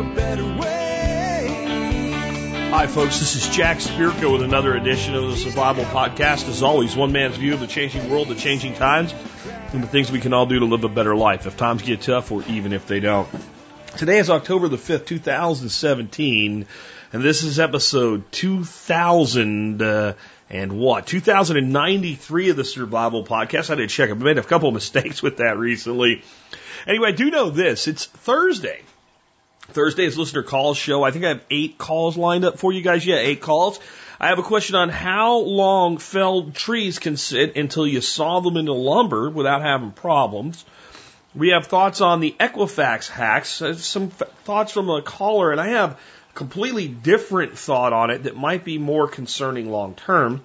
[0.00, 1.46] a better way.
[2.70, 3.20] Hi, folks.
[3.20, 6.48] This is Jack Spirko with another edition of the Survival Podcast.
[6.48, 9.14] As always, one man's view of the changing world, the changing times,
[9.74, 12.00] and the things we can all do to live a better life if times get
[12.00, 13.28] tough or even if they don't.
[13.98, 16.66] Today is October the 5th, 2017,
[17.12, 20.14] and this is episode 2000 uh,
[20.48, 21.06] and what?
[21.06, 23.68] 2093 of the Survival Podcast.
[23.68, 24.08] I did check.
[24.08, 26.22] I've made a couple of mistakes with that recently.
[26.86, 27.86] Anyway, I do know this.
[27.86, 28.80] It's Thursday.
[29.70, 31.02] Thursday is listener calls show.
[31.02, 33.04] I think I have eight calls lined up for you guys.
[33.04, 33.80] Yeah, eight calls.
[34.18, 38.58] I have a question on how long felled trees can sit until you saw them
[38.58, 40.64] into lumber without having problems.
[41.34, 45.92] We have thoughts on the Equifax hacks, some thoughts from a caller, and I have
[45.92, 50.42] a completely different thought on it that might be more concerning long term.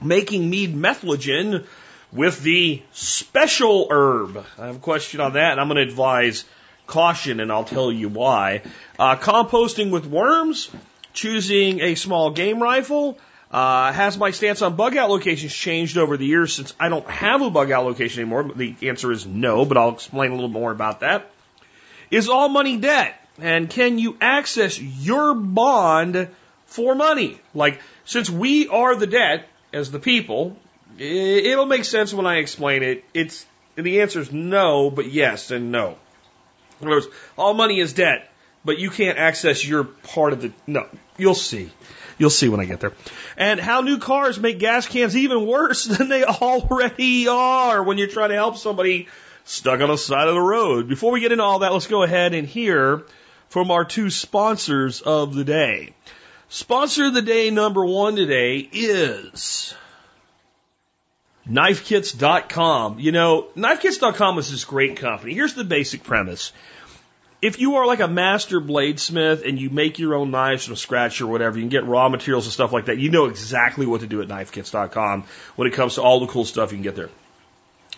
[0.00, 1.66] Making mead metheglin
[2.12, 4.44] with the special herb.
[4.58, 6.44] I have a question on that, and I'm going to advise
[6.86, 8.62] caution, and I'll tell you why.
[8.98, 10.70] Uh, composting with worms,
[11.12, 13.18] choosing a small game rifle.
[13.50, 17.08] Uh, has my stance on bug out locations changed over the years since I don't
[17.08, 18.50] have a bug out location anymore?
[18.54, 21.30] The answer is no, but I'll explain a little more about that.
[22.10, 23.14] Is all money debt?
[23.40, 26.28] And can you access your bond
[26.66, 27.40] for money?
[27.54, 30.56] Like, since we are the debt as the people,
[30.98, 33.04] it'll make sense when I explain it.
[33.12, 33.46] It's,
[33.76, 35.96] the answer is no, but yes and no.
[36.80, 38.30] In other words, all money is debt,
[38.64, 40.52] but you can't access your part of the.
[40.66, 40.86] No,
[41.16, 41.70] you'll see.
[42.18, 42.92] You'll see when I get there.
[43.36, 48.08] And how new cars make gas cans even worse than they already are when you're
[48.08, 49.08] trying to help somebody
[49.44, 50.88] stuck on the side of the road.
[50.88, 53.02] Before we get into all that, let's go ahead and hear
[53.48, 55.94] from our two sponsors of the day.
[56.48, 59.74] Sponsor of the day number one today is
[61.48, 62.98] KnifeKits.com.
[62.98, 65.34] You know, KnifeKits.com is this great company.
[65.34, 66.52] Here's the basic premise.
[67.42, 71.20] If you are like a master bladesmith and you make your own knives from scratch
[71.20, 72.96] or whatever, you can get raw materials and stuff like that.
[72.96, 75.24] You know exactly what to do at KnifeKits.com
[75.56, 77.10] when it comes to all the cool stuff you can get there.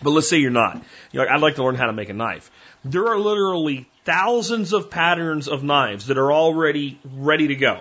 [0.03, 0.83] But let's say you're not.
[1.11, 2.51] You're like, I'd like to learn how to make a knife.
[2.83, 7.79] There are literally thousands of patterns of knives that are already ready to go.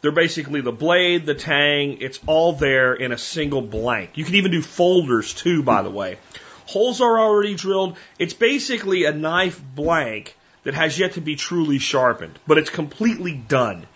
[0.00, 4.10] They're basically the blade, the tang, it's all there in a single blank.
[4.14, 6.18] You can even do folders too, by the way.
[6.66, 7.96] Holes are already drilled.
[8.18, 13.32] It's basically a knife blank that has yet to be truly sharpened, but it's completely
[13.32, 13.86] done.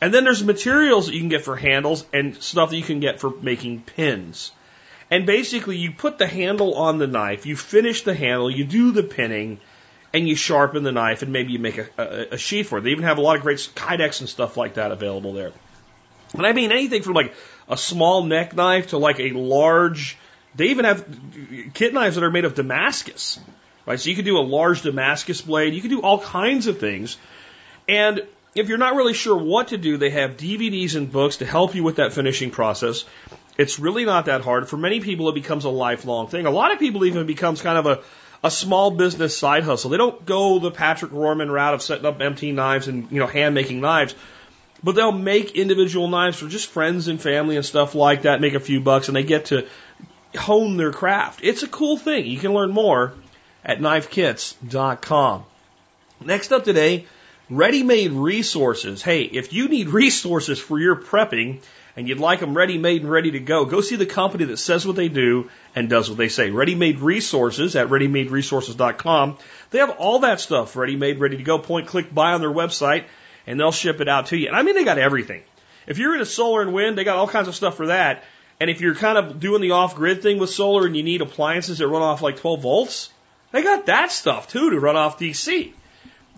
[0.00, 3.00] And then there's materials that you can get for handles and stuff that you can
[3.00, 4.52] get for making pins.
[5.10, 8.92] And basically, you put the handle on the knife, you finish the handle, you do
[8.92, 9.60] the pinning,
[10.12, 12.82] and you sharpen the knife, and maybe you make a, a, a sheath for it.
[12.82, 15.52] They even have a lot of great kydex and stuff like that available there.
[16.34, 17.34] And I mean anything from like
[17.68, 20.16] a small neck knife to like a large.
[20.54, 21.06] They even have
[21.74, 23.38] kit knives that are made of Damascus,
[23.86, 24.00] right?
[24.00, 25.74] So you can do a large Damascus blade.
[25.74, 27.16] You can do all kinds of things.
[27.88, 31.46] And if you're not really sure what to do, they have DVDs and books to
[31.46, 33.04] help you with that finishing process.
[33.56, 34.68] It's really not that hard.
[34.68, 36.46] For many people, it becomes a lifelong thing.
[36.46, 38.02] A lot of people even becomes kind of a
[38.42, 39.90] a small business side hustle.
[39.90, 43.26] They don't go the Patrick Rorman route of setting up empty knives and you know
[43.26, 44.14] hand making knives,
[44.82, 48.40] but they'll make individual knives for just friends and family and stuff like that.
[48.40, 49.66] Make a few bucks and they get to
[50.36, 51.40] hone their craft.
[51.42, 52.26] It's a cool thing.
[52.26, 53.14] You can learn more
[53.64, 55.44] at knifekits.com.
[56.24, 57.06] Next up today,
[57.50, 59.02] ready-made resources.
[59.02, 61.60] Hey, if you need resources for your prepping
[61.98, 64.58] and you'd like them ready made and ready to go, go see the company that
[64.58, 66.48] says what they do and does what they say.
[66.48, 69.36] Ready made resources at readymaderesources.com.
[69.72, 71.58] They have all that stuff ready made, ready to go.
[71.58, 73.06] Point, click, buy on their website
[73.48, 74.46] and they'll ship it out to you.
[74.46, 75.42] And I mean, they got everything.
[75.88, 78.22] If you're into solar and wind, they got all kinds of stuff for that.
[78.60, 81.20] And if you're kind of doing the off grid thing with solar and you need
[81.20, 83.10] appliances that run off like 12 volts,
[83.50, 85.72] they got that stuff too to run off DC.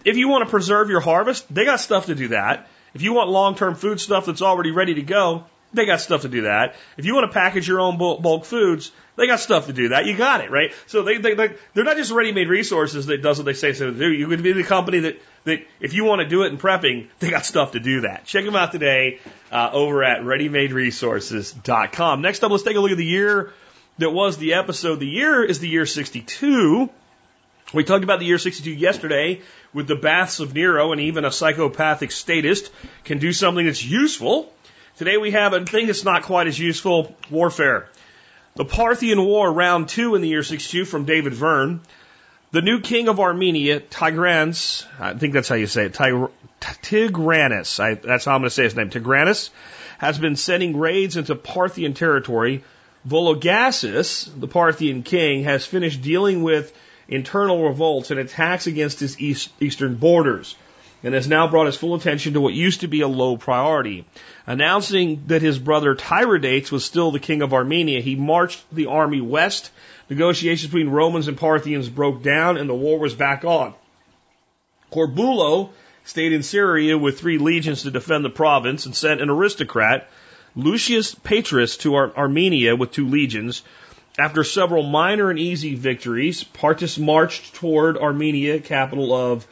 [0.06, 2.66] If you want to preserve your harvest, they got stuff to do that.
[2.94, 6.22] If you want long term food stuff that's already ready to go, they got stuff
[6.22, 6.74] to do that.
[6.96, 10.06] If you want to package your own bulk foods, they got stuff to do that.
[10.06, 10.72] You got it, right?
[10.86, 13.72] So they, they, they, they're not just ready made resources that does what they say
[13.72, 14.10] so to do.
[14.10, 17.08] You could be the company that, that if you want to do it in prepping,
[17.20, 18.24] they got stuff to do that.
[18.24, 19.20] Check them out today
[19.52, 22.22] uh, over at readymaderesources.com.
[22.22, 23.52] Next up, let's take a look at the year
[23.98, 25.00] that was the episode.
[25.00, 26.90] The year is the year 62.
[27.72, 29.42] We talked about the year 62 yesterday
[29.72, 32.70] with the baths of Nero and even a psychopathic statist
[33.04, 34.52] can do something that's useful.
[34.96, 37.88] Today we have a thing that's not quite as useful, warfare.
[38.56, 41.80] The Parthian War, round two in the year 62 from David Verne.
[42.52, 47.94] The new king of Armenia, Tigranes, I think that's how you say it, Tigranes, I,
[47.94, 49.50] that's how I'm going to say his name, Tigranes,
[49.98, 52.64] has been sending raids into Parthian territory.
[53.08, 56.76] Vologases, the Parthian king, has finished dealing with
[57.10, 60.56] internal revolts and attacks against his east, eastern borders.
[61.02, 64.04] and has now brought his full attention to what used to be a low priority.
[64.46, 69.22] Announcing that his brother Tiridates was still the king of Armenia, he marched the army
[69.22, 69.70] west.
[70.10, 73.72] Negotiations between Romans and Parthians broke down, and the war was back on.
[74.92, 75.70] Corbulo
[76.04, 80.08] stayed in Syria with three legions to defend the province and sent an aristocrat,
[80.56, 83.62] Lucius Patrus, to Ar- Armenia with two legions.
[84.20, 89.46] After several minor and easy victories, Partus marched toward Armenia, capital of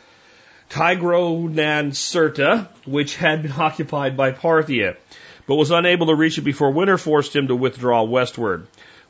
[0.68, 4.96] Tigranocerta, which had been occupied by Parthia,
[5.46, 8.66] but was unable to reach it before winter forced him to withdraw westward.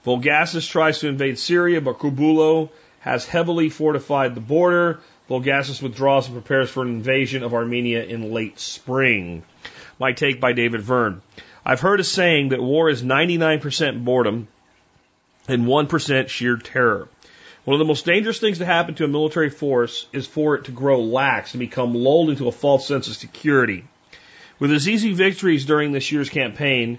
[0.06, 2.70] Vologases tries to invade Syria, but Corbulo
[3.00, 5.00] has heavily fortified the border.
[5.28, 9.42] Vologases withdraws and prepares for an invasion of Armenia in late spring.
[9.98, 11.20] My take by David Verne.
[11.66, 14.46] I've heard a saying that war is 99% boredom
[15.48, 17.08] and 1% sheer terror.
[17.64, 20.64] One of the most dangerous things to happen to a military force is for it
[20.64, 23.84] to grow lax and become lulled into a false sense of security.
[24.58, 26.98] With his easy victories during this year's campaign,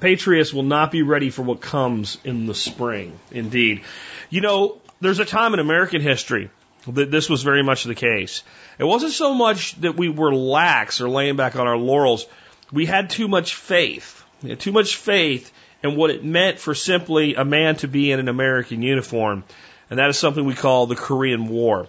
[0.00, 3.18] Patriots will not be ready for what comes in the spring.
[3.30, 3.82] Indeed.
[4.30, 6.50] You know, there's a time in American history
[6.88, 8.42] that this was very much the case.
[8.78, 12.26] It wasn't so much that we were lax or laying back on our laurels.
[12.72, 14.24] We had too much faith.
[14.42, 15.52] We had too much faith
[15.84, 19.44] in what it meant for simply a man to be in an American uniform.
[19.90, 21.88] And that is something we call the Korean War.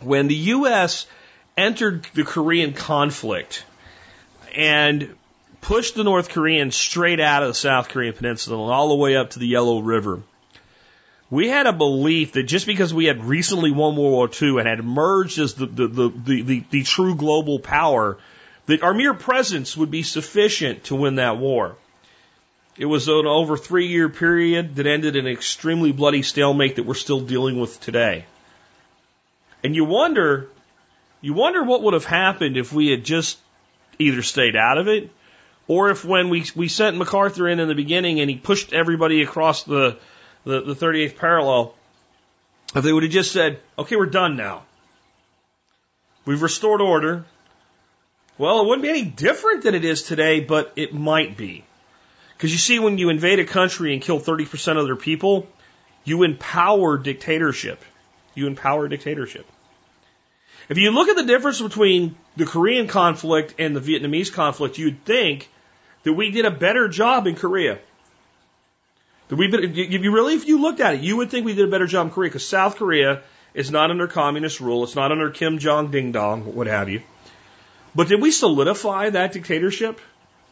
[0.00, 1.06] When the U.S.
[1.56, 3.64] entered the Korean conflict
[4.54, 5.16] and
[5.60, 9.16] pushed the North Koreans straight out of the South Korean peninsula and all the way
[9.16, 10.22] up to the Yellow River,
[11.30, 14.68] we had a belief that just because we had recently won World War II and
[14.68, 18.18] had emerged as the, the, the, the, the, the true global power,
[18.66, 21.76] that our mere presence would be sufficient to win that war.
[22.76, 26.86] It was an over three year period that ended in an extremely bloody stalemate that
[26.86, 28.24] we're still dealing with today.
[29.62, 30.48] And you wonder,
[31.20, 33.38] you wonder what would have happened if we had just
[33.98, 35.10] either stayed out of it
[35.68, 39.22] or if when we, we sent MacArthur in in the beginning and he pushed everybody
[39.22, 39.96] across the,
[40.44, 41.74] the, the 38th parallel,
[42.74, 44.64] if they would have just said, okay, we're done now.
[46.26, 47.24] We've restored order.
[48.36, 51.64] Well, it wouldn't be any different than it is today, but it might be.
[52.36, 55.46] Because you see, when you invade a country and kill 30% of their people,
[56.04, 57.82] you empower dictatorship.
[58.34, 59.46] You empower dictatorship.
[60.68, 65.04] If you look at the difference between the Korean conflict and the Vietnamese conflict, you'd
[65.04, 65.48] think
[66.04, 67.78] that we did a better job in Korea.
[69.28, 71.66] That we, if you really, if you looked at it, you would think we did
[71.66, 73.22] a better job in Korea because South Korea
[73.52, 74.84] is not under communist rule.
[74.84, 77.02] It's not under Kim Jong Ding Dong, what have you.
[77.94, 80.00] But did we solidify that dictatorship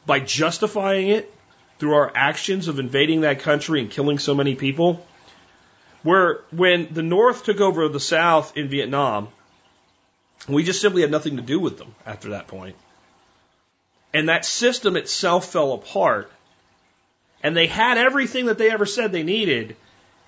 [0.07, 1.33] by justifying it
[1.79, 5.07] through our actions of invading that country and killing so many people?
[6.03, 9.29] Where when the North took over the South in Vietnam,
[10.49, 12.77] we just simply had nothing to do with them after that point.
[14.13, 16.31] And that system itself fell apart.
[17.43, 19.77] And they had everything that they ever said they needed,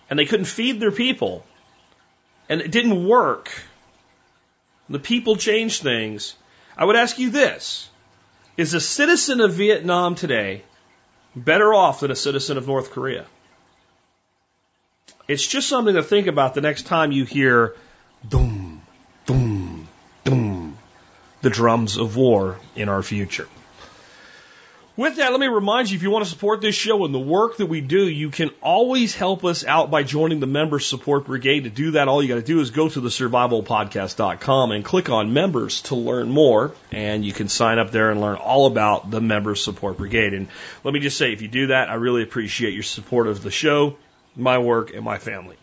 [0.08, 1.44] and they couldn't feed their people.
[2.48, 3.50] And it didn't work.
[4.88, 6.34] The people changed things.
[6.76, 7.88] I would ask you this
[8.56, 10.62] Is a citizen of Vietnam today
[11.36, 13.26] better off than a citizen of North Korea?
[15.26, 17.74] It's just something to think about the next time you hear
[18.28, 18.82] doom,
[19.26, 19.88] doom,
[20.24, 20.76] doom,
[21.40, 23.48] the drums of war in our future.
[24.96, 27.18] With that, let me remind you if you want to support this show and the
[27.18, 31.26] work that we do, you can always help us out by joining the Members Support
[31.26, 31.64] Brigade.
[31.64, 35.10] To do that, all you got to do is go to the survivalpodcast.com and click
[35.10, 36.76] on members to learn more.
[36.92, 40.32] And you can sign up there and learn all about the Members Support Brigade.
[40.32, 40.46] And
[40.84, 43.50] let me just say, if you do that, I really appreciate your support of the
[43.50, 43.96] show,
[44.36, 45.56] my work, and my family.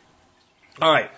[0.82, 1.10] All right.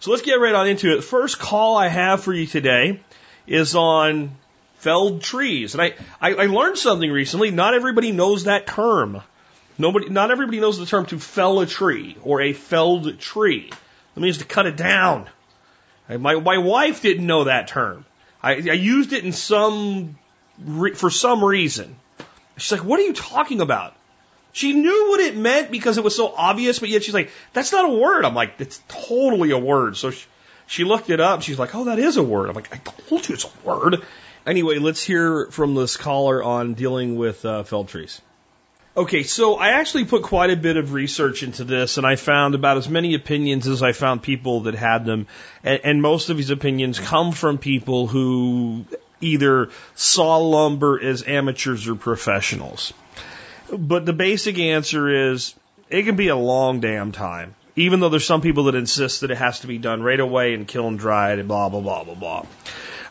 [0.00, 1.04] So let's get right on into it.
[1.04, 3.00] First call I have for you today
[3.46, 4.36] is on
[4.80, 5.74] felled trees.
[5.74, 7.50] And I, I, I learned something recently.
[7.50, 9.22] Not everybody knows that term.
[9.78, 13.70] Nobody, not everybody knows the term to fell a tree or a felled tree.
[14.16, 15.28] It means to cut it down.
[16.08, 18.04] My, my wife didn't know that term.
[18.42, 20.18] I, I used it in some,
[20.94, 21.96] for some reason.
[22.56, 23.94] She's like, what are you talking about?
[24.52, 27.70] She knew what it meant because it was so obvious, but yet she's like, that's
[27.70, 28.24] not a word.
[28.24, 29.96] I'm like, it's totally a word.
[29.96, 30.26] So she,
[30.66, 31.42] she looked it up.
[31.42, 32.48] She's like, oh, that is a word.
[32.48, 34.02] I'm like, I told you it's a word.
[34.46, 38.20] Anyway, let's hear from this caller on dealing with uh, felled trees.
[38.96, 42.54] Okay, so I actually put quite a bit of research into this, and I found
[42.54, 45.28] about as many opinions as I found people that had them,
[45.62, 48.84] and, and most of these opinions come from people who
[49.20, 52.92] either saw lumber as amateurs or professionals.
[53.72, 55.54] But the basic answer is
[55.88, 59.30] it can be a long damn time, even though there's some people that insist that
[59.30, 62.14] it has to be done right away and kiln dried and blah blah blah blah
[62.14, 62.46] blah.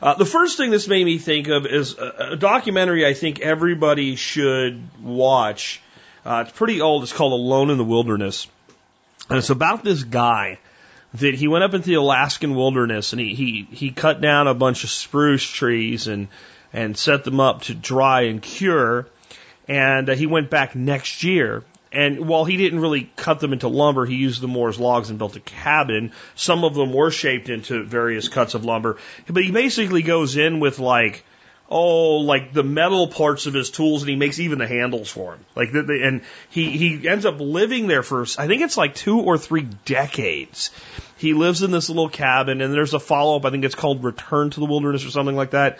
[0.01, 3.41] Uh, the first thing this made me think of is a, a documentary I think
[3.41, 5.81] everybody should watch.
[6.25, 7.03] Uh, it's pretty old.
[7.03, 8.47] It's called Alone in the Wilderness.
[9.29, 10.59] And it's about this guy
[11.15, 14.53] that he went up into the Alaskan wilderness and he, he, he cut down a
[14.53, 16.27] bunch of spruce trees and,
[16.71, 19.07] and set them up to dry and cure.
[19.67, 23.67] And uh, he went back next year and while he didn't really cut them into
[23.67, 26.11] lumber, he used them more as logs and built a cabin.
[26.35, 28.97] Some of them were shaped into various cuts of lumber.
[29.27, 31.25] But he basically goes in with like,
[31.67, 35.31] oh, like the metal parts of his tools and he makes even the handles for
[35.31, 35.45] them.
[35.55, 38.93] Like, the, the, and he, he ends up living there for, I think it's like
[38.93, 40.69] two or three decades.
[41.17, 43.45] He lives in this little cabin and there's a follow up.
[43.45, 45.79] I think it's called Return to the Wilderness or something like that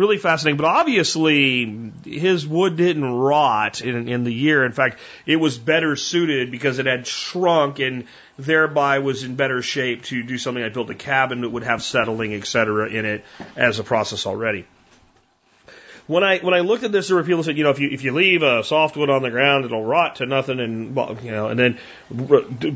[0.00, 0.56] really fascinating.
[0.56, 4.64] But obviously, his wood didn't rot in, in the year.
[4.64, 8.06] In fact, it was better suited because it had shrunk and
[8.38, 11.82] thereby was in better shape to do something like build a cabin that would have
[11.82, 13.24] settling, et cetera, in it
[13.56, 14.66] as a process already
[16.10, 17.88] when I when I looked at this, there were people said, you know, if you
[17.88, 21.46] if you leave a softwood on the ground, it'll rot to nothing, and you know,
[21.46, 21.78] and then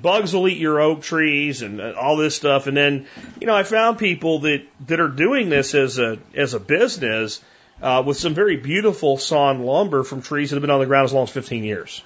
[0.00, 2.68] bugs will eat your oak trees and uh, all this stuff.
[2.68, 3.08] And then,
[3.40, 7.42] you know, I found people that that are doing this as a as a business
[7.82, 11.06] uh, with some very beautiful sawn lumber from trees that have been on the ground
[11.06, 12.02] as long as 15 years.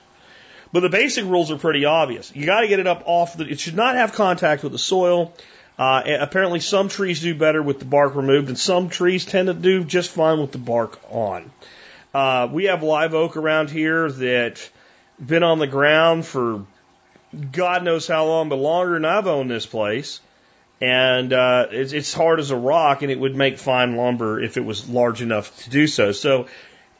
[0.73, 2.35] But the basic rules are pretty obvious.
[2.35, 3.47] You got to get it up off the.
[3.47, 5.35] It should not have contact with the soil.
[5.78, 9.54] Uh, apparently, some trees do better with the bark removed, and some trees tend to
[9.54, 11.50] do just fine with the bark on.
[12.12, 14.70] Uh, we have live oak around here that
[15.25, 16.64] been on the ground for
[17.52, 20.20] God knows how long, but longer than I've owned this place.
[20.80, 24.56] And uh, it's, it's hard as a rock, and it would make fine lumber if
[24.56, 26.12] it was large enough to do so.
[26.12, 26.47] So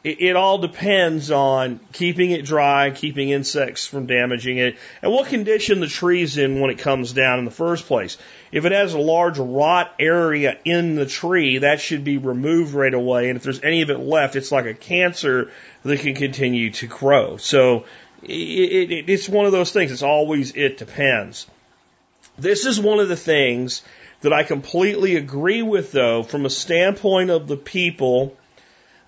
[0.05, 5.29] it, it all depends on keeping it dry, keeping insects from damaging it, and what
[5.29, 8.17] condition the tree's in when it comes down in the first place.
[8.51, 12.95] If it has a large rot area in the tree, that should be removed right
[12.95, 13.29] away.
[13.29, 15.51] And if there's any of it left, it's like a cancer
[15.83, 17.37] that can continue to grow.
[17.37, 17.85] So
[18.23, 19.93] it, it, it's one of those things.
[19.93, 21.47] It's always, it depends.
[22.39, 23.83] This is one of the things
[24.21, 28.37] that I completely agree with, though, from a standpoint of the people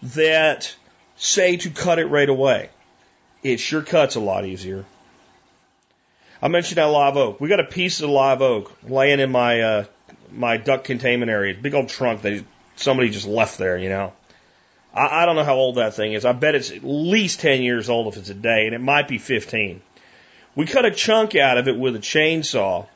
[0.03, 0.75] that
[1.21, 2.71] say to cut it right away.
[3.43, 4.85] It sure cuts a lot easier.
[6.43, 7.41] I mentioned that live oak.
[7.41, 9.85] We got a piece of live oak laying in my uh,
[10.33, 11.55] my duck containment area.
[11.55, 12.45] Big old trunk that
[12.77, 14.13] somebody just left there, you know.
[14.95, 16.25] I, I don't know how old that thing is.
[16.25, 19.07] I bet it's at least 10 years old if it's a day, and it might
[19.07, 19.83] be 15.
[20.57, 22.87] We cut a chunk out of it with a chainsaw,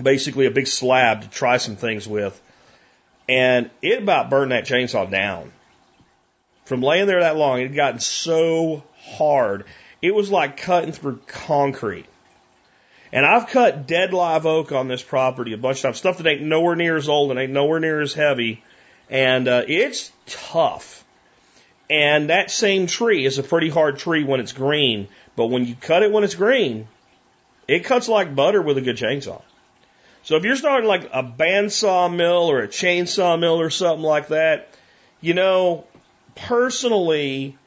[0.00, 2.40] basically a big slab to try some things with,
[3.28, 5.50] and it about burned that chainsaw down.
[6.66, 9.64] From laying there that long, it had gotten so hard.
[10.02, 12.06] It was like cutting through concrete.
[13.12, 16.26] And I've cut dead live oak on this property a bunch of times, stuff that
[16.26, 18.64] ain't nowhere near as old and ain't nowhere near as heavy.
[19.08, 21.04] And uh, it's tough.
[21.88, 25.06] And that same tree is a pretty hard tree when it's green,
[25.36, 26.88] but when you cut it when it's green,
[27.68, 29.40] it cuts like butter with a good chainsaw.
[30.24, 34.28] So if you're starting like a bandsaw mill or a chainsaw mill or something like
[34.28, 34.68] that,
[35.20, 35.84] you know,
[36.36, 37.58] personally,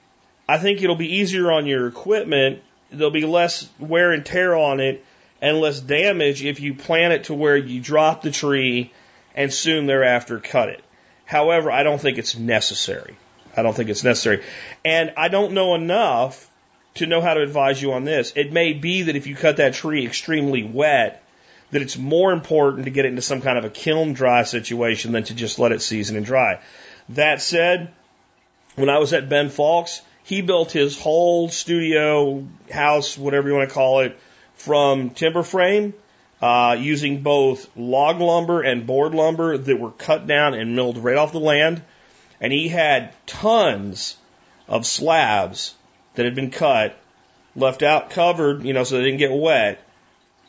[0.48, 2.62] I think it'll be easier on your equipment.
[2.92, 5.04] There'll be less wear and tear on it
[5.42, 8.92] and less damage if you plant it to where you drop the tree
[9.36, 10.84] and soon thereafter cut it.
[11.26, 13.16] However, I don't think it's necessary.
[13.56, 14.44] I don't think it's necessary.
[14.84, 16.50] And I don't know enough
[16.96, 18.34] to know how to advise you on this.
[18.36, 21.24] It may be that if you cut that tree extremely wet,
[21.72, 25.12] that it's more important to get it into some kind of a kiln dry situation
[25.12, 26.60] than to just let it season and dry.
[27.10, 27.94] That said,
[28.80, 33.68] when I was at Ben Falk's, he built his whole studio house, whatever you want
[33.68, 34.18] to call it,
[34.56, 35.94] from timber frame,
[36.42, 41.18] uh, using both log lumber and board lumber that were cut down and milled right
[41.18, 41.82] off the land.
[42.40, 44.16] And he had tons
[44.68, 45.74] of slabs
[46.16, 46.98] that had been cut,
[47.56, 49.84] left out covered, you know, so they didn't get wet.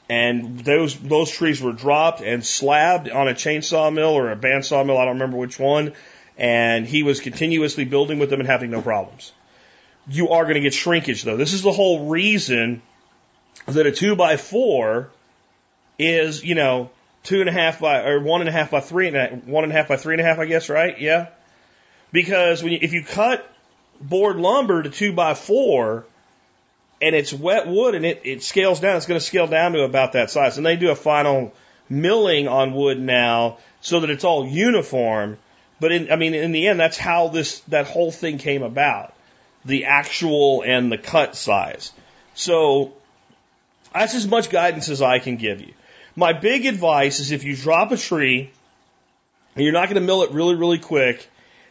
[0.09, 4.85] And those those trees were dropped and slabbed on a chainsaw mill or a bandsaw
[4.85, 5.95] mill, I don't remember which one.
[6.41, 9.33] And he was continuously building with them and having no problems.
[10.09, 11.37] You are going to get shrinkage though.
[11.37, 12.83] This is the whole reason
[13.67, 15.11] that a two by four
[15.99, 16.91] is, you know,
[17.23, 19.65] two and a half by, or one and a half by three and a, one
[19.65, 20.99] and a half by three and a half, I guess, right?
[20.99, 21.29] Yeah.
[22.11, 23.47] Because when you, if you cut
[24.01, 26.07] board lumber to two by four
[27.03, 29.83] and it's wet wood and it, it scales down, it's going to scale down to
[29.83, 30.57] about that size.
[30.57, 31.53] And they do a final
[31.89, 35.39] milling on wood now so that it's all uniform.
[35.81, 39.15] But in, I mean, in the end, that's how this, that whole thing came about.
[39.65, 41.93] The actual and the cut size.
[42.35, 42.93] So
[43.93, 45.73] that's as much guidance as I can give you.
[46.17, 48.51] My big advice is if you drop a tree
[49.55, 51.29] And you're not going to mill it really, really quick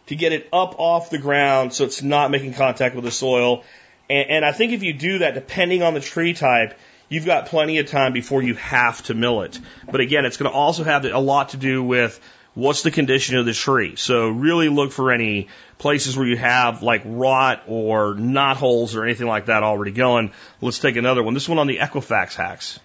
[0.08, 3.64] to get it up off the ground so it's not making contact with the soil.
[4.10, 6.78] And, and I think if you do that, depending on the tree type,
[7.10, 9.60] you've got plenty of time before you have to mill it.
[9.90, 12.20] But again, it's going to also have a lot to do with
[12.54, 13.96] what's the condition of the tree.
[13.96, 19.04] So really look for any places where you have like rot or knot holes or
[19.04, 20.32] anything like that already going.
[20.62, 21.34] Let's take another one.
[21.34, 22.80] This one on the Equifax hacks.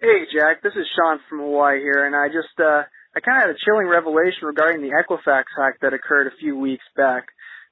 [0.00, 2.84] Hey Jack, this is Sean from Hawaii here, and I just uh,
[3.16, 6.58] I kind of had a chilling revelation regarding the Equifax hack that occurred a few
[6.58, 7.24] weeks back,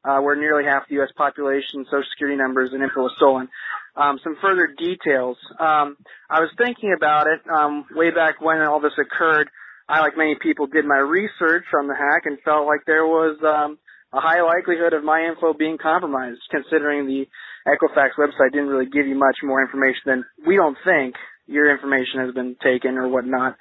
[0.05, 1.11] uh, where nearly half the U.S.
[1.19, 3.49] population, social security numbers, and info was stolen.
[3.95, 5.37] Um, some further details.
[5.61, 5.99] Um,
[6.31, 9.51] I was thinking about it um, way back when all this occurred.
[9.89, 13.37] I, like many people, did my research on the hack and felt like there was
[13.45, 13.79] um,
[14.13, 17.27] a high likelihood of my info being compromised, considering the
[17.67, 22.21] Equifax website didn't really give you much more information than we don't think your information
[22.25, 23.57] has been taken or whatnot.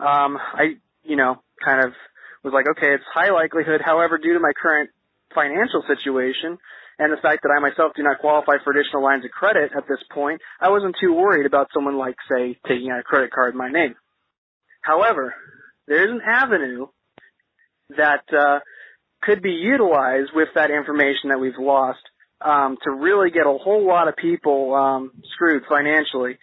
[0.00, 0.76] Um, I
[1.08, 1.92] you know, kind of
[2.44, 3.80] was like, okay, it's high likelihood.
[3.84, 4.90] However, due to my current
[5.34, 6.58] financial situation
[6.98, 9.88] and the fact that I myself do not qualify for additional lines of credit at
[9.88, 13.54] this point, I wasn't too worried about someone like, say, taking out a credit card
[13.54, 13.96] in my name.
[14.82, 15.34] However,
[15.88, 16.86] there is an avenue
[17.96, 18.60] that uh,
[19.22, 22.00] could be utilized with that information that we've lost
[22.40, 26.38] um, to really get a whole lot of people um, screwed financially,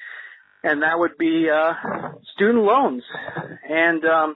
[0.63, 1.73] and that would be uh,
[2.33, 3.03] student loans.
[3.69, 4.35] And um,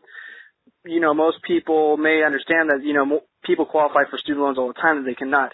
[0.85, 4.67] you know, most people may understand that, you know, people qualify for student loans all
[4.67, 5.51] the time that they cannot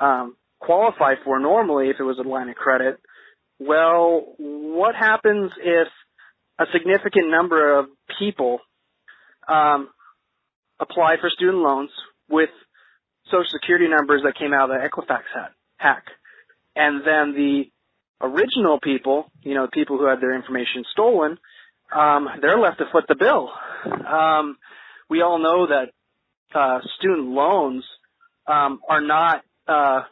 [0.00, 2.98] um, qualify for normally if it was a line of credit.
[3.58, 5.88] Well, what happens if
[6.58, 7.86] a significant number of
[8.18, 8.60] people
[9.48, 9.88] um,
[10.80, 11.90] apply for student loans
[12.28, 12.50] with
[13.26, 15.22] social security numbers that came out of the Equifax
[15.76, 16.04] hack,
[16.76, 17.64] and then the
[18.20, 21.38] original people, you know, people who had their information stolen,
[21.94, 23.50] um, they're left to foot the bill.
[24.06, 24.56] Um,
[25.08, 25.90] we all know that
[26.58, 27.84] uh, student loans
[28.46, 30.02] um, are not uh,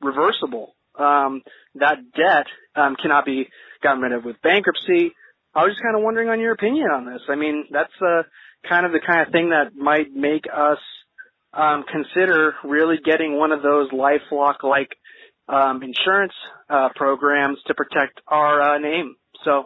[0.00, 0.74] reversible.
[0.98, 1.42] Um,
[1.76, 3.48] that debt um, cannot be
[3.82, 5.14] gotten rid of with bankruptcy.
[5.54, 7.22] I was just kind of wondering on your opinion on this.
[7.28, 8.22] I mean, that's uh,
[8.68, 10.78] kind of the kind of thing that might make us
[11.52, 14.88] um, consider really getting one of those LifeLock like
[15.48, 16.32] um, insurance
[16.70, 19.16] uh, programs to protect our uh, name.
[19.44, 19.64] So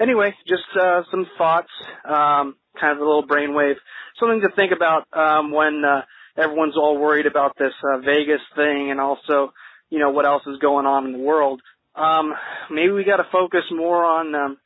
[0.00, 1.70] anyway, just uh, some thoughts,
[2.04, 3.76] um, kind of a little brainwave,
[4.18, 6.02] something to think about um, when uh,
[6.36, 9.52] everyone's all worried about this uh, Vegas thing, and also,
[9.90, 11.60] you know, what else is going on in the world.
[11.94, 12.32] Um,
[12.70, 14.56] maybe we got to focus more on um,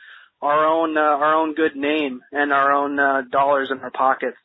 [0.47, 4.39] our own uh, our own good name and our own uh, dollars in our pockets.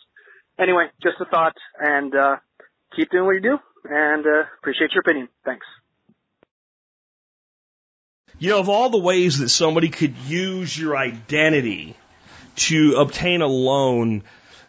[0.60, 2.38] Anyway, just a thought, and uh,
[2.96, 5.30] keep doing what you do, and uh, appreciate your opinion.
[5.46, 5.66] Thanks.
[8.40, 11.96] You know, of all the ways that somebody could use your identity
[12.56, 14.24] to obtain a loan,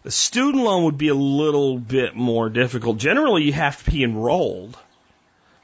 [0.05, 2.99] a student loan would be a little bit more difficult.
[2.99, 4.77] Generally, you have to be enrolled.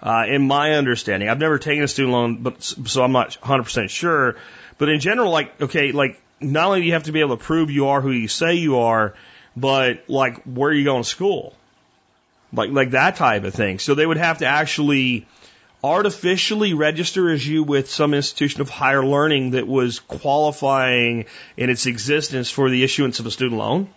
[0.01, 3.91] Uh, in my understanding, I've never taken a student loan, but so I'm not 100%
[3.91, 4.37] sure.
[4.79, 7.45] But in general, like, okay, like, not only do you have to be able to
[7.45, 9.15] prove you are who you say you are,
[9.57, 11.55] but like, where are you going to school?
[12.53, 13.81] Like, like that type of thing.
[13.81, 15.27] So they would have to actually
[15.83, 21.87] artificially register as you with some institution of higher learning that was qualifying in its
[21.87, 23.89] existence for the issuance of a student loan.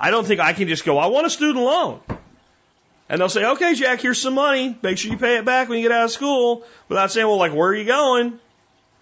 [0.00, 2.00] I don't think I can just go, I want a student loan.
[3.08, 4.76] And they'll say, okay, Jack, here's some money.
[4.82, 7.38] Make sure you pay it back when you get out of school without saying, well,
[7.38, 8.38] like, where are you going?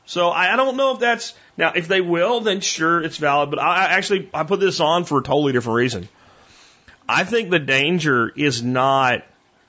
[0.06, 3.50] So I, I don't know if that's, now, if they will, then sure, it's valid.
[3.50, 6.08] But I, I actually, I put this on for a totally different reason.
[7.08, 9.24] I think the danger is not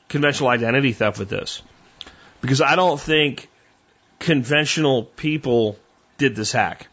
[0.07, 1.61] conventional identity theft with this
[2.41, 3.49] because I don't think
[4.19, 5.77] conventional people
[6.17, 6.87] did this hack.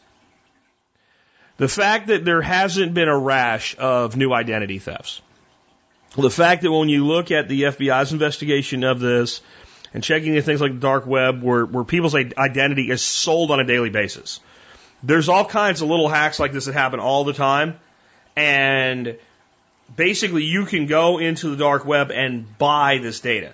[1.56, 5.22] The fact that there hasn't been a rash of new identity thefts.
[6.16, 9.40] The fact that when you look at the FBI's investigation of this
[9.94, 13.64] and checking things like the dark web where, where people's identity is sold on a
[13.64, 14.40] daily basis,
[15.04, 17.78] there's all kinds of little hacks like this that happen all the time.
[18.36, 19.16] And
[19.94, 23.52] basically you can go into the dark web and buy this data.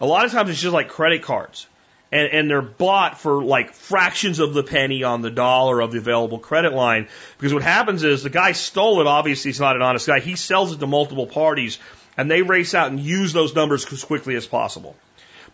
[0.00, 1.66] A lot of times it's just like credit cards.
[2.12, 5.98] And, and they're bought for like fractions of the penny on the dollar of the
[5.98, 7.08] available credit line.
[7.38, 9.06] Because what happens is the guy stole it.
[9.06, 10.20] Obviously, he's not an honest guy.
[10.20, 11.78] He sells it to multiple parties
[12.18, 14.94] and they race out and use those numbers as quickly as possible.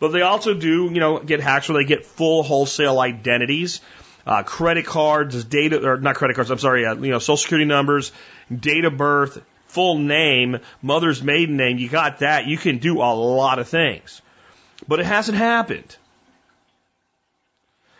[0.00, 3.80] But they also do, you know, get hacks where they get full wholesale identities,
[4.26, 7.64] uh, credit cards, data, or not credit cards, I'm sorry, uh, you know, social security
[7.64, 8.12] numbers,
[8.54, 11.78] date of birth, full name, mother's maiden name.
[11.78, 12.46] You got that.
[12.46, 14.22] You can do a lot of things.
[14.86, 15.96] But it hasn't happened.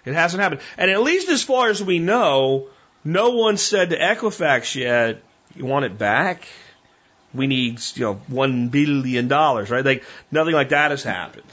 [0.05, 0.61] It hasn't happened.
[0.77, 2.69] And at least as far as we know,
[3.05, 5.23] no one said to Equifax yet,
[5.55, 6.47] You want it back?
[7.35, 9.85] We need, you know, one billion dollars, right?
[9.85, 11.45] Like nothing like that has happened.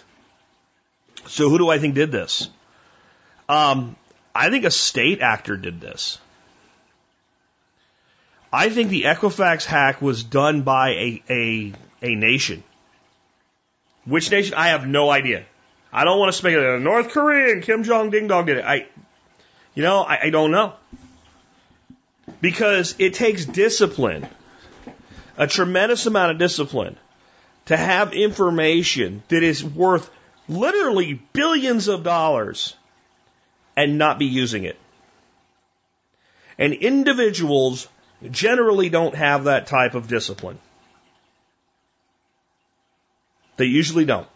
[1.27, 2.49] So who do I think did this?
[3.47, 3.95] Um,
[4.33, 6.19] I think a state actor did this.
[8.51, 12.63] I think the Equifax hack was done by a, a, a nation.
[14.05, 14.53] Which nation?
[14.53, 15.45] I have no idea.
[15.91, 16.81] I don't want to speculate.
[16.81, 18.65] North Korea and Kim Jong Ding Dong did it.
[18.65, 18.87] I,
[19.73, 20.73] you know, I, I don't know.
[22.41, 24.27] Because it takes discipline,
[25.37, 26.97] a tremendous amount of discipline,
[27.65, 30.09] to have information that is worth
[30.47, 32.75] literally billions of dollars
[33.75, 34.77] and not be using it.
[36.57, 37.87] And individuals
[38.31, 40.59] generally don't have that type of discipline.
[43.57, 44.27] They usually don't.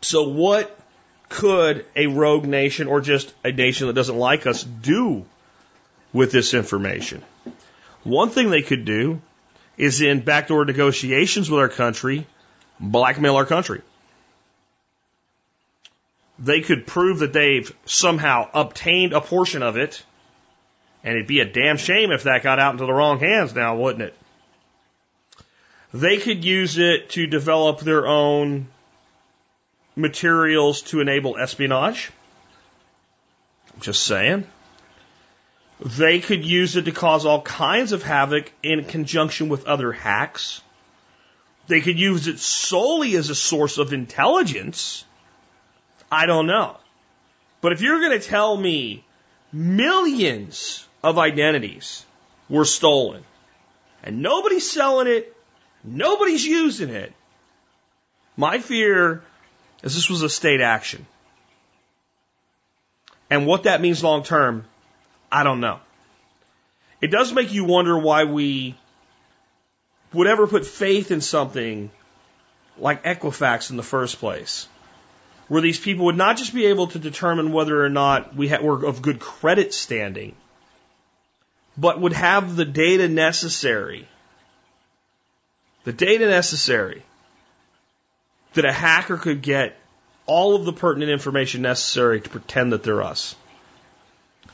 [0.00, 0.78] So what
[1.28, 5.24] could a rogue nation or just a nation that doesn't like us do
[6.12, 7.22] with this information?
[8.04, 9.20] One thing they could do
[9.76, 12.26] is in backdoor negotiations with our country,
[12.80, 13.82] blackmail our country.
[16.38, 20.02] They could prove that they've somehow obtained a portion of it,
[21.02, 23.76] and it'd be a damn shame if that got out into the wrong hands now,
[23.76, 24.14] wouldn't it?
[25.92, 28.68] They could use it to develop their own
[29.96, 32.10] materials to enable espionage.
[33.80, 34.46] Just saying.
[35.80, 40.60] They could use it to cause all kinds of havoc in conjunction with other hacks.
[41.68, 45.04] They could use it solely as a source of intelligence.
[46.10, 46.78] I don't know.
[47.60, 49.04] But if you're going to tell me
[49.52, 52.04] millions of identities
[52.48, 53.22] were stolen
[54.02, 55.36] and nobody's selling it,
[55.84, 57.12] nobody's using it,
[58.36, 59.22] my fear
[59.82, 61.06] is this was a state action.
[63.28, 64.64] And what that means long term,
[65.30, 65.80] I don't know.
[67.02, 68.76] It does make you wonder why we
[70.12, 71.90] would ever put faith in something
[72.78, 74.68] like Equifax in the first place,
[75.48, 78.84] where these people would not just be able to determine whether or not we were
[78.84, 80.34] of good credit standing,
[81.76, 84.08] but would have the data necessary,
[85.84, 87.02] the data necessary
[88.54, 89.76] that a hacker could get
[90.26, 93.34] all of the pertinent information necessary to pretend that they're us.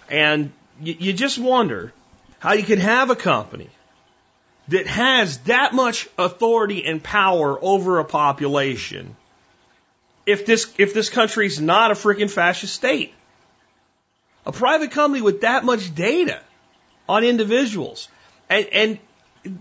[0.08, 1.92] And you, you just wonder
[2.38, 3.70] how you can have a company
[4.68, 9.16] that has that much authority and power over a population
[10.26, 13.12] if this if this country's not a freaking fascist state.
[14.46, 16.40] A private company with that much data
[17.08, 18.08] on individuals.
[18.48, 18.98] And, and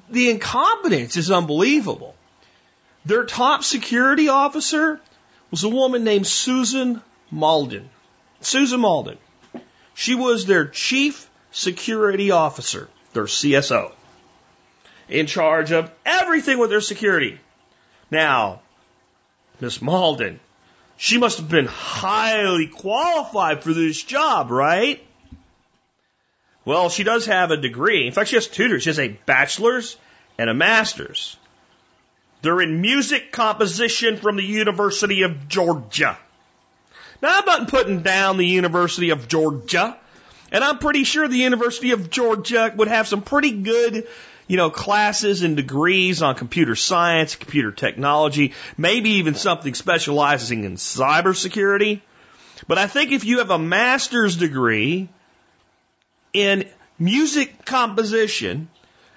[0.09, 2.15] the incompetence is unbelievable.
[3.05, 4.99] Their top security officer
[5.51, 7.85] was a woman named Susan Mauldin.
[8.41, 9.17] Susan Mauldin.
[9.93, 13.91] She was their chief security officer, their CSO,
[15.09, 17.39] in charge of everything with their security.
[18.09, 18.61] Now,
[19.59, 20.39] Miss Mauldin,
[20.97, 25.05] she must have been highly qualified for this job, right?
[26.65, 28.07] Well, she does have a degree.
[28.07, 28.83] In fact, she has two degrees.
[28.83, 29.97] She has a bachelor's
[30.37, 31.37] and a master's.
[32.41, 36.17] They're in music composition from the University of Georgia.
[37.21, 39.97] Now, I'm not putting down the University of Georgia,
[40.51, 44.07] and I'm pretty sure the University of Georgia would have some pretty good,
[44.53, 50.75] you know, classes and degrees on computer science, computer technology, maybe even something specializing in
[50.75, 52.01] cybersecurity.
[52.67, 55.09] But I think if you have a master's degree
[56.33, 58.69] in music composition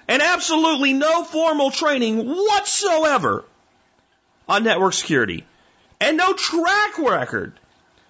[0.09, 3.44] and absolutely no formal training whatsoever
[4.49, 5.44] on network security
[6.01, 7.61] and no track record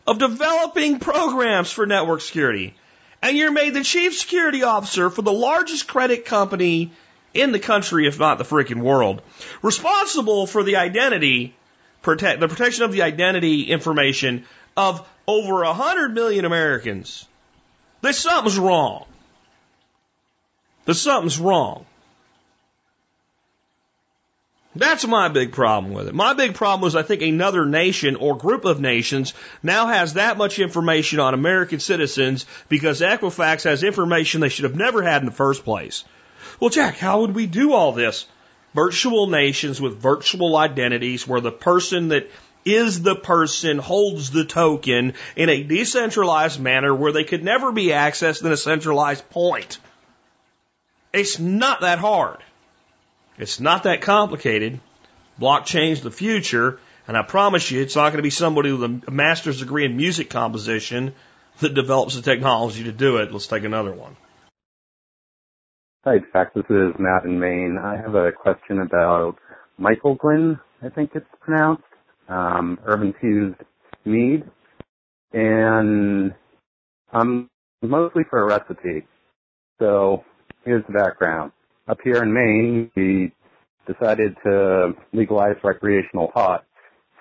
[0.07, 2.77] of developing programs for network security.
[3.21, 6.93] And you're made the chief security officer for the largest credit company
[7.37, 9.23] in the country, if not the freaking world,
[9.63, 11.55] responsible for the identity,
[12.03, 14.45] protect, the protection of the identity information
[14.77, 17.27] of over a hundred million Americans.
[18.03, 19.07] There's something's wrong.
[20.85, 21.87] There's something's wrong.
[24.77, 26.15] That's my big problem with it.
[26.15, 30.37] My big problem is I think another nation or group of nations now has that
[30.37, 35.27] much information on American citizens because Equifax has information they should have never had in
[35.27, 36.05] the first place.
[36.61, 38.27] Well, Jack, how would we do all this?
[38.75, 42.31] Virtual nations with virtual identities where the person that
[42.65, 47.87] is the person holds the token in a decentralized manner where they could never be
[47.87, 49.79] accessed in a centralized point.
[51.13, 52.39] It's not that hard.
[53.39, 54.81] It's not that complicated.
[55.41, 59.11] Blockchain's the future, and I promise you, it's not going to be somebody with a
[59.11, 61.15] master's degree in music composition
[61.61, 63.33] that develops the technology to do it.
[63.33, 64.17] Let's take another one.
[66.09, 66.55] Hi, Jack.
[66.55, 67.79] This is Matt in Maine.
[67.83, 69.35] I have a question about
[69.77, 71.83] Michael Glen, I think it's pronounced,
[72.29, 73.57] um, herb infused
[74.05, 74.45] mead.
[75.33, 76.33] And
[77.13, 77.51] I'm
[77.83, 79.05] mostly for a recipe.
[79.81, 80.23] So
[80.65, 81.51] here's the background.
[81.89, 83.33] Up here in Maine, we
[83.93, 86.67] decided to legalize recreational pot.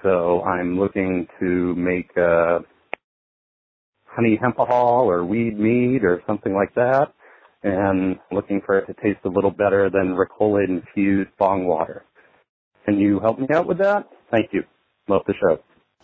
[0.04, 2.60] So I'm looking to make a
[4.06, 7.15] honey hempahol or weed mead or something like that
[7.66, 12.04] and looking for it to taste a little better than Ricola infused bong water.
[12.86, 14.08] Can you help me out with that?
[14.30, 14.64] Thank you.
[15.08, 15.60] Love the show.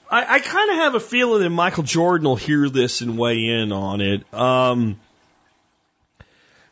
[0.09, 3.45] I, I kind of have a feeling that Michael Jordan will hear this and weigh
[3.45, 4.33] in on it.
[4.33, 4.99] Um,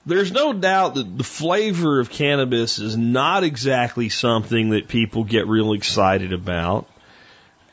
[0.08, 5.46] there's no doubt that the flavor of cannabis is not exactly something that people get
[5.46, 6.90] real excited about,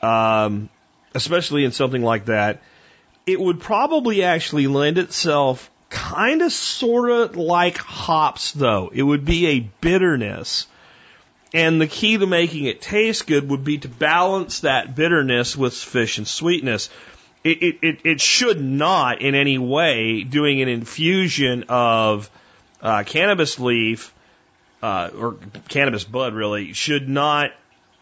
[0.03, 0.69] um,
[1.15, 2.63] especially in something like that.
[3.27, 8.91] It would probably actually lend itself kind of sort of like hops, though.
[8.93, 10.67] It would be a bitterness.
[11.55, 15.73] And the key to making it taste good would be to balance that bitterness with
[15.73, 16.91] sufficient sweetness.
[17.45, 22.29] It, it, it, should not in any way doing an infusion of
[22.83, 24.13] uh, cannabis leaf
[24.83, 25.37] uh, or
[25.69, 27.53] cannabis bud really should not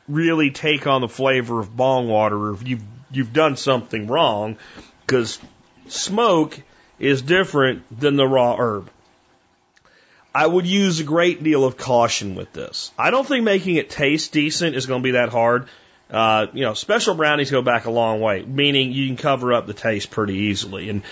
[0.09, 4.57] really take on the flavor of bong water if you've you've done something wrong
[5.07, 5.39] because
[5.89, 6.59] smoke
[6.99, 8.91] is different than the raw herb.
[10.35, 12.91] I would use a great deal of caution with this.
[12.99, 15.69] I don't think making it taste decent is going to be that hard.
[16.11, 19.67] Uh, you know, special brownies go back a long way, meaning you can cover up
[19.67, 20.91] the taste pretty easily.
[20.91, 21.03] And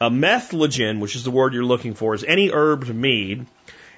[0.00, 3.46] a metheglin, which is the word you're looking for, is any herbed mead.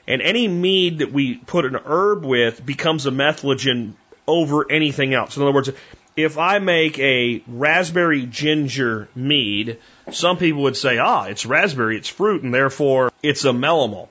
[0.06, 3.92] And any mead that we put an herb with becomes a metheglin
[4.26, 5.36] over anything else.
[5.36, 5.70] In other words,
[6.16, 9.78] if I make a raspberry ginger mead,
[10.10, 14.08] some people would say, ah, it's raspberry, it's fruit, and therefore it's a melomel.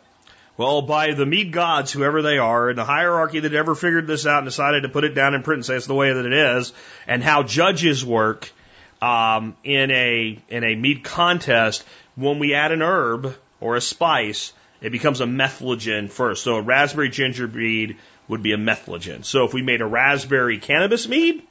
[0.58, 4.26] Well, by the mead gods, whoever they are, and the hierarchy that ever figured this
[4.26, 6.26] out and decided to put it down in print and say it's the way that
[6.26, 6.74] it is,
[7.08, 8.52] and how judges work
[9.00, 14.52] um, in a in a mead contest, when we add an herb or a spice,
[14.82, 16.44] it becomes a metheglin first.
[16.44, 19.24] So a raspberry ginger mead would be a metheglin.
[19.26, 21.44] So if we made a raspberry cannabis mead,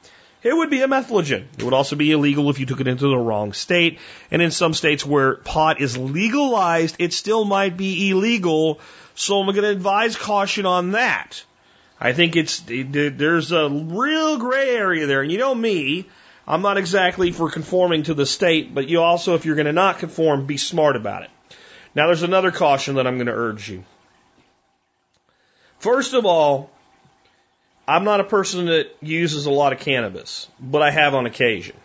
[0.43, 1.45] it would be a metheglin.
[1.57, 3.99] It would also be illegal if you took it into the wrong state.
[4.29, 8.79] And in some states where pot is legalized, it still might be illegal.
[9.15, 11.43] So I'm going to advise caution on that.
[11.99, 15.23] I think it's, there's a real gray area there.
[15.23, 16.07] And you know me,
[16.47, 19.73] I'm not exactly for conforming to the state, but you also, if you're going to
[19.73, 21.29] not conform, be smart about it.
[21.95, 23.83] Now there's another caution that I'm going to urge you.
[25.79, 26.69] First of all,
[27.87, 31.77] I'm not a person that uses a lot of cannabis, but I have on occasion.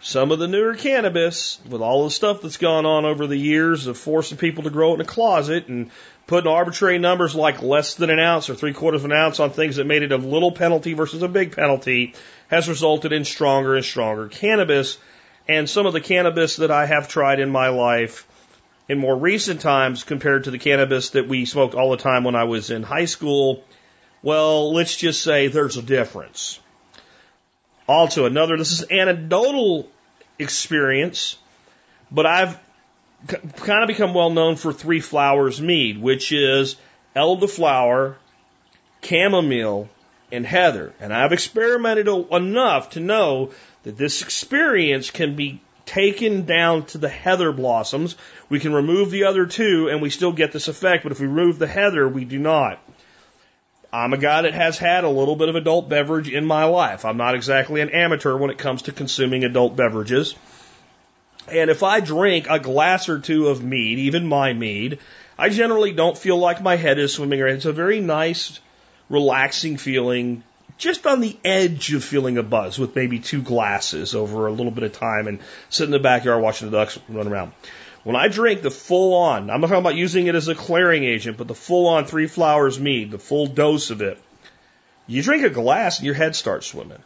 [0.00, 3.86] Some of the newer cannabis, with all the stuff that's gone on over the years
[3.86, 5.92] of forcing people to grow it in a closet and
[6.26, 9.50] putting arbitrary numbers like less than an ounce or three quarters of an ounce on
[9.50, 12.14] things that made it a little penalty versus a big penalty,
[12.48, 14.98] has resulted in stronger and stronger cannabis.
[15.48, 18.26] And some of the cannabis that I have tried in my life
[18.88, 22.34] in more recent times compared to the cannabis that we smoked all the time when
[22.34, 23.62] I was in high school
[24.22, 26.60] well, let's just say there's a difference.
[27.88, 29.88] Also, another, this is anecdotal
[30.38, 31.36] experience,
[32.10, 32.58] but I've
[33.26, 36.76] kind of become well known for three flowers mead, which is
[37.14, 38.16] elderflower,
[39.02, 39.88] chamomile,
[40.30, 40.92] and heather.
[41.00, 43.50] And I've experimented enough to know
[43.82, 48.16] that this experience can be taken down to the heather blossoms.
[48.48, 51.26] We can remove the other two and we still get this effect, but if we
[51.26, 52.80] remove the heather, we do not.
[53.92, 57.04] I'm a guy that has had a little bit of adult beverage in my life.
[57.04, 60.34] I'm not exactly an amateur when it comes to consuming adult beverages.
[61.48, 64.98] And if I drink a glass or two of mead, even my mead,
[65.38, 67.56] I generally don't feel like my head is swimming around.
[67.56, 68.60] It's a very nice,
[69.10, 70.42] relaxing feeling,
[70.78, 74.72] just on the edge of feeling a buzz with maybe two glasses over a little
[74.72, 77.52] bit of time and sit in the backyard watching the ducks run around.
[78.04, 81.04] When I drink the full on, I'm not talking about using it as a clearing
[81.04, 84.18] agent, but the full on three flowers mead, the full dose of it,
[85.06, 87.02] you drink a glass and your head starts swimming.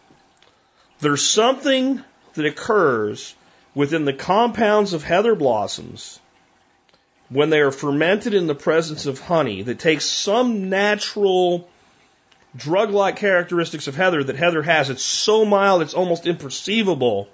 [1.00, 2.02] There's something
[2.34, 3.34] that occurs
[3.74, 6.18] within the compounds of heather blossoms
[7.28, 11.68] when they are fermented in the presence of honey that takes some natural
[12.54, 14.88] drug like characteristics of heather that heather has.
[14.88, 17.26] It's so mild, it's almost imperceivable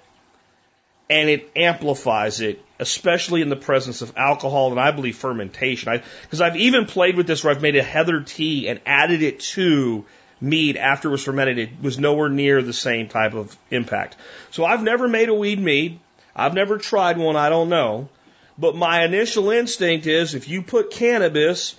[1.09, 6.01] and it amplifies it, especially in the presence of alcohol and I believe fermentation.
[6.23, 9.39] Because I've even played with this where I've made a heather tea and added it
[9.55, 10.05] to
[10.41, 11.59] mead after it was fermented.
[11.59, 14.17] It was nowhere near the same type of impact.
[14.51, 16.01] So I've never made a weed mead.
[16.35, 17.37] I've never tried one.
[17.37, 18.09] I don't know.
[18.57, 21.75] But my initial instinct is if you put cannabis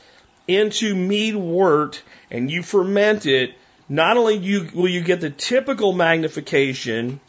[0.49, 3.55] into mead wort and you ferment it,
[3.90, 7.21] not only you, will you get the typical magnification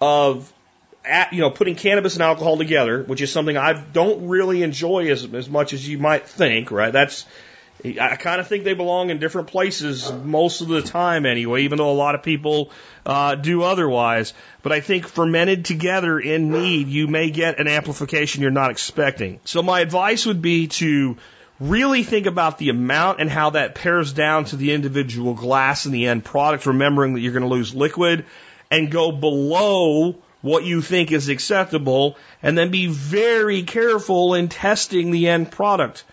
[0.00, 0.52] of
[1.06, 5.10] at, you know putting cannabis and alcohol together, which is something I don't really enjoy
[5.10, 6.70] as as much as you might think.
[6.70, 6.92] Right?
[6.92, 7.26] That's
[7.84, 11.78] I kind of think they belong in different places most of the time anyway, even
[11.78, 12.70] though a lot of people
[13.04, 14.32] uh, do otherwise.
[14.62, 19.40] But I think fermented together in mead, you may get an amplification you're not expecting.
[19.44, 21.18] So my advice would be to
[21.60, 25.94] really think about the amount and how that pairs down to the individual glass and
[25.94, 28.24] the end product, remembering that you're going to lose liquid
[28.70, 30.16] and go below
[30.46, 36.04] what you think is acceptable and then be very careful in testing the end product.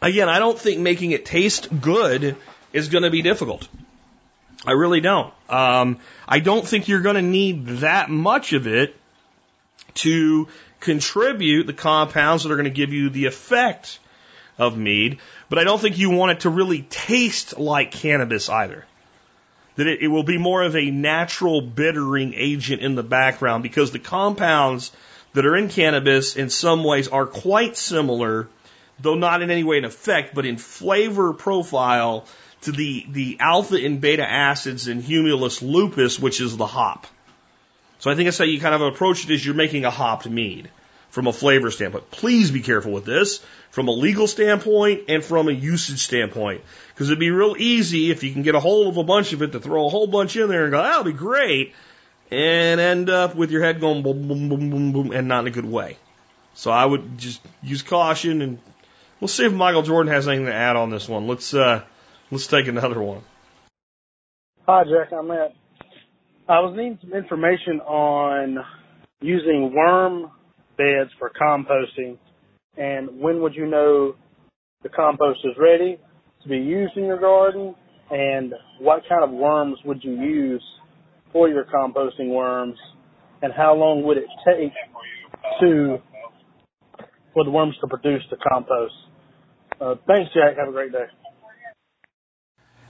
[0.00, 2.36] Again, I don't think making it taste good
[2.72, 3.68] is going to be difficult.
[4.66, 5.32] I really don't.
[5.48, 8.96] Um, I don't think you're going to need that much of it
[9.94, 10.48] to
[10.80, 13.98] contribute the compounds that are going to give you the effect
[14.58, 15.18] of mead,
[15.50, 18.86] but I don't think you want it to really taste like cannabis either.
[19.76, 23.92] That it, it will be more of a natural bittering agent in the background because
[23.92, 24.92] the compounds
[25.34, 28.48] that are in cannabis in some ways are quite similar
[28.98, 32.26] though not in any way in effect, but in flavor profile
[32.62, 37.06] to the, the alpha and beta acids in Humulus lupulus, which is the hop.
[37.98, 40.28] So I think that's how you kind of approach it is you're making a hopped
[40.28, 40.70] mead
[41.16, 42.10] from a flavor standpoint.
[42.10, 46.60] Please be careful with this from a legal standpoint and from a usage standpoint.
[46.88, 49.40] Because it'd be real easy if you can get a hold of a bunch of
[49.40, 51.72] it to throw a whole bunch in there and go, that'll be great.
[52.30, 55.46] And end up with your head going boom, boom, boom, boom, boom, and not in
[55.46, 55.96] a good way.
[56.52, 58.58] So I would just use caution and
[59.20, 61.26] We'll see if Michael Jordan has anything to add on this one.
[61.26, 61.82] Let's uh,
[62.30, 63.22] let's take another one.
[64.66, 65.12] Hi, Jack.
[65.12, 65.54] I'm Matt.
[66.48, 68.58] I was needing some information on
[69.22, 70.30] using worm
[70.76, 72.18] beds for composting,
[72.76, 74.14] and when would you know
[74.82, 75.98] the compost is ready
[76.42, 77.74] to be used in your garden,
[78.10, 80.62] and what kind of worms would you use
[81.32, 82.78] for your composting worms,
[83.42, 84.72] and how long would it take
[85.60, 85.98] to
[87.34, 88.94] for the worms to produce the compost?
[89.80, 90.56] Uh, thanks, Jack.
[90.58, 91.04] Have a great day.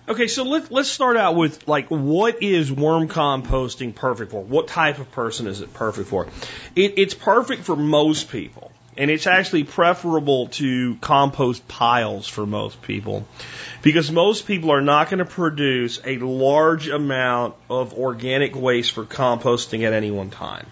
[0.08, 4.40] Okay, so let, let's start out with like what is worm composting perfect for?
[4.40, 6.28] What type of person is it perfect for?
[6.76, 12.80] It, it's perfect for most people, and it's actually preferable to compost piles for most
[12.82, 13.26] people
[13.82, 19.04] because most people are not going to produce a large amount of organic waste for
[19.04, 20.66] composting at any one time.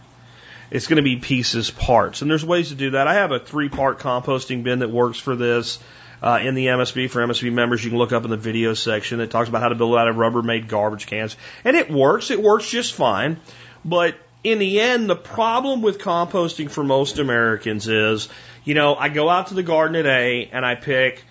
[0.70, 3.08] It's going to be pieces, parts, and there's ways to do that.
[3.08, 5.80] I have a three part composting bin that works for this
[6.24, 7.10] uh, in the MSB.
[7.10, 9.20] For MSB members, you can look up in the video section.
[9.20, 11.36] It talks about how to build out of Rubbermaid garbage cans.
[11.64, 12.30] And it works.
[12.30, 13.38] It works just fine.
[13.84, 18.30] But in the end, the problem with composting for most Americans is,
[18.64, 21.22] you know, I go out to the garden A and I pick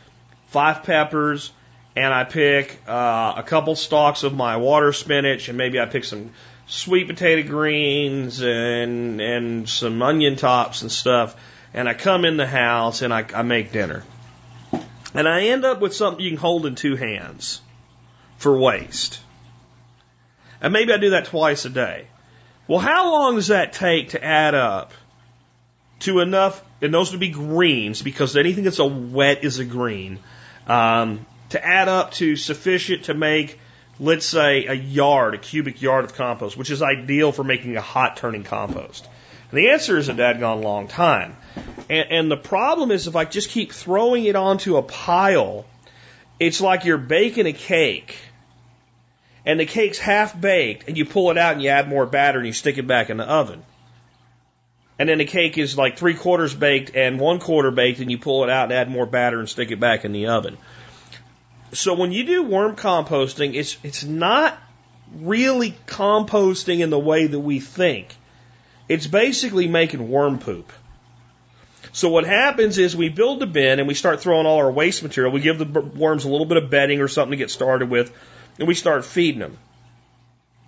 [0.48, 1.52] five peppers
[1.96, 6.04] and I pick uh, a couple stalks of my water spinach and maybe I pick
[6.04, 6.30] some
[6.68, 11.36] sweet potato greens and and some onion tops and stuff
[11.74, 14.04] and I come in the house and I, I make dinner.
[15.13, 17.62] And I end up with something you can hold in two hands
[18.38, 19.19] for waste.
[20.62, 22.08] And maybe I do that twice a day.
[22.67, 24.93] Well, how long does that take to add up
[25.99, 30.19] to enough, and those would be greens because anything that's a wet is a green,
[30.67, 33.60] um, to add up to sufficient to make,
[33.99, 37.82] let's say, a yard, a cubic yard of compost, which is ideal for making a
[37.82, 39.08] hot turning compost?
[39.54, 41.38] The answer is a dadgone long time.
[41.88, 45.66] And, and the problem is if I just keep throwing it onto a pile,
[46.39, 48.18] it's like you're baking a cake
[49.46, 52.39] and the cake's half baked and you pull it out and you add more batter
[52.39, 53.63] and you stick it back in the oven.
[54.98, 58.18] And then the cake is like three quarters baked and one quarter baked and you
[58.18, 60.58] pull it out and add more batter and stick it back in the oven.
[61.74, 64.58] So when you do worm composting, it's, it's not
[65.16, 68.16] really composting in the way that we think.
[68.88, 70.72] It's basically making worm poop.
[71.92, 75.04] So what happens is we build the bin and we start throwing all our waste
[75.04, 75.32] material.
[75.32, 78.12] We give the worms a little bit of bedding or something to get started with,
[78.58, 79.58] and we start feeding them.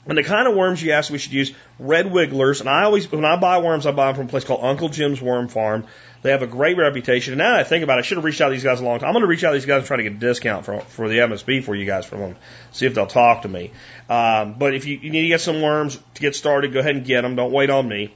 [0.07, 2.59] And the kind of worms you ask we should use, red wigglers.
[2.59, 4.89] And I always, when I buy worms, I buy them from a place called Uncle
[4.89, 5.85] Jim's Worm Farm.
[6.21, 7.33] They have a great reputation.
[7.33, 8.81] And now that I think about it, I should have reached out to these guys
[8.81, 9.07] a long time.
[9.07, 10.79] I'm going to reach out to these guys and try to get a discount for,
[10.81, 12.35] for the MSB for you guys from them.
[12.71, 13.71] See if they'll talk to me.
[14.09, 16.95] Um, but if you, you need to get some worms to get started, go ahead
[16.95, 17.35] and get them.
[17.35, 18.13] Don't wait on me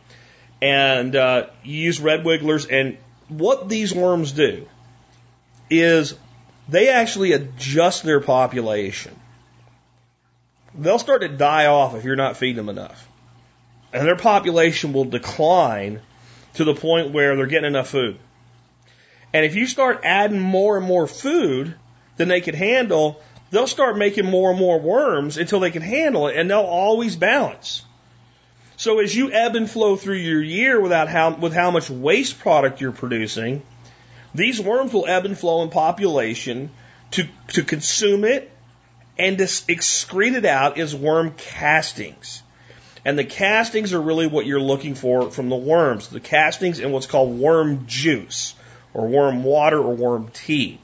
[0.62, 2.66] and uh, you use red wigglers.
[2.66, 4.68] And what these worms do
[5.70, 6.16] is
[6.68, 9.18] they actually adjust their population.
[10.80, 13.08] They'll start to die off if you're not feeding them enough.
[13.92, 16.00] And their population will decline
[16.54, 18.18] to the point where they're getting enough food.
[19.34, 21.76] And if you start adding more and more food
[22.18, 23.22] than they can handle,
[23.52, 27.16] they'll start making more and more worms until they can handle it, and they'll always
[27.16, 27.84] balance.
[28.78, 32.40] So as you ebb and flow through your year without how, with how much waste
[32.40, 33.64] product you're producing,
[34.34, 36.72] these worms will ebb and flow in population
[37.12, 38.52] to, to consume it
[39.20, 42.42] and to excrete it out is worm castings.
[43.04, 46.08] And the castings are really what you're looking for from the worms.
[46.08, 48.56] The castings and what's called worm juice
[48.94, 50.80] or worm water or worm tea.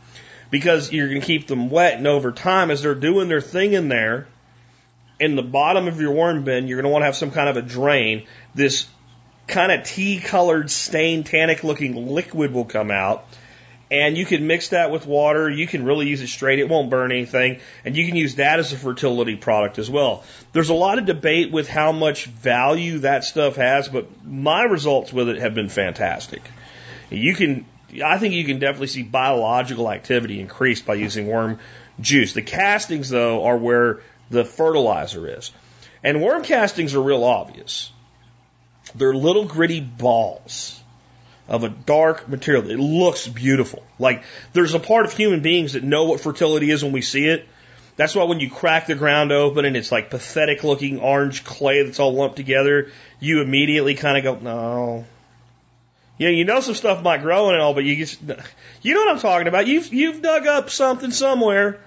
[0.51, 3.73] Because you're going to keep them wet and over time as they're doing their thing
[3.73, 4.27] in there,
[5.19, 7.49] in the bottom of your worm bin, you're going to want to have some kind
[7.49, 8.27] of a drain.
[8.53, 8.86] This
[9.47, 13.25] kind of tea colored, stained, tannic looking liquid will come out.
[13.95, 15.49] And you can mix that with water.
[15.49, 16.59] You can really use it straight.
[16.59, 17.61] It won't burn anything.
[17.85, 20.25] And you can use that as a fertility product as well.
[20.51, 25.13] There's a lot of debate with how much value that stuff has, but my results
[25.13, 26.41] with it have been fantastic.
[27.09, 27.65] You can,
[28.03, 31.59] I think you can definitely see biological activity increased by using worm
[32.01, 32.33] juice.
[32.33, 35.53] The castings, though, are where the fertilizer is.
[36.03, 37.93] And worm castings are real obvious.
[38.93, 40.81] They're little gritty balls
[41.47, 42.69] of a dark material.
[42.69, 43.83] It looks beautiful.
[43.99, 44.23] Like
[44.53, 47.47] there's a part of human beings that know what fertility is when we see it.
[47.97, 51.83] That's why when you crack the ground open and it's like pathetic looking orange clay
[51.83, 55.05] that's all lumped together, you immediately kind of go, no.
[56.17, 58.21] Yeah, you know some stuff might grow it all, but you just,
[58.81, 59.67] you know what I'm talking about.
[59.67, 61.79] You've, you've dug up something somewhere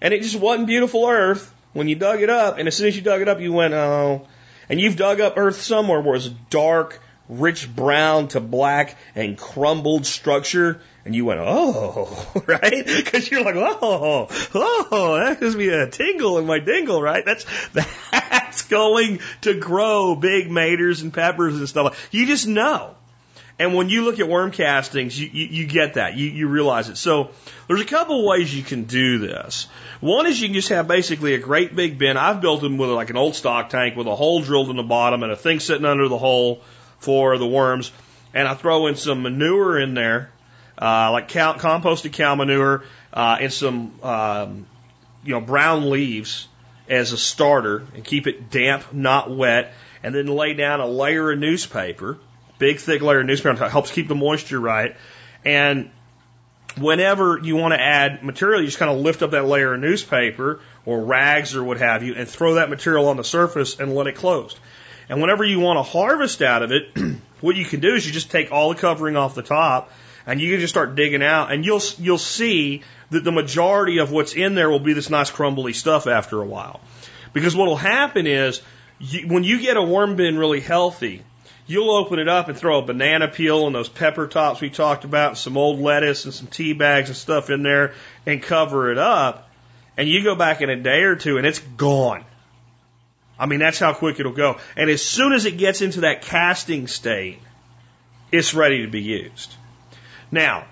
[0.00, 2.58] and it just wasn't beautiful earth when you dug it up.
[2.58, 4.26] And as soon as you dug it up, you went, oh.
[4.68, 7.00] And you've dug up earth somewhere where it's dark,
[7.38, 10.80] rich brown to black and crumbled structure.
[11.04, 12.86] And you went, oh, right?
[12.86, 17.24] Because you're like, oh, oh, that gives me a tingle in my dingle, right?
[17.24, 17.44] That's
[18.12, 22.08] that's going to grow big maters and peppers and stuff.
[22.12, 22.94] You just know.
[23.58, 26.16] And when you look at worm castings, you, you, you get that.
[26.16, 26.96] You, you realize it.
[26.96, 27.30] So
[27.68, 29.68] there's a couple ways you can do this.
[30.00, 32.16] One is you can just have basically a great big bin.
[32.16, 34.82] I've built them with like an old stock tank with a hole drilled in the
[34.82, 36.62] bottom and a thing sitting under the hole
[37.02, 37.92] for the worms.
[38.34, 40.30] And I throw in some manure in there,
[40.80, 44.66] uh, like cow, composted cow manure, uh, and some, um,
[45.24, 46.48] you know, brown leaves
[46.88, 49.72] as a starter and keep it damp, not wet.
[50.02, 52.18] And then lay down a layer of newspaper,
[52.58, 54.96] big thick layer of newspaper, helps keep the moisture right.
[55.44, 55.90] And
[56.78, 59.80] whenever you want to add material, you just kind of lift up that layer of
[59.80, 63.94] newspaper or rags or what have you and throw that material on the surface and
[63.94, 64.56] let it close.
[65.12, 66.96] And whenever you want to harvest out of it,
[67.42, 69.92] what you can do is you just take all the covering off the top
[70.24, 74.10] and you can just start digging out and you'll, you'll see that the majority of
[74.10, 76.80] what's in there will be this nice crumbly stuff after a while.
[77.34, 78.62] Because what will happen is
[79.00, 81.22] you, when you get a worm bin really healthy,
[81.66, 85.04] you'll open it up and throw a banana peel and those pepper tops we talked
[85.04, 87.92] about, and some old lettuce and some tea bags and stuff in there
[88.24, 89.50] and cover it up.
[89.94, 92.24] And you go back in a day or two and it's gone.
[93.42, 94.58] I mean, that's how quick it'll go.
[94.76, 97.40] And as soon as it gets into that casting state,
[98.30, 99.52] it's ready to be used.
[100.30, 100.66] Now,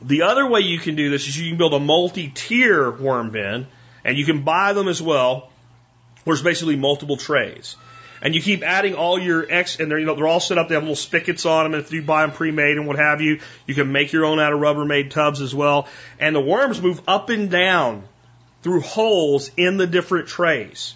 [0.00, 3.66] the other way you can do this is you can build a multi-tier worm bin,
[4.04, 5.50] and you can buy them as well,
[6.22, 7.74] where it's basically multiple trays.
[8.22, 10.68] And you keep adding all your X, and they're, you know, they're all set up.
[10.68, 11.74] They have little spigots on them.
[11.74, 14.38] And if you buy them pre-made and what have you, you can make your own
[14.38, 15.88] out of Rubbermaid tubs as well.
[16.20, 18.04] And the worms move up and down
[18.62, 20.94] through holes in the different trays.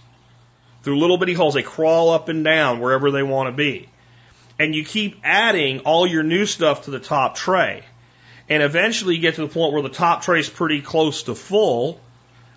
[0.89, 1.53] Through little bitty holes.
[1.53, 3.91] They crawl up and down wherever they want to be.
[4.59, 7.83] And you keep adding all your new stuff to the top tray.
[8.49, 11.35] And eventually you get to the point where the top tray is pretty close to
[11.35, 12.01] full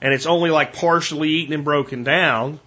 [0.02, 2.62] and it's only like partially eaten and broken down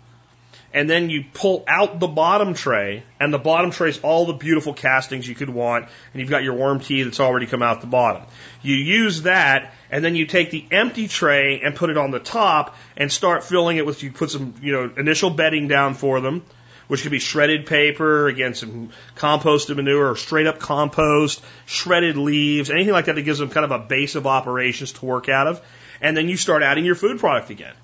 [0.75, 4.33] and then you pull out the bottom tray, and the bottom tray is all the
[4.33, 7.81] beautiful castings you could want, and you've got your worm tea that's already come out
[7.81, 8.25] the bottom.
[8.61, 12.19] You use that, and then you take the empty tray and put it on the
[12.19, 16.21] top, and start filling it with, you put some, you know, initial bedding down for
[16.21, 16.43] them,
[16.89, 22.69] which could be shredded paper, again, some composted manure, or straight up compost, shredded leaves,
[22.69, 25.47] anything like that that gives them kind of a base of operations to work out
[25.47, 25.65] of.
[26.01, 27.75] And then you start adding your food product again.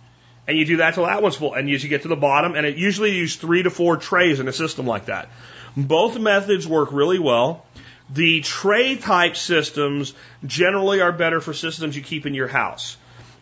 [0.51, 1.55] And you do that till that one's full.
[1.55, 4.41] And as you get to the bottom, and it usually use three to four trays
[4.41, 5.29] in a system like that.
[5.77, 7.65] Both methods work really well.
[8.13, 10.13] The tray type systems
[10.45, 12.97] generally are better for systems you keep in your house.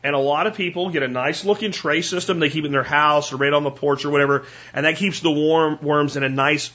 [0.04, 2.82] And a lot of people get a nice looking tray system they keep in their
[2.82, 4.44] house or right on the porch or whatever,
[4.74, 6.70] and that keeps the warm worms in a nice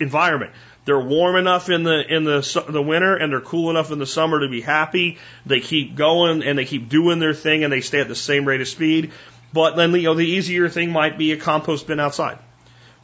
[0.00, 0.52] environment.
[0.84, 4.06] They're warm enough in the in the the winter and they're cool enough in the
[4.06, 5.18] summer to be happy.
[5.44, 8.46] They keep going and they keep doing their thing and they stay at the same
[8.46, 9.12] rate of speed.
[9.52, 12.38] But then, you know, the easier thing might be a compost bin outside.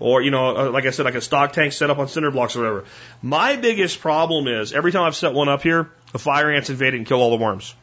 [0.01, 2.31] or you know, uh, like I said, like a stock tank set up on cinder
[2.31, 2.85] blocks or whatever.
[3.23, 6.95] My biggest problem is every time I've set one up here, the fire ants invade
[6.95, 7.75] and kill all the worms.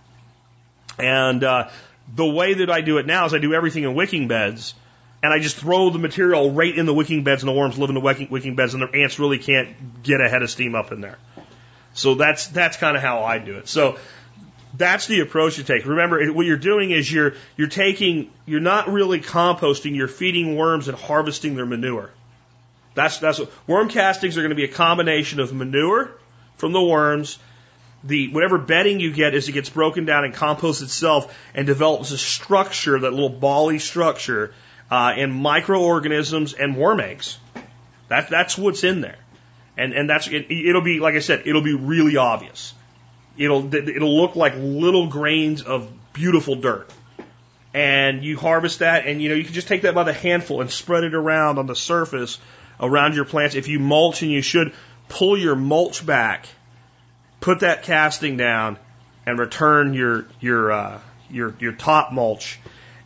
[0.99, 1.69] And uh,
[2.13, 4.75] the way that I do it now is I do everything in wicking beds,
[5.23, 7.89] and I just throw the material right in the wicking beds, and the worms live
[7.89, 10.75] in the wicking, wicking beds, and the ants really can't get a head of steam
[10.75, 11.17] up in there.
[11.93, 13.67] So that's that's kind of how I do it.
[13.67, 13.97] So
[14.73, 15.85] that's the approach you take.
[15.85, 19.95] Remember, what you're doing is you're you're taking you're not really composting.
[19.95, 22.11] You're feeding worms and harvesting their manure.
[22.93, 26.11] That's that's what worm castings are going to be a combination of manure
[26.57, 27.39] from the worms.
[28.03, 32.11] The whatever bedding you get is it gets broken down and composts itself and develops
[32.11, 34.53] a structure, that little bally structure,
[34.89, 37.37] uh, and microorganisms and worm eggs.
[38.07, 39.19] That that's what's in there,
[39.77, 42.73] and and that's it, it'll be like I said, it'll be really obvious.
[43.37, 46.91] It'll it'll look like little grains of beautiful dirt.
[47.73, 50.59] And you harvest that, and you know you can just take that by the handful
[50.59, 52.37] and spread it around on the surface
[52.79, 53.55] around your plants.
[53.55, 54.73] If you mulch, and you should
[55.07, 56.47] pull your mulch back,
[57.39, 58.77] put that casting down,
[59.25, 62.59] and return your your uh, your your top mulch.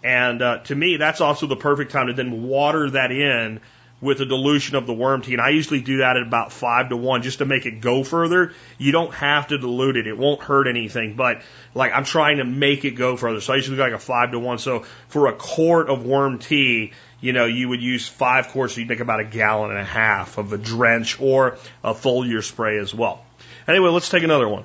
[0.03, 3.59] And uh, to me, that's also the perfect time to then water that in
[4.05, 5.33] with a dilution of the worm tea.
[5.33, 8.03] And I usually do that at about five to one just to make it go
[8.03, 8.53] further.
[8.77, 10.07] You don't have to dilute it.
[10.07, 11.41] It won't hurt anything, but
[11.73, 13.41] like I'm trying to make it go further.
[13.41, 14.59] So I usually do like a five to one.
[14.59, 18.79] So for a quart of worm tea, you know, you would use five quarts, so
[18.79, 22.77] you'd make about a gallon and a half of a drench or a foliar spray
[22.77, 23.25] as well.
[23.67, 24.63] Anyway, let's take another one.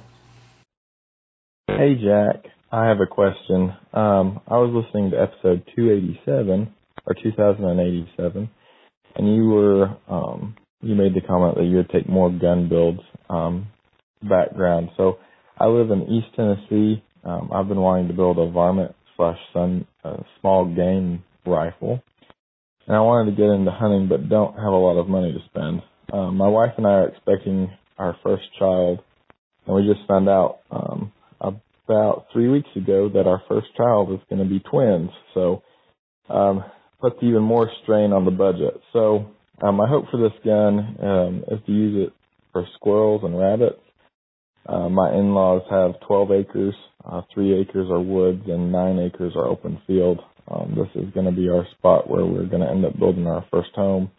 [1.66, 2.51] Hey, Jack.
[2.72, 3.74] I have a question.
[3.93, 6.72] Um, I was listening to episode 287
[7.07, 8.51] or 2087,
[9.17, 13.01] and you were um, you made the comment that you would take more gun builds
[13.29, 13.69] um,
[14.23, 14.91] background.
[14.97, 15.19] So
[15.59, 17.03] I live in East Tennessee.
[17.25, 22.03] Um, I've been wanting to build a varmint slash sun uh, small game rifle,
[22.87, 25.39] and I wanted to get into hunting, but don't have a lot of money to
[25.47, 25.83] spend.
[26.13, 29.01] Um, my wife and I are expecting our first child,
[29.67, 31.13] and we just found out um,
[31.91, 35.11] about three weeks ago that our first child is going to be twins.
[35.35, 35.63] So
[36.29, 36.65] um,
[37.01, 38.81] puts even more strain on the budget.
[38.93, 39.31] So
[39.63, 42.15] um, my hope for this gun um, is to use it
[42.53, 43.81] for squirrels and rabbits.
[44.67, 46.75] Uh, my in-laws have 12 acres,
[47.05, 50.21] uh, three acres are woods, and nine acres are open field.
[50.49, 53.27] Um, this is going to be our spot where we're going to end up building
[53.27, 54.11] our first home.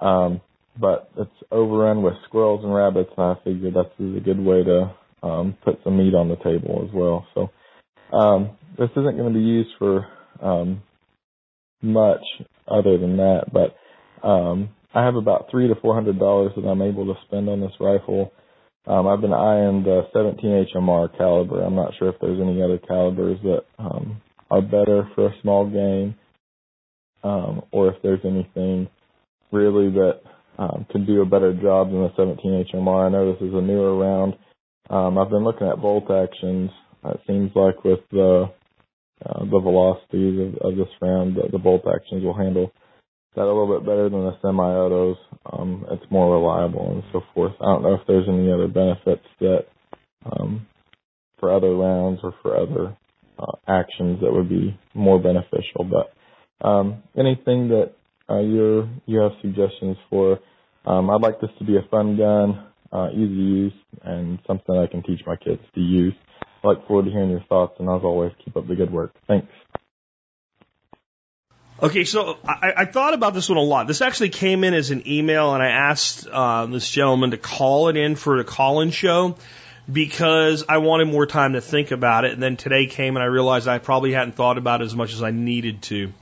[0.00, 0.40] Um,
[0.78, 4.94] but it's overrun with squirrels and rabbits, and I figured that's a good way to
[5.22, 7.26] um, put some meat on the table as well.
[7.34, 10.06] So um, this isn't going to be used for
[10.42, 10.82] um,
[11.82, 12.22] much
[12.68, 13.76] other than that, but
[14.26, 17.60] um, I have about three to four hundred dollars that I'm able to spend on
[17.60, 18.32] this rifle.
[18.86, 21.60] Um, I've been eyeing the 17 HMR caliber.
[21.60, 25.68] I'm not sure if there's any other calibers that um, are better for a small
[25.68, 26.14] game,
[27.24, 28.88] um, or if there's anything
[29.50, 30.20] really that
[30.58, 33.06] um, can do a better job than the 17 HMR.
[33.06, 34.34] I know this is a newer round.
[34.88, 36.70] Um, I've been looking at bolt actions.
[37.04, 38.50] It seems like with the
[39.24, 42.72] uh, the velocities of, of this round, the, the bolt actions will handle
[43.34, 45.16] that a little bit better than the semi-autos.
[45.52, 47.52] Um, it's more reliable and so forth.
[47.60, 49.66] I don't know if there's any other benefits that
[50.24, 50.66] um,
[51.38, 52.96] for other rounds or for other
[53.38, 55.84] uh, actions that would be more beneficial.
[55.84, 57.92] But um, anything that
[58.28, 60.38] uh, you you have suggestions for,
[60.86, 64.86] um, I'd like this to be a fun gun, uh, easy use, and something I
[64.86, 66.14] can teach my kids to use.
[66.66, 69.12] Look forward to hearing your thoughts, and as always, keep up the good work.
[69.28, 69.46] Thanks.
[71.80, 73.86] Okay, so I, I thought about this one a lot.
[73.86, 77.88] This actually came in as an email, and I asked uh, this gentleman to call
[77.88, 79.36] it in for the call-in show
[79.90, 82.32] because I wanted more time to think about it.
[82.32, 85.12] And then today came, and I realized I probably hadn't thought about it as much
[85.12, 86.12] as I needed to.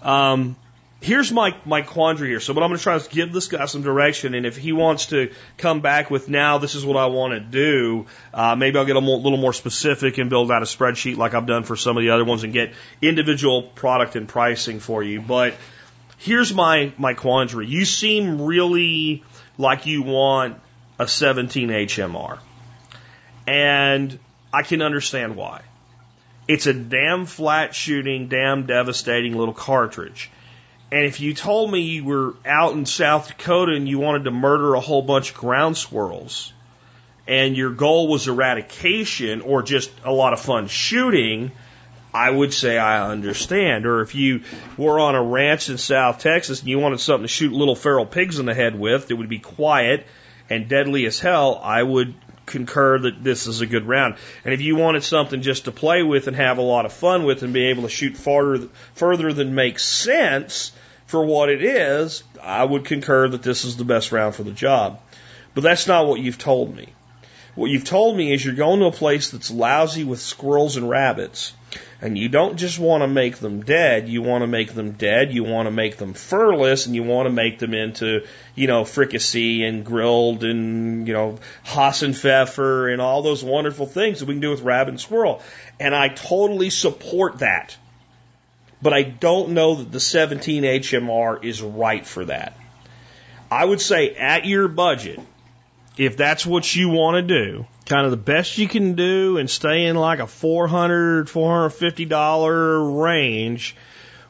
[0.00, 0.56] Um,
[1.00, 2.40] here's my my quandary here.
[2.40, 4.72] So what I'm going to try is give this guy some direction, and if he
[4.72, 8.06] wants to come back with now, this is what I want to do.
[8.32, 11.34] Uh, maybe I'll get a more, little more specific and build out a spreadsheet like
[11.34, 12.72] I've done for some of the other ones and get
[13.02, 15.20] individual product and pricing for you.
[15.20, 15.54] But
[16.18, 17.66] here's my my quandary.
[17.66, 19.22] You seem really
[19.58, 20.58] like you want
[20.98, 22.38] a 17 HMR,
[23.46, 24.18] and
[24.52, 25.62] I can understand why.
[26.46, 30.30] It's a damn flat shooting, damn devastating little cartridge.
[30.94, 34.30] And if you told me you were out in South Dakota and you wanted to
[34.30, 36.52] murder a whole bunch of ground squirrels
[37.26, 41.50] and your goal was eradication or just a lot of fun shooting,
[42.14, 43.86] I would say I understand.
[43.86, 44.42] Or if you
[44.76, 48.06] were on a ranch in South Texas and you wanted something to shoot little feral
[48.06, 50.06] pigs in the head with that would be quiet
[50.48, 52.14] and deadly as hell, I would
[52.46, 54.14] concur that this is a good round.
[54.44, 57.24] And if you wanted something just to play with and have a lot of fun
[57.24, 60.70] with and be able to shoot farther, further than makes sense,
[61.06, 64.52] for what it is, I would concur that this is the best round for the
[64.52, 65.00] job.
[65.54, 66.88] But that's not what you've told me.
[67.54, 70.90] What you've told me is you're going to a place that's lousy with squirrels and
[70.90, 71.52] rabbits,
[72.00, 75.32] and you don't just want to make them dead, you want to make them dead,
[75.32, 78.26] you want to make them furless, and you want to make them into,
[78.56, 84.26] you know, fricassee and grilled and, you know, Hasenpfeffer and all those wonderful things that
[84.26, 85.40] we can do with rabbit and squirrel.
[85.78, 87.76] And I totally support that.
[88.84, 92.54] But I don't know that the 17 HMR is right for that.
[93.50, 95.20] I would say at your budget,
[95.96, 99.48] if that's what you want to do, kind of the best you can do and
[99.48, 103.74] stay in like a 400 $450 range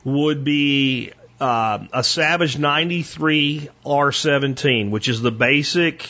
[0.05, 6.09] would be uh, a Savage 93 R17, which is the basic,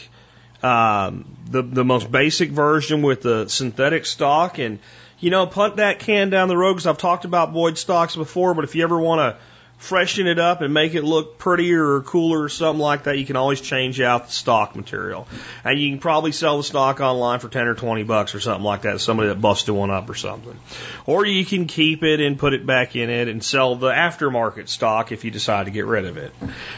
[0.63, 4.59] um, the, the most basic version with the synthetic stock.
[4.59, 4.81] And,
[5.19, 8.55] you know, punt that can down the road because I've talked about Boyd stocks before,
[8.55, 9.41] but if you ever want to
[9.85, 13.27] freshen it up and make it look prettier or cooler or something like that, you
[13.27, 15.29] can always change out the stock material.
[15.63, 18.65] And you can probably sell the stock online for 10 or 20 bucks or something
[18.65, 20.59] like that, somebody that busted one up or something.
[21.05, 24.69] Or you can keep it and put it back in it and sell the aftermarket
[24.69, 26.33] stock if you decide to get rid of it.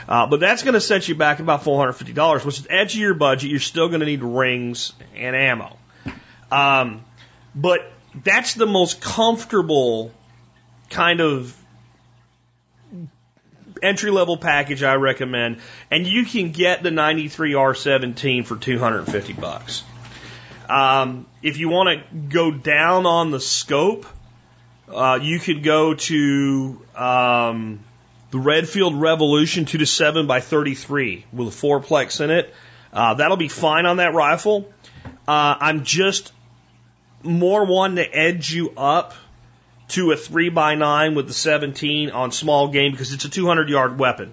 [0.09, 3.15] Uh, but that's going to set you back about $450, which is edge of your
[3.15, 3.51] budget.
[3.51, 5.77] You're still going to need rings and ammo.
[6.51, 7.05] Um,
[7.55, 7.93] but
[8.25, 10.13] that's the most comfortable
[10.91, 11.57] kind of
[13.83, 15.59] entry level package I recommend,
[15.91, 19.85] and you can get the 93R17 for 250 bucks.
[20.69, 24.07] Um, if you want to go down on the scope,
[24.93, 27.81] uh, you could go to um,
[28.31, 32.53] the Redfield Revolution 2 to 7 by 33 with a fourplex in it.
[32.93, 34.73] Uh, that'll be fine on that rifle.
[35.29, 36.33] Uh, I'm just
[37.27, 39.15] more one to edge you up
[39.89, 43.69] to a 3 by 9 with the 17 on small game because it's a 200
[43.69, 44.33] yard weapon.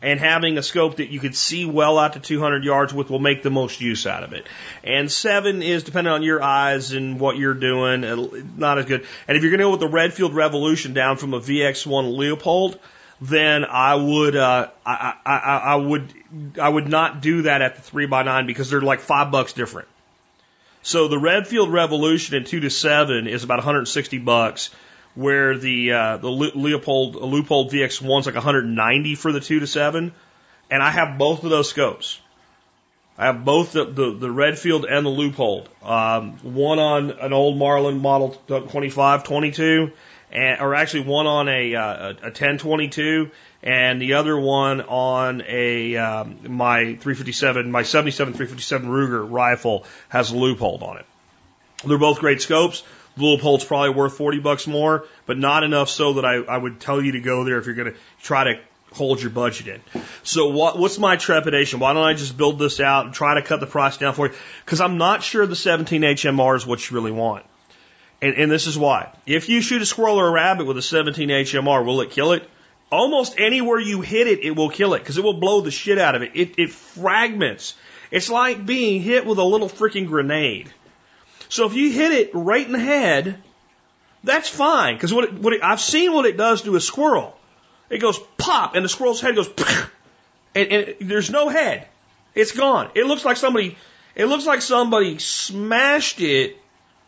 [0.00, 3.20] And having a scope that you could see well out to 200 yards with will
[3.20, 4.48] make the most use out of it.
[4.82, 8.00] And 7 is depending on your eyes and what you're doing,
[8.56, 9.06] not as good.
[9.28, 12.78] And if you're going to go with the Redfield Revolution down from a VX1 Leupold,
[13.22, 16.12] then I would uh, I, I, I would
[16.60, 19.52] I would not do that at the three by nine because they're like five bucks
[19.52, 19.86] different.
[20.82, 24.70] So the Redfield Revolution in two to seven is about 160 bucks,
[25.14, 30.12] where the uh, the Leopold Leupold VX one's like 190 for the two to seven,
[30.70, 32.18] and I have both of those scopes.
[33.16, 35.68] I have both the, the, the Redfield and the Leupold.
[35.82, 39.92] Um, one on an old Marlin model 25, 22,
[40.32, 43.30] and, or actually one on a, uh, a 1022
[43.62, 50.32] and the other one on a um, my 357, my 77 357 Ruger rifle has
[50.32, 51.06] a Leupold on it.
[51.84, 52.82] They're both great scopes.
[53.16, 56.80] The Leupold's probably worth 40 bucks more, but not enough so that I, I would
[56.80, 58.60] tell you to go there if you're going to try to
[58.92, 60.02] hold your budget in.
[60.22, 61.78] So what, what's my trepidation?
[61.78, 64.28] Why don't I just build this out and try to cut the price down for
[64.28, 64.34] you?
[64.64, 67.44] Because I'm not sure the 17 HMR is what you really want.
[68.20, 69.12] And, and this is why.
[69.26, 72.32] If you shoot a squirrel or a rabbit with a 17 HMR, will it kill
[72.32, 72.48] it?
[72.92, 75.98] Almost anywhere you hit it, it will kill it because it will blow the shit
[75.98, 76.32] out of it.
[76.34, 77.74] It, it fragments.
[78.10, 80.70] It's like being hit with a little freaking grenade.
[81.48, 83.38] So if you hit it right in the head,
[84.22, 87.34] that's fine because what, it, what it, I've seen what it does to a squirrel.
[87.88, 89.48] It goes pop, and the squirrel's head goes,
[90.54, 91.88] and, and there's no head.
[92.34, 92.90] It's gone.
[92.94, 93.76] It looks like somebody.
[94.14, 96.58] It looks like somebody smashed it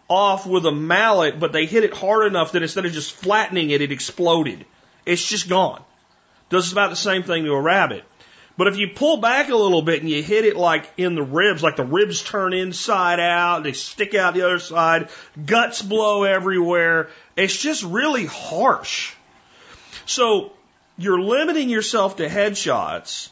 [0.08, 3.68] off with a mallet, but they hit it hard enough that instead of just flattening
[3.68, 4.64] it, it exploded.
[5.06, 5.82] It's just gone.
[6.48, 8.04] Does about the same thing to a rabbit.
[8.56, 11.22] But if you pull back a little bit and you hit it like in the
[11.22, 15.08] ribs, like the ribs turn inside out, they stick out the other side,
[15.44, 19.12] guts blow everywhere, it's just really harsh.
[20.06, 20.52] So
[20.96, 23.30] you're limiting yourself to headshots.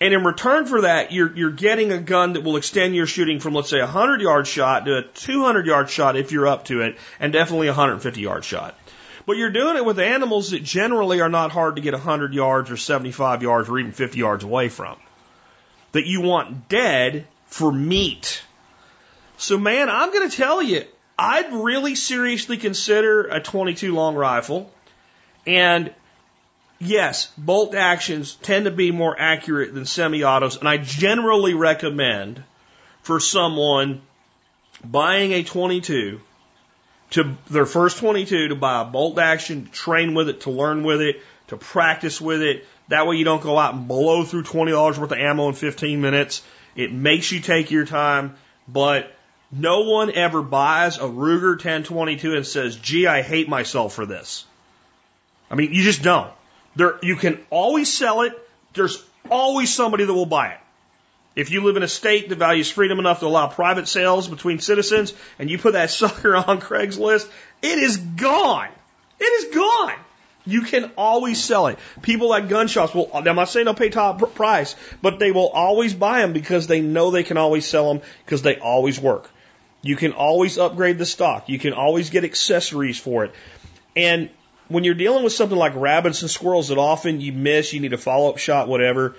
[0.00, 3.38] And in return for that, you're, you're getting a gun that will extend your shooting
[3.38, 6.64] from, let's say, a 100 yard shot to a 200 yard shot if you're up
[6.64, 8.74] to it, and definitely a 150 yard shot.
[9.26, 12.70] But you're doing it with animals that generally are not hard to get 100 yards
[12.70, 14.96] or 75 yards or even 50 yards away from.
[15.92, 18.42] That you want dead for meat.
[19.36, 20.84] So, man, I'm going to tell you,
[21.18, 24.70] I'd really seriously consider a 22 long rifle.
[25.46, 25.92] And
[26.78, 30.56] yes, bolt actions tend to be more accurate than semi autos.
[30.56, 32.42] And I generally recommend
[33.02, 34.02] for someone
[34.84, 36.20] buying a 22
[37.14, 40.82] to their first 22 to buy a bolt action, to train with it, to learn
[40.82, 42.66] with it, to practice with it.
[42.88, 46.00] That way you don't go out and blow through $20 worth of ammo in 15
[46.00, 46.42] minutes.
[46.74, 48.34] It makes you take your time,
[48.66, 49.14] but
[49.52, 54.44] no one ever buys a Ruger 1022 and says, gee, I hate myself for this.
[55.48, 56.32] I mean, you just don't.
[56.74, 58.32] There, you can always sell it.
[58.72, 59.00] There's
[59.30, 60.60] always somebody that will buy it.
[61.36, 64.60] If you live in a state that values freedom enough to allow private sales between
[64.60, 67.28] citizens and you put that sucker on Craigslist,
[67.62, 68.68] it is gone.
[69.18, 69.94] It is gone.
[70.46, 71.78] You can always sell it.
[72.02, 75.48] People like gun shops will, I'm not saying they'll pay top price, but they will
[75.48, 79.30] always buy them because they know they can always sell them because they always work.
[79.80, 81.48] You can always upgrade the stock.
[81.48, 83.34] You can always get accessories for it.
[83.96, 84.28] And
[84.68, 87.92] when you're dealing with something like rabbits and squirrels that often you miss, you need
[87.92, 89.16] a follow up shot, whatever,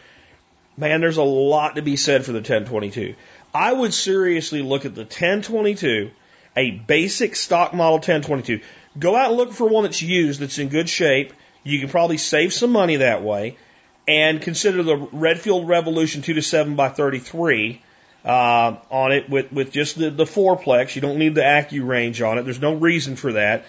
[0.78, 3.16] man, there's a lot to be said for the 1022.
[3.54, 6.12] I would seriously look at the 1022,
[6.56, 8.62] a basic stock model 1022.
[8.98, 11.34] Go out and look for one that's used, that's in good shape.
[11.64, 13.58] You can probably save some money that way.
[14.08, 17.82] And consider the Redfield Revolution 2 to 7 by 33
[18.24, 20.96] uh, on it with, with just the, the fourplex.
[20.96, 22.44] You don't need the Accu range on it.
[22.44, 23.66] There's no reason for that.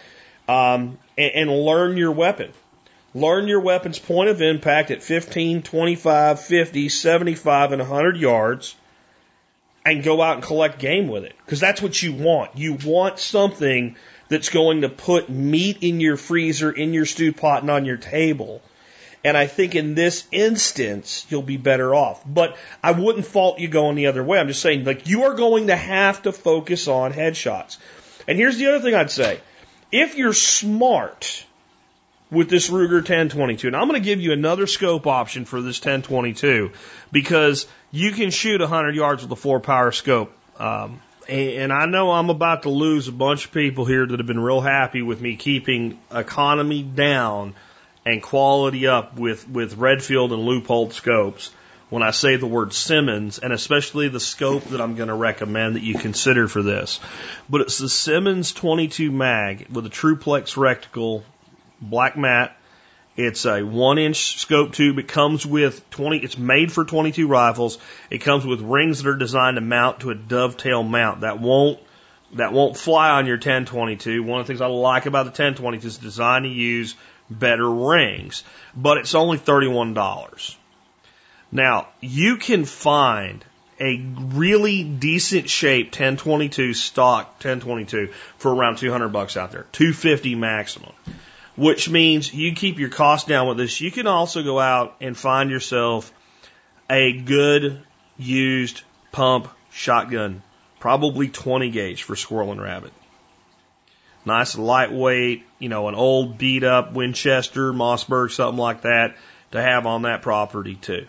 [0.49, 2.53] Um, and, and learn your weapon.
[3.17, 8.77] Learn your weapon's point of impact at 15, 25, 50, 75, and 100 yards
[9.87, 11.35] and go out and collect game with it.
[11.43, 12.59] Because that's what you want.
[12.59, 13.97] You want something
[14.29, 17.97] that's going to put meat in your freezer, in your stew pot, and on your
[17.97, 18.61] table.
[19.25, 22.23] And I think in this instance, you'll be better off.
[22.27, 24.39] But I wouldn't fault you going the other way.
[24.39, 27.79] I'm just saying, like, you are going to have to focus on headshots.
[28.29, 29.41] And here's the other thing I'd say.
[29.91, 31.47] If you're smart
[32.31, 35.79] with this Ruger 1022, and I'm going to give you another scope option for this
[35.79, 36.73] 1022
[37.13, 40.33] because you can shoot 100 yards with a four power scope.
[40.59, 44.27] Um, and I know I'm about to lose a bunch of people here that have
[44.27, 47.55] been real happy with me keeping economy down
[48.05, 51.51] and quality up with, with Redfield and Leupold scopes
[51.89, 55.77] when I say the word Simmons, and especially the scope that I'm going to recommend
[55.77, 56.99] that you consider for this.
[57.49, 61.23] But it's the Simmons 22 mag with a Truplex reticle,
[61.81, 62.57] black matte.
[63.17, 64.99] It's a one inch scope tube.
[64.99, 67.79] It comes with 20, it's made for 22 rifles.
[68.11, 71.79] It comes with rings that are designed to mount to a dovetail mount that won't,
[72.35, 74.23] that won't fly on your 1022.
[74.23, 76.95] One of the things I like about the 1022 is designed to use
[77.31, 80.57] better rings, but it's only $31.
[81.51, 83.45] Now, you can find
[83.81, 90.93] a really decent shape 1022 stock 1022 for around 200 bucks out there, 250 maximum
[91.57, 93.81] which means you keep your costs down with this.
[93.81, 96.13] You can also go out and find yourself
[96.89, 97.83] a good
[98.19, 98.83] used
[99.13, 100.43] pump shotgun,
[100.79, 102.93] probably 20 gauge for squirrel and rabbit.
[104.25, 109.17] Nice lightweight, you know, an old beat up Winchester, Mossberg, something like that
[109.53, 111.07] to have on that property too.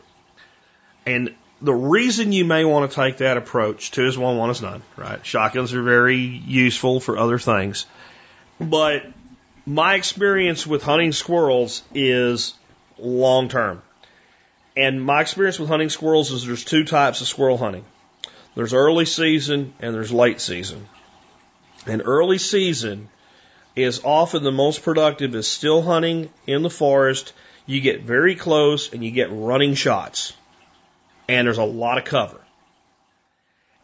[1.05, 4.61] And the reason you may want to take that approach, two is one, one is
[4.61, 5.25] none, right?
[5.25, 7.87] Shotguns are very useful for other things.
[8.59, 9.05] But
[9.67, 12.53] my experience with hunting squirrels is
[12.97, 13.81] long term.
[14.77, 17.83] And my experience with hunting squirrels is there's two types of squirrel hunting.
[18.55, 20.87] There's early season and there's late season.
[21.85, 23.09] And early season
[23.75, 27.33] is often the most productive is still hunting in the forest.
[27.65, 30.31] You get very close and you get running shots.
[31.27, 32.39] And there's a lot of cover.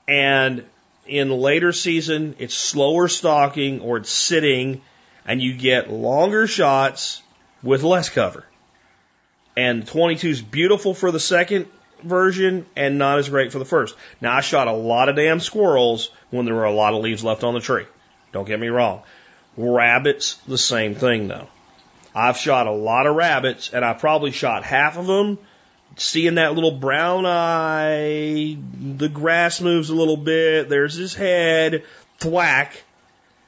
[0.08, 0.64] And
[1.06, 4.82] in later season, it's slower stalking or it's sitting
[5.26, 7.22] and you get longer shots
[7.62, 8.46] with less cover.
[9.56, 11.68] And 22 is beautiful for the second
[12.04, 13.96] version and not as great for the first.
[14.20, 17.24] Now I shot a lot of damn squirrels when there were a lot of leaves
[17.24, 17.86] left on the tree.
[18.32, 19.04] Don't get me wrong.
[19.56, 21.48] Rabbits, the same thing though.
[22.16, 25.38] I've shot a lot of rabbits and I probably shot half of them
[25.98, 28.58] seeing that little brown eye,
[28.98, 31.84] the grass moves a little bit, there's his head,
[32.20, 32.84] thwack,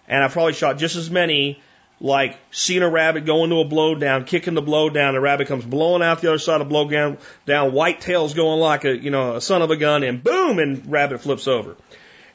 [0.08, 1.62] and I probably shot just as many
[2.06, 5.48] like seeing a rabbit go into a blow down, kicking the blow down, the rabbit
[5.48, 8.86] comes blowing out the other side of the blow down, down, white tails going like
[8.86, 11.76] a, you know, a son of a gun and boom, and rabbit flips over.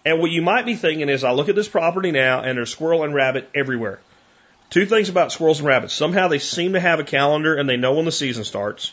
[0.05, 2.73] And what you might be thinking is, I look at this property now and there's
[2.73, 4.01] squirrel and rabbit everywhere.
[4.71, 5.95] Two things about squirrels and rabbits.
[5.95, 8.93] Somehow they seem to have a calendar and they know when the season starts.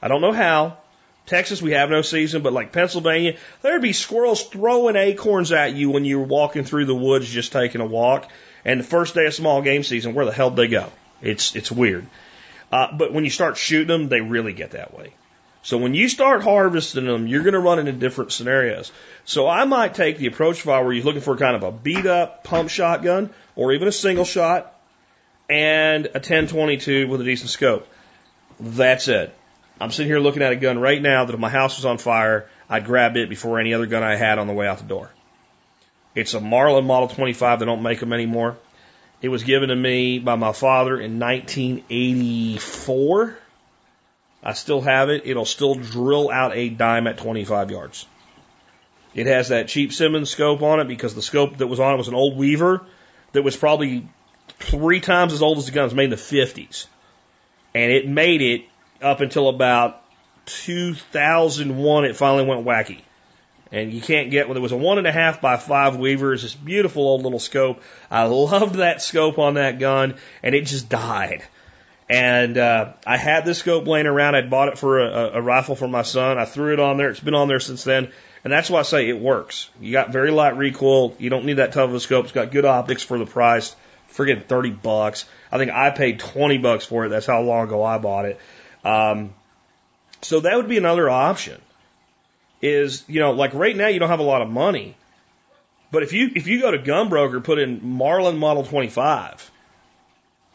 [0.00, 0.78] I don't know how.
[1.26, 5.90] Texas, we have no season, but like Pennsylvania, there'd be squirrels throwing acorns at you
[5.90, 8.30] when you're walking through the woods just taking a walk.
[8.64, 10.90] And the first day of small game season, where the hell did they go?
[11.20, 12.06] It's it's weird.
[12.70, 15.12] Uh, but when you start shooting them, they really get that way.
[15.62, 18.90] So when you start harvesting them, you're going to run into different scenarios.
[19.24, 22.06] So I might take the approach file where you're looking for kind of a beat
[22.06, 24.74] up pump shotgun or even a single shot
[25.48, 27.86] and a 1022 with a decent scope.
[28.58, 29.32] That's it.
[29.80, 31.98] I'm sitting here looking at a gun right now that if my house was on
[31.98, 34.84] fire, I'd grab it before any other gun I had on the way out the
[34.84, 35.10] door.
[36.14, 37.60] It's a Marlin Model 25.
[37.60, 38.58] They don't make them anymore.
[39.22, 43.38] It was given to me by my father in 1984.
[44.42, 45.22] I still have it.
[45.24, 48.06] It'll still drill out a dime at 25 yards.
[49.14, 51.98] It has that cheap Simmons scope on it because the scope that was on it
[51.98, 52.84] was an old Weaver
[53.32, 54.08] that was probably
[54.58, 55.82] three times as old as the gun.
[55.82, 56.86] It was made in the 50s.
[57.74, 58.64] And it made it
[59.00, 60.02] up until about
[60.46, 62.04] 2001.
[62.04, 63.02] It finally went wacky.
[63.72, 66.34] And you can't get, well, it was a one and a half by five Weaver.
[66.34, 67.82] It's this beautiful old little scope.
[68.10, 71.42] I loved that scope on that gun and it just died.
[72.10, 74.34] And uh, I had this scope laying around.
[74.34, 76.36] I'd bought it for a, a rifle for my son.
[76.36, 77.08] I threw it on there.
[77.08, 78.12] It's been on there since then.
[78.44, 79.70] And that's why I say it works.
[79.80, 81.16] You got very light recoil.
[81.18, 82.24] You don't need that tough of a scope.
[82.24, 83.74] It's got good optics for the price.
[84.08, 85.24] Forget 30 bucks.
[85.50, 87.08] I think I paid 20 bucks for it.
[87.08, 88.40] That's how long ago I bought it.
[88.84, 89.32] Um,
[90.20, 91.58] so that would be another option.
[92.62, 94.96] Is, you know, like right now you don't have a lot of money.
[95.90, 99.50] But if you, if you go to Gunbroker, put in Marlin Model 25,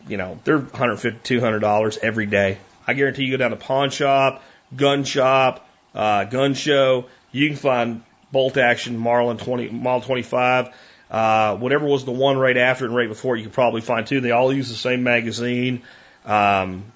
[0.08, 2.58] you know, they're 150 $200 every day.
[2.88, 4.42] I guarantee you go down to pawn shop,
[4.76, 10.70] gun shop, uh, gun show, you can find bolt action Marlin 20, Model 25.
[11.10, 14.22] Uh, whatever was the one right after and right before, you could probably find two.
[14.22, 15.84] They all use the same magazine.
[16.26, 16.92] Um,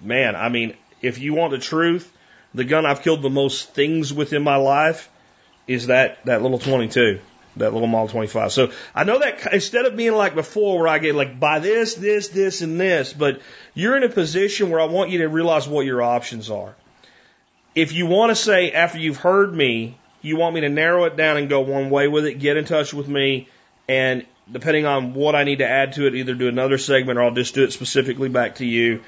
[0.00, 2.10] man, I mean, if you want the truth,
[2.56, 5.10] the gun I've killed the most things with in my life
[5.68, 7.20] is that, that little 22,
[7.58, 8.50] that little Model 25.
[8.50, 11.94] So I know that instead of being like before where I get like buy this,
[11.94, 13.42] this, this, and this, but
[13.74, 16.74] you're in a position where I want you to realize what your options are.
[17.74, 21.16] If you want to say after you've heard me, you want me to narrow it
[21.16, 23.48] down and go one way with it, get in touch with me,
[23.86, 27.24] and depending on what I need to add to it, either do another segment or
[27.24, 29.02] I'll just do it specifically back to you.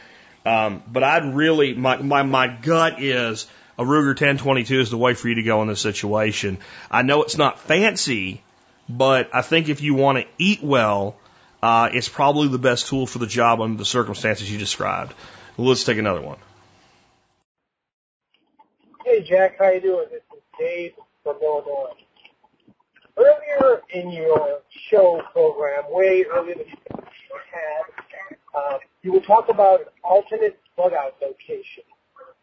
[0.44, 3.46] Um, but I'd really, my, my, my gut is
[3.78, 6.58] a Ruger 1022 is the way for you to go in this situation.
[6.90, 8.42] I know it's not fancy,
[8.88, 11.16] but I think if you want to eat well,
[11.62, 15.14] uh, it's probably the best tool for the job under the circumstances you described.
[15.56, 16.38] Let's take another one.
[19.04, 20.06] Hey Jack, how you doing?
[20.10, 21.94] This is Dave from Illinois.
[23.16, 24.60] Earlier in your
[24.90, 26.66] show program, way earlier you
[27.50, 27.82] had,
[29.02, 31.84] you will talk about alternate bug out location.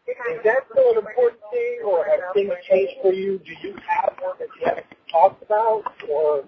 [0.06, 3.38] Is that still an important thing, or have things changed for you?
[3.38, 6.44] Do you have one that you haven't talked about, or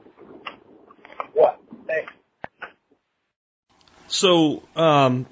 [1.33, 1.61] what?
[1.89, 2.13] Thanks.
[4.07, 5.27] So, um,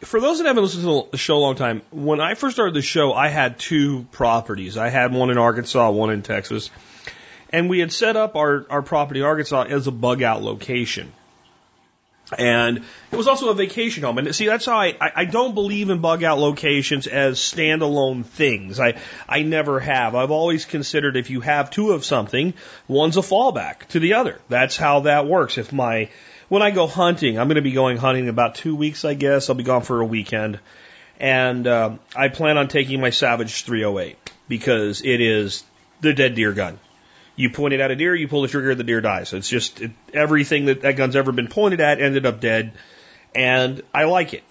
[0.00, 2.74] for those that haven't listened to the show a long time, when I first started
[2.74, 4.76] the show, I had two properties.
[4.76, 6.70] I had one in Arkansas, one in Texas.
[7.50, 11.12] And we had set up our, our property Arkansas as a bug out location.
[12.36, 12.78] And
[13.12, 14.18] it was also a vacation home.
[14.18, 18.24] And see, that's how I, I, I don't believe in bug out locations as standalone
[18.24, 18.80] things.
[18.80, 18.98] I,
[19.28, 20.16] I never have.
[20.16, 22.54] I've always considered if you have two of something,
[22.88, 24.40] one's a fallback to the other.
[24.48, 25.56] That's how that works.
[25.56, 26.08] If my,
[26.48, 29.14] when I go hunting, I'm going to be going hunting in about two weeks, I
[29.14, 29.48] guess.
[29.48, 30.58] I'll be gone for a weekend.
[31.20, 34.16] And uh, I plan on taking my Savage 308
[34.48, 35.62] because it is
[36.00, 36.78] the dead deer gun.
[37.36, 39.32] You point it at a deer, you pull the trigger, the deer dies.
[39.32, 42.72] It's just it, everything that that gun's ever been pointed at ended up dead,
[43.34, 44.42] and I like it.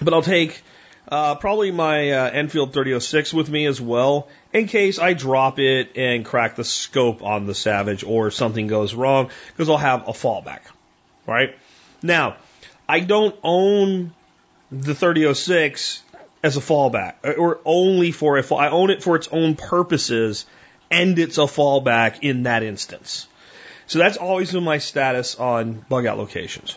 [0.00, 0.62] But I'll take
[1.10, 5.96] uh, probably my uh, Enfield 3006 with me as well, in case I drop it
[5.96, 10.12] and crack the scope on the Savage or something goes wrong, because I'll have a
[10.12, 10.60] fallback,
[11.26, 11.56] right?
[12.02, 12.36] Now,
[12.88, 14.12] I don't own
[14.70, 16.02] the 3006
[16.42, 18.58] as a fallback, or only for a fall.
[18.58, 20.46] I own it for its own purposes
[20.90, 23.26] and it's a fallback in that instance.
[23.86, 26.76] So that's always been my status on bug out locations.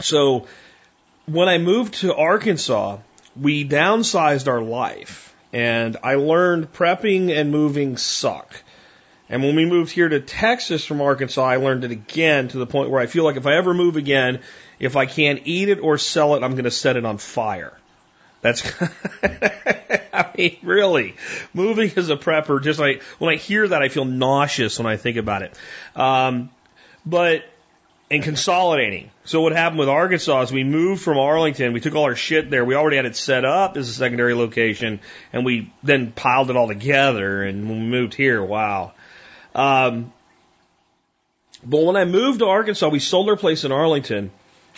[0.00, 0.46] So
[1.26, 2.98] when I moved to Arkansas,
[3.38, 8.62] we downsized our life and I learned prepping and moving suck.
[9.28, 12.66] And when we moved here to Texas from Arkansas, I learned it again to the
[12.66, 14.40] point where I feel like if I ever move again,
[14.78, 17.74] if I can't eat it or sell it, I'm going to set it on fire.
[18.40, 18.72] That's,
[20.12, 21.16] I mean, really,
[21.52, 24.96] moving as a prepper, just like, when I hear that, I feel nauseous when I
[24.96, 25.54] think about it.
[25.96, 26.50] Um,
[27.04, 27.44] but,
[28.10, 29.10] and consolidating.
[29.24, 32.48] So what happened with Arkansas is we moved from Arlington, we took all our shit
[32.48, 35.00] there, we already had it set up as a secondary location,
[35.32, 38.92] and we then piled it all together, and when we moved here, wow.
[39.54, 40.12] Um,
[41.64, 44.30] but when I moved to Arkansas, we sold our place in Arlington,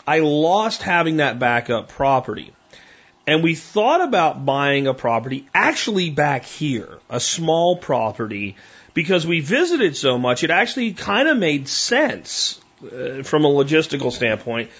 [0.06, 2.52] I lost having that backup property.
[3.30, 8.56] And we thought about buying a property actually back here, a small property,
[8.92, 14.10] because we visited so much, it actually kind of made sense uh, from a logistical
[14.10, 14.72] standpoint.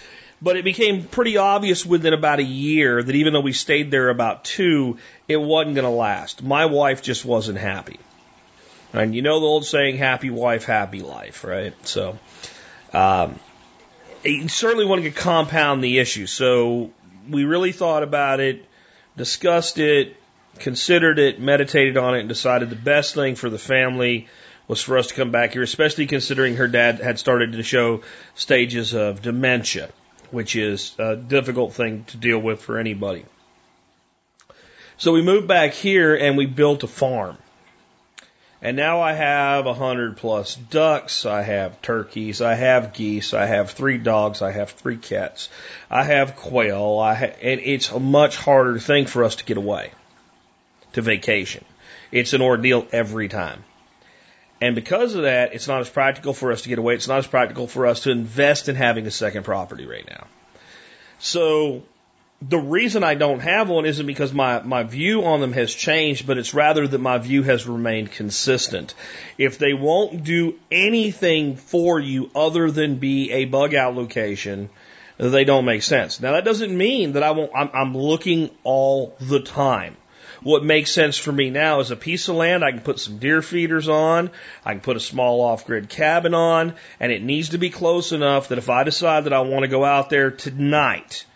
[0.43, 4.09] But it became pretty obvious within about a year that even though we stayed there
[4.09, 4.99] about two,
[5.29, 6.43] it wasn't going to last.
[6.43, 8.01] My wife just wasn't happy.
[8.93, 11.73] And you know the old saying, happy wife, happy life, right?
[11.87, 12.19] So,
[12.93, 13.39] um,
[14.25, 16.27] you certainly want to compound the issue.
[16.27, 16.91] So
[17.31, 18.65] we really thought about it.
[19.17, 20.17] discussed it,
[20.59, 24.29] considered it, meditated on it, and decided the best thing for the family
[24.69, 28.03] was for us to come back here, especially considering her dad had started to show
[28.35, 29.91] stages of dementia,
[30.31, 33.25] which is a difficult thing to deal with for anybody.
[34.97, 37.37] So we moved back here and we built a farm.
[38.63, 43.47] And now I have a hundred plus ducks, I have turkeys, I have geese, I
[43.47, 45.49] have three dogs, I have three cats,
[45.91, 49.57] I have quail, I ha- and it's a much harder thing for us to get
[49.57, 49.93] away
[50.93, 51.65] to vacation.
[52.13, 53.65] It's an ordeal every time.
[54.61, 56.95] And because of that, it's not as practical for us to get away.
[56.95, 60.27] It's not as practical for us to invest in having a second property right now.
[61.19, 61.83] So
[62.43, 66.27] the reason I don't have one isn't because my, my view on them has changed,
[66.27, 68.95] but it's rather that my view has remained consistent.
[69.37, 74.71] If they won't do anything for you other than be a bug out location,
[75.19, 76.19] they don't make sense.
[76.21, 79.99] Now that doesn't mean that I won't, I'm, I'm looking all the time.
[80.43, 83.19] What makes sense for me now is a piece of land I can put some
[83.19, 84.31] deer feeders on,
[84.65, 88.13] I can put a small off grid cabin on, and it needs to be close
[88.13, 91.27] enough that if I decide that I want to go out there tonight,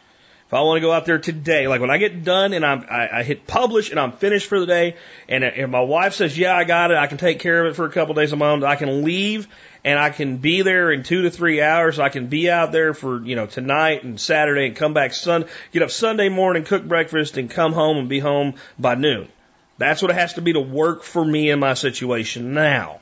[0.54, 3.08] I want to go out there today, like when I get done and I'm, I,
[3.20, 4.96] I hit publish and I'm finished for the day,
[5.28, 7.76] and if my wife says, yeah, I got it, I can take care of it
[7.76, 9.48] for a couple of days my own, I can leave
[9.84, 11.98] and I can be there in two to three hours.
[11.98, 15.46] I can be out there for, you know, tonight and Saturday and come back Sun,
[15.72, 19.28] get up Sunday morning, cook breakfast and come home and be home by noon.
[19.76, 23.00] That's what it has to be to work for me in my situation now.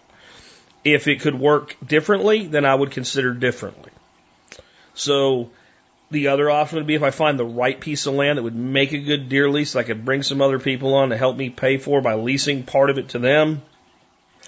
[0.85, 3.93] If it could work differently, then I would consider differently.
[4.95, 5.51] So,
[6.13, 8.55] the other option would be if I find the right piece of land that would
[8.55, 11.51] make a good deer lease, I could bring some other people on to help me
[11.51, 13.63] pay for by leasing part of it to them.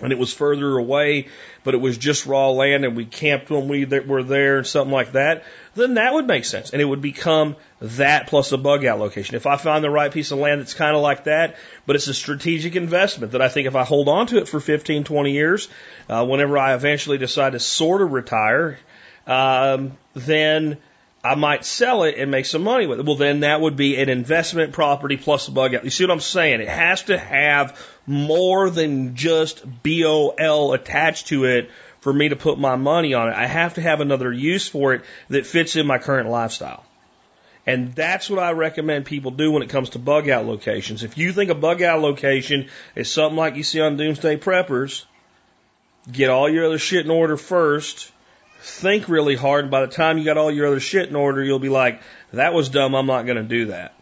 [0.03, 1.29] And it was further away,
[1.63, 4.93] but it was just raw land and we camped when we were there and something
[4.93, 5.45] like that,
[5.77, 6.71] then that would make sense.
[6.71, 9.37] And it would become that plus a bug out location.
[9.37, 11.55] If I find the right piece of land that's kind of like that,
[11.87, 14.59] but it's a strategic investment that I think if I hold on to it for
[14.59, 15.69] 15, 20 years,
[16.09, 18.81] uh, whenever I eventually decide to sort of retire,
[19.29, 20.79] um, then
[21.25, 23.07] I might sell it and make some money with it.
[23.07, 25.83] Well, then that would be an investment property plus a bug out.
[25.83, 26.61] You see what I'm saying?
[26.61, 31.71] It has to have more than just BOL attached to it
[32.01, 33.35] for me to put my money on it.
[33.35, 36.85] I have to have another use for it that fits in my current lifestyle.
[37.67, 41.03] And that's what I recommend people do when it comes to bug out locations.
[41.03, 45.07] If you think a bug out location is something like you see on Doomsday Preppers,
[46.13, 48.13] get all your other shit in order first
[48.65, 49.71] think really hard.
[49.71, 52.01] By the time you got all your other shit in order, you'll be like,
[52.33, 52.95] that was dumb.
[52.95, 53.95] I'm not going to do that.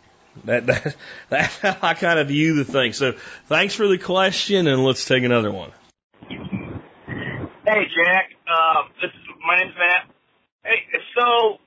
[0.45, 0.97] That, that,
[1.29, 2.93] that's how I kind of view the thing.
[2.93, 3.13] So
[3.47, 5.73] thanks for the question and let's take another one.
[6.29, 8.31] Hey, Jack.
[8.47, 10.07] Uh, this is, my name's Matt.
[10.65, 10.87] Hey,
[11.19, 11.59] so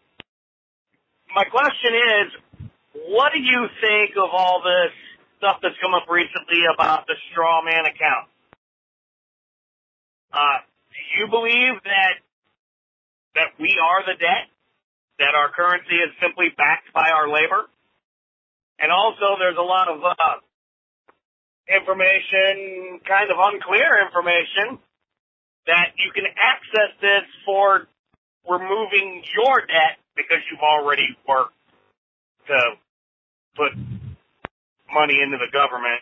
[1.35, 2.61] my question is,
[3.09, 4.93] what do you think of all this
[5.37, 8.29] stuff that's come up recently about the straw man account?
[10.31, 12.24] Uh, do you believe that
[13.35, 14.47] that we are the debt,
[15.19, 17.67] that our currency is simply backed by our labor.
[18.79, 20.39] And also there's a lot of uh,
[21.69, 24.79] information, kind of unclear information,
[25.67, 27.87] that you can access this for
[28.47, 31.55] removing your debt because you've already worked
[32.47, 32.59] to
[33.55, 33.73] put
[34.93, 36.01] money into the government,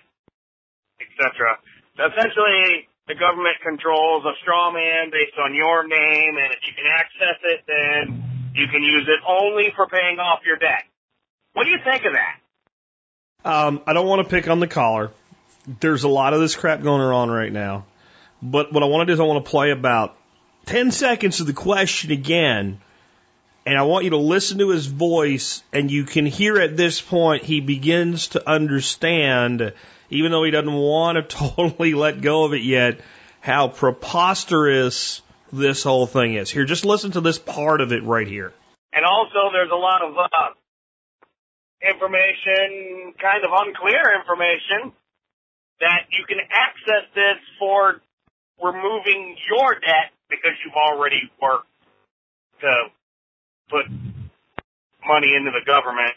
[1.00, 1.58] etc.
[1.98, 6.74] So essentially, the government controls a straw man based on your name, and if you
[6.76, 10.84] can access it, then you can use it only for paying off your debt.
[11.54, 12.40] What do you think of that?
[13.46, 15.12] Um, I don't want to pick on the caller.
[15.80, 17.86] There's a lot of this crap going on right now.
[18.42, 20.18] But what I want to do is I want to play about
[20.66, 22.82] 10 seconds of the question again.
[23.66, 27.00] And I want you to listen to his voice, and you can hear at this
[27.00, 29.74] point he begins to understand
[30.14, 33.00] even though he doesn't want to totally let go of it yet,
[33.42, 36.50] how preposterous this whole thing is.
[36.50, 38.54] Here, just listen to this part of it right here.
[38.94, 40.28] And also, there's a lot of uh,
[41.82, 44.94] information, kind of unclear information,
[45.80, 48.02] that you can access this for
[48.62, 51.68] removing your debt because you've already worked
[52.62, 52.86] to
[53.70, 53.86] put
[55.06, 56.14] money into the government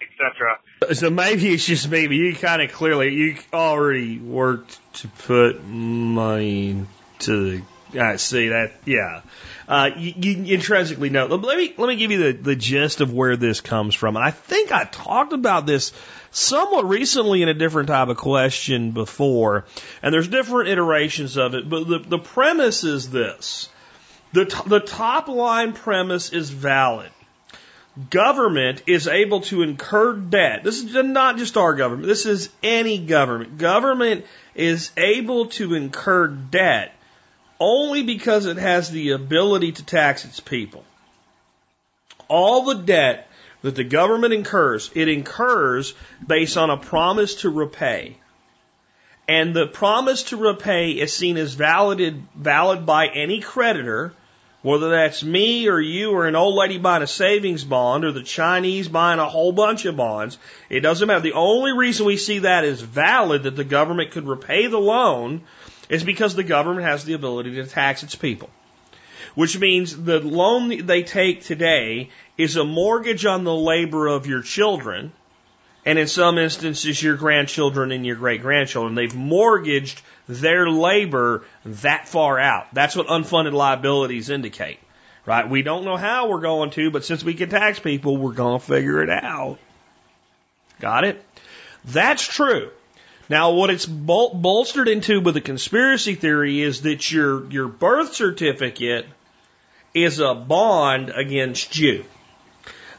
[0.00, 0.58] etc.
[0.94, 6.86] So maybe it's just maybe you kind of clearly you already worked to put money
[7.20, 7.62] to the.
[7.98, 8.72] I see that.
[8.84, 9.22] Yeah,
[9.66, 11.26] uh, you, you intrinsically know.
[11.26, 14.16] Let me let me give you the the gist of where this comes from.
[14.16, 15.92] And I think I talked about this
[16.30, 19.64] somewhat recently in a different type of question before.
[20.02, 23.70] And there's different iterations of it, but the the premise is this:
[24.32, 27.10] the the top line premise is valid
[28.10, 30.62] government is able to incur debt.
[30.62, 32.06] This is not just our government.
[32.06, 33.58] This is any government.
[33.58, 34.24] Government
[34.54, 36.94] is able to incur debt
[37.60, 40.84] only because it has the ability to tax its people.
[42.28, 43.28] All the debt
[43.62, 48.16] that the government incurs, it incurs based on a promise to repay.
[49.28, 54.14] And the promise to repay is seen as valid, valid by any creditor,
[54.62, 58.22] whether that's me or you or an old lady buying a savings bond or the
[58.22, 60.38] Chinese buying a whole bunch of bonds.
[60.70, 61.20] It doesn't matter.
[61.20, 65.42] The only reason we see that as valid that the government could repay the loan
[65.90, 68.48] is because the government has the ability to tax its people.
[69.34, 72.08] Which means the loan they take today
[72.38, 75.12] is a mortgage on the labor of your children,
[75.88, 78.94] and in some instances, your grandchildren and your great grandchildren.
[78.94, 82.66] They've mortgaged their labor that far out.
[82.74, 84.80] That's what unfunded liabilities indicate,
[85.24, 85.48] right?
[85.48, 88.60] We don't know how we're going to, but since we can tax people, we're going
[88.60, 89.56] to figure it out.
[90.78, 91.24] Got it?
[91.86, 92.68] That's true.
[93.30, 98.12] Now, what it's bol- bolstered into with the conspiracy theory is that your, your birth
[98.12, 99.06] certificate
[99.94, 102.04] is a bond against you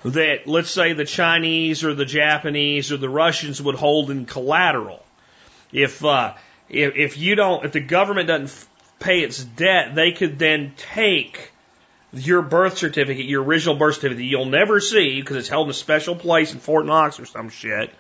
[0.04, 5.04] that, let's say, the Chinese or the Japanese or the Russians would hold in collateral.
[5.72, 6.36] If, uh,
[6.70, 8.68] if, if you don't, if the government doesn't
[9.00, 11.52] pay its debt, they could then take
[12.14, 15.76] your birth certificate, your original birth certificate you'll never see because it's held in a
[15.76, 17.92] special place in Fort Knox or some shit.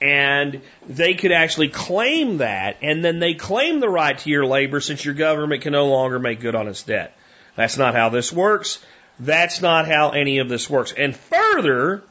[0.00, 4.80] And they could actually claim that, and then they claim the right to your labor
[4.80, 7.16] since your government can no longer make good on its debt.
[7.56, 8.78] That's not how this works.
[9.20, 10.92] That's not how any of this works.
[10.92, 12.02] And further,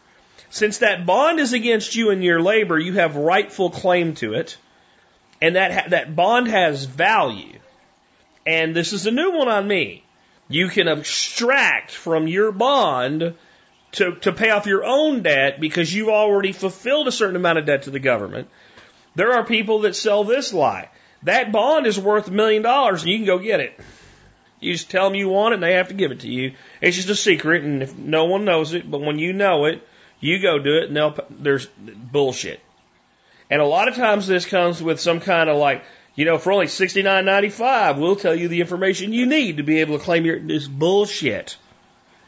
[0.49, 4.57] since that bond is against you and your labor, you have rightful claim to it,
[5.41, 7.59] and that that bond has value.
[8.45, 10.03] And this is a new one on me.
[10.49, 13.35] You can abstract from your bond
[13.93, 17.65] to, to pay off your own debt because you've already fulfilled a certain amount of
[17.65, 18.47] debt to the government.
[19.15, 20.89] There are people that sell this lie.
[21.23, 23.77] That bond is worth a million dollars and you can go get it.
[24.59, 26.53] You just tell them you want it and they have to give it to you.
[26.81, 29.87] It's just a secret and if no one knows it, but when you know it,
[30.19, 32.59] you go do it and they'll, there's bullshit.
[33.49, 35.83] And a lot of times this comes with some kind of like,
[36.15, 39.57] you know, for only sixty nine ninety five, we'll tell you the information you need
[39.57, 41.57] to be able to claim your this bullshit.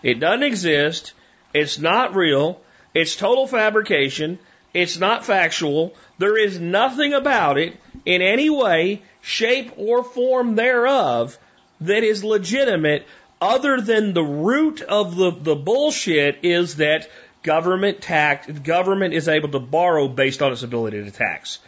[0.03, 1.13] It doesn't exist.
[1.53, 2.61] It's not real.
[2.93, 4.37] It's total fabrication.
[4.73, 5.95] It's not factual.
[6.19, 7.75] There is nothing about it
[8.05, 11.37] in any way, shape, or form thereof
[11.81, 13.05] that is legitimate
[13.41, 17.09] other than the root of the, the bullshit is that
[17.41, 21.59] government tax, government is able to borrow based on its ability to tax.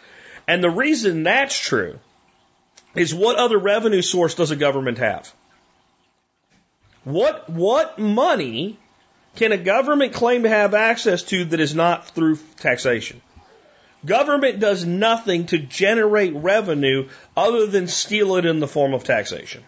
[0.47, 1.99] And the reason that's true
[2.95, 5.33] is what other revenue source does a government have?
[7.03, 8.77] What, what money
[9.35, 13.21] can a government claim to have access to that is not through taxation?
[14.05, 17.07] Government does nothing to generate revenue
[17.37, 19.63] other than steal it in the form of taxation.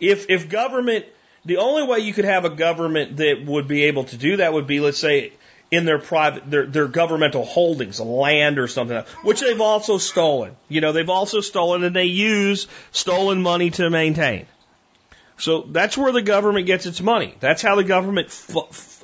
[0.00, 1.06] If, if government,
[1.44, 4.52] the only way you could have a government that would be able to do that
[4.52, 5.32] would be, let's say,
[5.70, 10.56] in their private, their, their governmental holdings, land or something, which they've also stolen.
[10.68, 14.46] You know, they've also stolen and they use stolen money to maintain.
[15.38, 17.34] So that's where the government gets its money.
[17.40, 18.28] That's how the government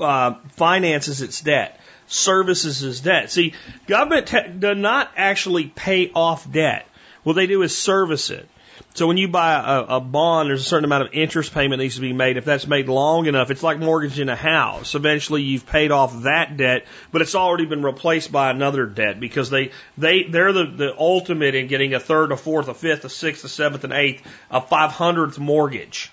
[0.00, 3.30] uh, finances its debt, services its debt.
[3.30, 3.54] See,
[3.86, 6.86] government does not actually pay off debt.
[7.22, 8.48] What they do is service it.
[8.94, 11.84] So when you buy a, a bond, there's a certain amount of interest payment that
[11.84, 12.36] needs to be made.
[12.36, 14.94] If that's made long enough, it's like mortgaging a house.
[14.94, 19.48] Eventually, you've paid off that debt, but it's already been replaced by another debt because
[19.48, 23.08] they they they're the the ultimate in getting a third, a fourth, a fifth, a
[23.08, 26.12] sixth, a seventh, an eighth, a five hundredth mortgage.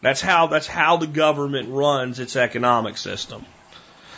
[0.00, 3.44] That's how that's how the government runs its economic system.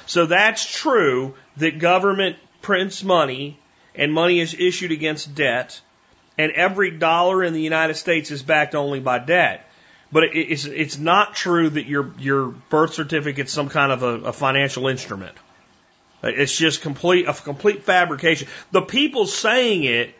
[0.06, 3.58] So that's true that government prints money
[3.96, 5.80] and money is issued against debt
[6.40, 9.66] and every dollar in the United States is backed only by debt.
[10.10, 14.32] But it's it's not true that your your birth certificate's some kind of a, a
[14.32, 15.36] financial instrument.
[16.22, 18.48] It's just complete a complete fabrication.
[18.72, 20.14] The people saying it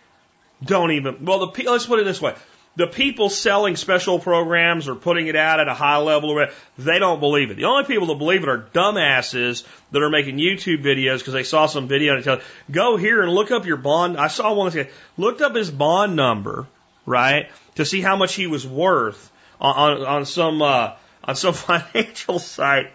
[0.62, 1.24] don't even.
[1.24, 2.34] Well, the let's put it this way:
[2.76, 6.46] the people selling special programs or putting it out at a high level,
[6.78, 7.56] they don't believe it.
[7.56, 11.42] The only people that believe it are dumbasses that are making YouTube videos because they
[11.42, 12.40] saw some video and tell,
[12.70, 14.16] go here and look up your bond.
[14.16, 16.66] I saw one that looked up his bond number,
[17.06, 19.30] right, to see how much he was worth
[19.60, 20.92] on, on, on some, uh,
[21.24, 22.92] on some financial site.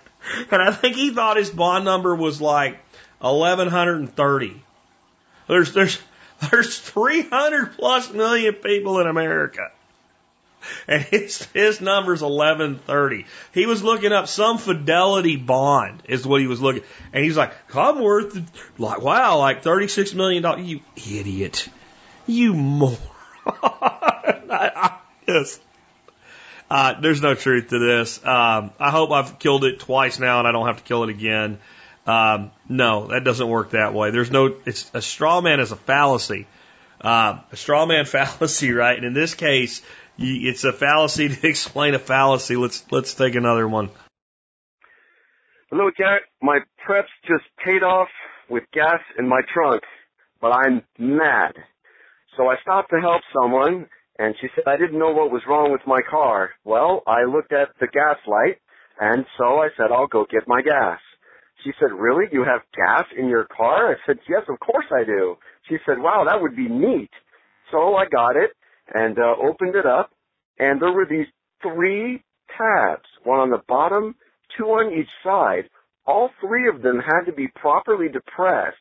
[0.49, 2.79] And I think he thought his bond number was like
[3.19, 4.63] 1130.
[5.47, 6.01] There's, there's,
[6.51, 9.71] there's 300 plus million people in America.
[10.87, 13.25] and his his number's eleven thirty.
[13.53, 16.83] He was looking up some fidelity bond is what he was looking,
[17.13, 18.35] and he's like, "I'm worth
[18.79, 21.69] like wow, like thirty six million dollars." You idiot,
[22.25, 22.97] you moron.
[23.45, 24.97] I, I
[25.27, 25.61] just,
[26.69, 28.17] uh, there's no truth to this.
[28.25, 31.09] Um, I hope I've killed it twice now, and I don't have to kill it
[31.09, 31.59] again.
[32.05, 34.11] Um, no, that doesn't work that way.
[34.11, 34.55] There's no.
[34.65, 36.47] It's a straw man is a fallacy.
[37.01, 38.95] Uh, a straw man fallacy, right?
[38.97, 39.81] And in this case,
[40.17, 42.55] it's a fallacy to explain a fallacy.
[42.55, 43.89] Let's let's take another one.
[45.71, 46.21] Hello, Jack.
[46.41, 48.09] My preps just paid off
[48.49, 49.81] with gas in my trunk,
[50.39, 51.53] but I'm mad.
[52.37, 53.87] So I stopped to help someone,
[54.19, 56.51] and she said I didn't know what was wrong with my car.
[56.63, 58.57] Well, I looked at the gas light,
[58.99, 60.99] and so I said I'll go get my gas.
[61.65, 62.25] She said, really?
[62.31, 63.91] You have gas in your car?
[63.91, 65.35] I said, yes, of course I do.
[65.67, 67.09] She said, wow, that would be neat.
[67.71, 68.51] So I got it
[68.93, 70.11] and uh, opened it up,
[70.59, 71.25] and there were these
[71.63, 72.23] three
[72.55, 74.15] tabs, one on the bottom,
[74.55, 75.67] two on each side.
[76.05, 78.77] All three of them had to be properly depressed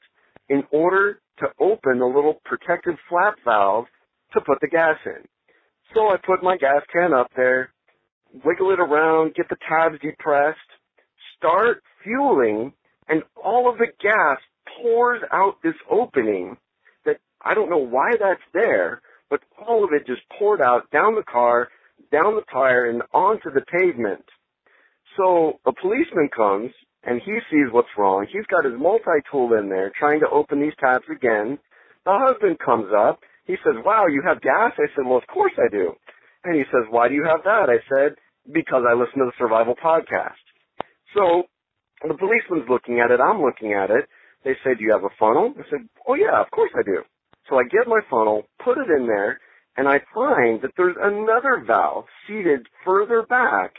[0.50, 3.86] in order to open the little protective flap valve
[4.34, 5.24] to put the gas in.
[5.94, 7.70] So I put my gas can up there,
[8.44, 10.58] wiggle it around, get the tabs depressed,
[11.38, 12.72] start fueling,
[13.08, 14.38] and all of the gas
[14.80, 16.56] pours out this opening
[17.04, 21.14] that I don't know why that's there, but all of it just poured out down
[21.14, 21.68] the car,
[22.12, 24.24] down the tire, and onto the pavement.
[25.16, 26.70] So a policeman comes
[27.04, 28.26] and he sees what's wrong.
[28.30, 31.58] He's got his multi-tool in there trying to open these tabs again.
[32.04, 33.20] The husband comes up.
[33.46, 34.72] He says, wow, you have gas?
[34.78, 35.92] I said, well, of course I do.
[36.44, 37.68] And he says, why do you have that?
[37.68, 38.16] I said,
[38.50, 40.40] because I listen to the survival podcast.
[41.14, 41.44] So
[42.10, 43.20] the policeman's looking at it.
[43.20, 44.08] I'm looking at it.
[44.44, 45.54] They say, do you have a funnel?
[45.58, 47.02] I said, oh yeah, of course I do.
[47.48, 49.40] So I get my funnel, put it in there,
[49.76, 53.72] and I find that there's another valve seated further back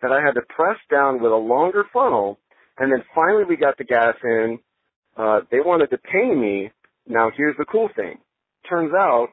[0.00, 2.38] that I had to press down with a longer funnel.
[2.78, 4.58] And then finally we got the gas in.
[5.16, 6.70] Uh, they wanted to pay me.
[7.06, 8.18] Now here's the cool thing.
[8.68, 9.28] Turns out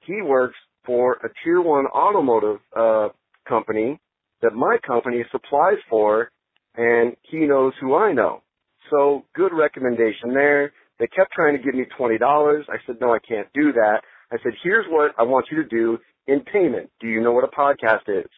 [0.00, 3.08] he works for a tier one automotive, uh,
[3.48, 3.98] company
[4.42, 6.30] that my company supplies for
[6.76, 8.42] and he knows who I know.
[8.90, 10.72] So good recommendation there.
[10.98, 12.62] They kept trying to give me $20.
[12.68, 14.02] I said, no, I can't do that.
[14.30, 16.90] I said, here's what I want you to do in payment.
[17.00, 18.30] Do you know what a podcast is?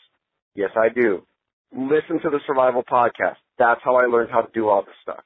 [0.55, 1.23] Yes, I do.
[1.73, 3.37] Listen to the survival podcast.
[3.59, 5.23] That's how I learned how to do all this stuff.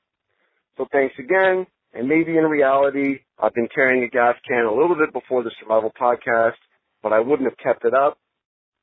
[0.76, 1.66] So thanks again.
[1.94, 5.50] And maybe in reality, I've been carrying a gas can a little bit before the
[5.60, 6.58] survival podcast,
[7.02, 8.18] but I wouldn't have kept it up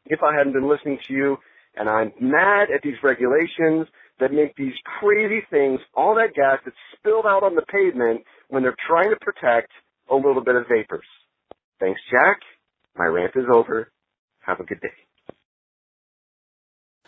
[0.05, 1.37] if I hadn't been listening to you.
[1.75, 3.87] And I'm mad at these regulations
[4.19, 8.63] that make these crazy things, all that gas that's spilled out on the pavement when
[8.63, 9.71] they're trying to protect
[10.09, 11.05] a little bit of vapors.
[11.79, 12.39] Thanks, Jack.
[12.95, 13.91] My rant is over.
[14.39, 14.87] Have a good day.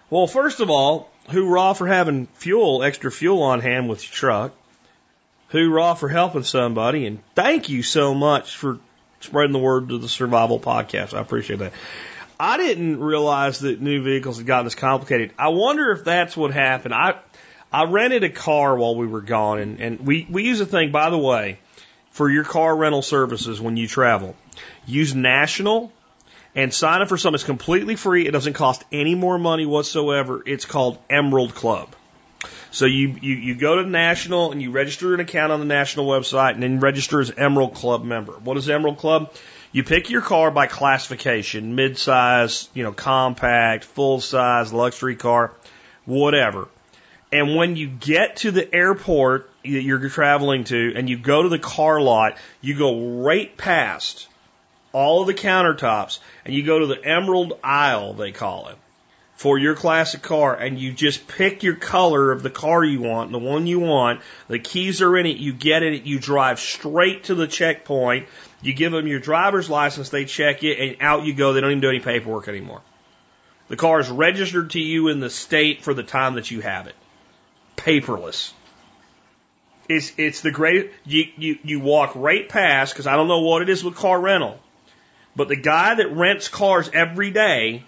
[0.09, 4.53] Well, first of all, hoorah for having fuel, extra fuel on hand with your truck.
[5.49, 8.79] Hoorah for helping somebody, and thank you so much for
[9.19, 11.13] spreading the word to the Survival Podcast.
[11.13, 11.73] I appreciate that.
[12.39, 15.33] I didn't realize that new vehicles had gotten this complicated.
[15.39, 16.93] I wonder if that's what happened.
[16.93, 17.19] I
[17.71, 20.91] I rented a car while we were gone, and, and we, we use a thing,
[20.91, 21.59] by the way,
[22.11, 24.35] for your car rental services when you travel.
[24.85, 25.91] Use National
[26.55, 28.25] and sign up for something It's completely free.
[28.25, 30.41] It doesn't cost any more money whatsoever.
[30.45, 31.93] It's called Emerald Club.
[32.71, 36.07] So you, you, you go to National and you register an account on the National
[36.07, 38.33] website and then register as Emerald Club member.
[38.33, 39.33] What is Emerald Club?
[39.71, 45.51] You pick your car by classification, mid-size, you know, compact, full-size, luxury car,
[46.05, 46.67] whatever.
[47.31, 51.49] And when you get to the airport that you're traveling to and you go to
[51.49, 54.27] the car lot, you go right past
[54.93, 58.77] all of the countertops and you go to the emerald aisle, they call it,
[59.35, 63.31] for your classic car and you just pick your color of the car you want,
[63.31, 64.21] the one you want.
[64.47, 65.37] The keys are in it.
[65.37, 66.03] You get in it.
[66.03, 68.27] You drive straight to the checkpoint.
[68.61, 70.09] You give them your driver's license.
[70.09, 71.53] They check it and out you go.
[71.53, 72.81] They don't even do any paperwork anymore.
[73.67, 76.87] The car is registered to you in the state for the time that you have
[76.87, 76.95] it.
[77.75, 78.51] Paperless.
[79.89, 83.61] It's, it's the great, you, you, you walk right past, cause I don't know what
[83.61, 84.59] it is with car rental,
[85.35, 87.83] but the guy that rents cars every day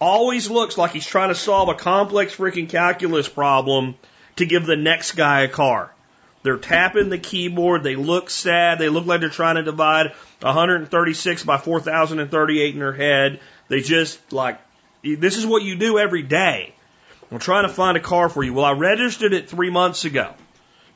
[0.00, 3.96] always looks like he's trying to solve a complex freaking calculus problem
[4.36, 5.92] to give the next guy a car.
[6.46, 7.82] They're tapping the keyboard.
[7.82, 8.78] They look sad.
[8.78, 10.12] They look like they're trying to divide
[10.42, 13.40] 136 by 4038 in their head.
[13.66, 14.60] They just like,
[15.02, 16.72] this is what you do every day.
[17.32, 18.54] I'm trying to find a car for you.
[18.54, 20.34] Well, I registered it three months ago.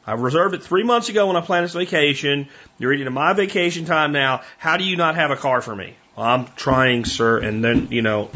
[0.07, 2.49] I reserved it three months ago when I planned this vacation.
[2.79, 4.43] You're into my vacation time now.
[4.57, 5.97] How do you not have a car for me?
[6.17, 7.39] I'm trying, sir.
[7.39, 8.31] And then, you know,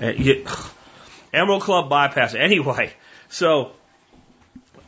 [0.00, 0.46] Uh, you-
[1.32, 2.36] Emerald Club bypass.
[2.36, 2.92] Anyway,
[3.28, 3.72] so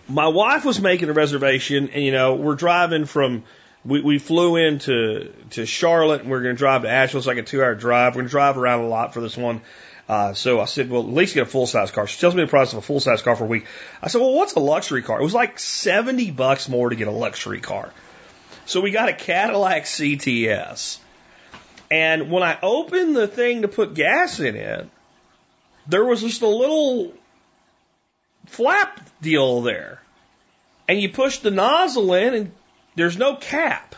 [0.09, 3.45] my wife was making a reservation, and you know we're driving from.
[3.85, 7.19] We, we flew into to Charlotte, and we're going to drive to Asheville.
[7.19, 8.15] It's like a two-hour drive.
[8.15, 9.61] We're going to drive around a lot for this one.
[10.09, 12.09] Uh, so I said, well, at least get a full-size car.
[12.09, 13.67] She tells me the price of a full-size car for a week.
[14.03, 15.21] I said, well, what's a luxury car?
[15.21, 17.93] It was like seventy bucks more to get a luxury car.
[18.67, 20.99] So we got a Cadillac CTS.
[21.91, 24.89] And when I opened the thing to put gas in it,
[25.87, 27.13] there was just a little
[28.47, 30.01] flap deal there.
[30.89, 32.53] And you push the nozzle in and
[32.95, 33.95] there's no cap.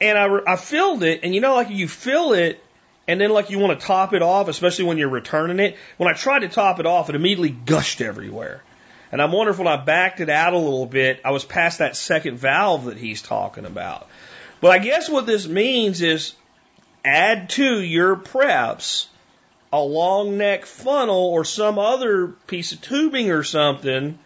[0.00, 2.62] And I, I filled it, and you know, like you fill it,
[3.08, 5.76] and then like you want to top it off, especially when you're returning it.
[5.96, 8.62] When I tried to top it off, it immediately gushed everywhere.
[9.10, 11.78] And I'm wondering if when I backed it out a little bit, I was past
[11.78, 14.06] that second valve that he's talking about.
[14.60, 16.34] But I guess what this means is
[17.04, 19.06] add to your preps
[19.72, 24.18] a long neck funnel or some other piece of tubing or something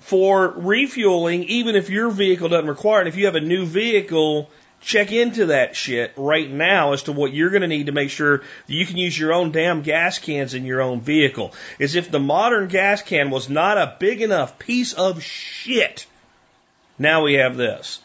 [0.00, 3.08] for refueling, even if your vehicle doesn't require it.
[3.08, 4.48] If you have a new vehicle,
[4.80, 8.10] check into that shit right now as to what you're going to need to make
[8.10, 11.52] sure that you can use your own damn gas cans in your own vehicle.
[11.78, 16.06] As if the modern gas can was not a big enough piece of shit.
[16.98, 18.00] Now we have this.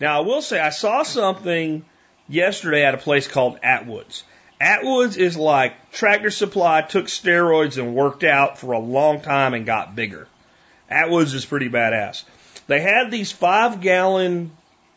[0.00, 1.84] Now I will say I saw something
[2.28, 4.22] yesterday at a place called Atwoods.
[4.60, 9.64] Atwoods is like Tractor Supply took steroids and worked out for a long time and
[9.64, 10.26] got bigger.
[10.90, 12.24] Atwoods is pretty badass.
[12.66, 14.50] They had these five gallon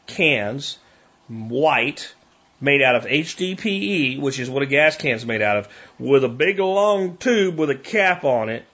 [0.08, 0.80] cans,
[1.28, 2.14] white,
[2.60, 5.70] made out of HDPE, which is what a gas can's made out of,
[6.00, 8.66] with a big long tube with a cap on it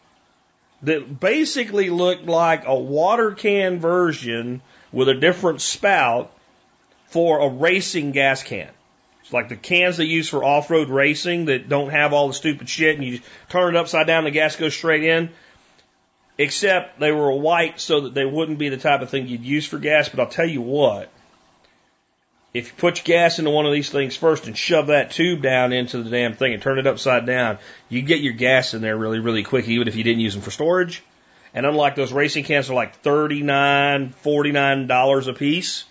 [0.83, 4.61] that basically looked like a water can version
[4.91, 6.31] with a different spout
[7.07, 8.69] for a racing gas can.
[9.31, 12.95] Like the cans they use for off-road racing that don't have all the stupid shit
[12.95, 15.29] and you turn it upside down the gas goes straight in.
[16.37, 19.65] Except they were white so that they wouldn't be the type of thing you'd use
[19.65, 20.07] for gas.
[20.09, 21.11] But I'll tell you what,
[22.53, 25.41] if you put your gas into one of these things first and shove that tube
[25.41, 27.57] down into the damn thing and turn it upside down,
[27.89, 30.43] you get your gas in there really, really quick, even if you didn't use them
[30.43, 31.03] for storage.
[31.53, 35.85] And unlike those racing cans are like $39, $49 a piece,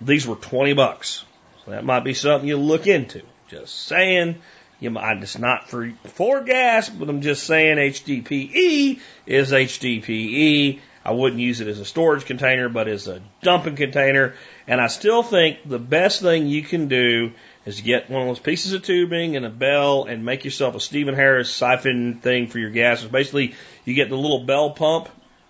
[0.00, 1.24] these were 20 bucks.
[1.64, 3.22] So that might be something you look into.
[3.48, 4.36] Just saying.
[4.80, 10.80] You might, it's not for, for gas, but I'm just saying HDPE is HDPE.
[11.04, 14.34] I wouldn't use it as a storage container, but as a dumping container.
[14.66, 17.32] And I still think the best thing you can do
[17.64, 20.80] is get one of those pieces of tubing and a bell and make yourself a
[20.80, 23.04] Stephen Harris siphon thing for your gas.
[23.04, 25.08] Basically you get the little bell pump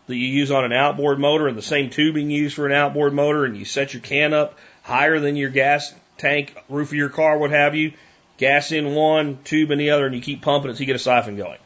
[0.09, 2.73] that you use on an outboard motor and the same tubing you use for an
[2.73, 6.95] outboard motor and you set your can up higher than your gas tank, roof of
[6.95, 7.93] your car, what have you.
[8.39, 10.97] Gas in one, tube in the other, and you keep pumping it until you get
[10.97, 11.59] a siphon going.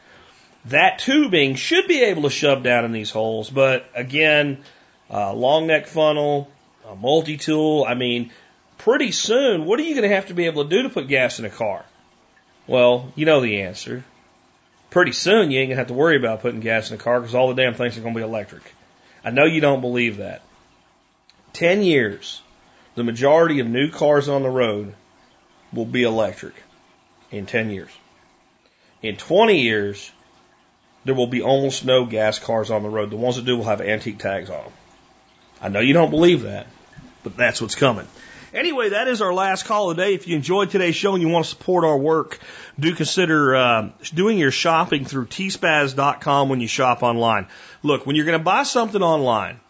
[0.67, 4.59] That tubing should be able to shove down in these holes, but again,
[5.11, 6.51] uh, long neck funnel,
[6.89, 7.85] a multi tool.
[7.87, 8.33] I mean,
[8.79, 11.07] pretty soon, what are you going to have to be able to do to put
[11.07, 11.85] gas in a car?
[12.67, 14.05] Well, you know the answer.
[14.91, 17.21] Pretty soon, you ain't going to have to worry about putting gas in a car
[17.21, 18.63] because all the damn things are going to be electric.
[19.25, 20.43] I know you don't believe that.
[21.53, 22.41] Ten years,
[22.97, 24.95] the majority of new cars on the road
[25.73, 26.55] will be electric
[27.31, 27.91] in 10 years.
[29.03, 30.11] In 20 years,
[31.05, 33.11] there will be almost no gas cars on the road.
[33.11, 34.73] The ones that do will have antique tags on them.
[35.61, 36.67] I know you don't believe that,
[37.23, 38.09] but that's what's coming.
[38.55, 40.15] Anyway, that is our last call of the day.
[40.15, 42.39] If you enjoyed today's show and you want to support our work,
[42.81, 47.49] do consider uh, doing your shopping through tspaz.com when you shop online.
[47.83, 49.61] Look, when you're going to buy something online,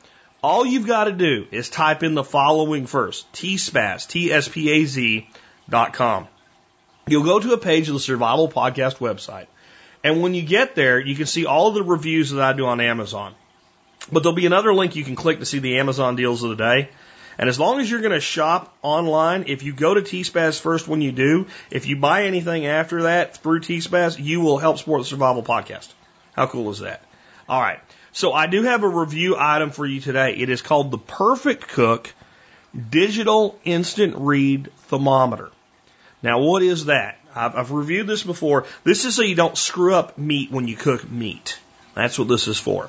[0.42, 5.28] all you've got to do is type in the following first tspaz, T-S-P-A-Z
[5.68, 6.28] dot com.
[7.08, 9.46] You'll go to a page of the Survival Podcast website.
[10.02, 12.80] And when you get there, you can see all the reviews that I do on
[12.80, 13.34] Amazon.
[14.10, 16.56] But there'll be another link you can click to see the Amazon deals of the
[16.56, 16.90] day.
[17.38, 20.88] And as long as you're going to shop online, if you go to T-Spaz first
[20.88, 25.02] when you do, if you buy anything after that through T-Spaz, you will help support
[25.02, 25.92] the Survival Podcast.
[26.34, 27.02] How cool is that?
[27.48, 27.80] All right.
[28.16, 30.36] So I do have a review item for you today.
[30.36, 32.14] It is called the Perfect Cook
[32.88, 35.51] Digital Instant Read Thermometer.
[36.22, 37.20] Now, what is that?
[37.34, 38.64] I've, I've reviewed this before.
[38.84, 41.59] This is so you don't screw up meat when you cook meat.
[41.93, 42.88] That's what this is for.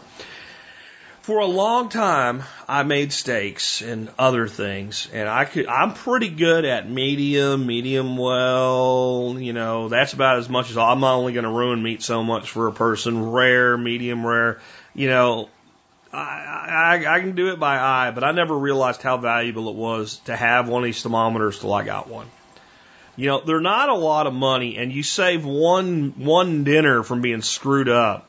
[1.24, 6.30] For a long time, I made steaks and other things, and I could, I'm pretty
[6.30, 11.34] good at medium, medium well, you know, that's about as much as I'm not only
[11.34, 14.62] going to ruin meat so much for a person, rare, medium rare,
[14.98, 15.48] you know,
[16.11, 19.76] I, I, I can do it by eye, but I never realized how valuable it
[19.76, 22.28] was to have one of these thermometers till I got one.
[23.15, 27.22] You know, they're not a lot of money, and you save one one dinner from
[27.22, 28.28] being screwed up.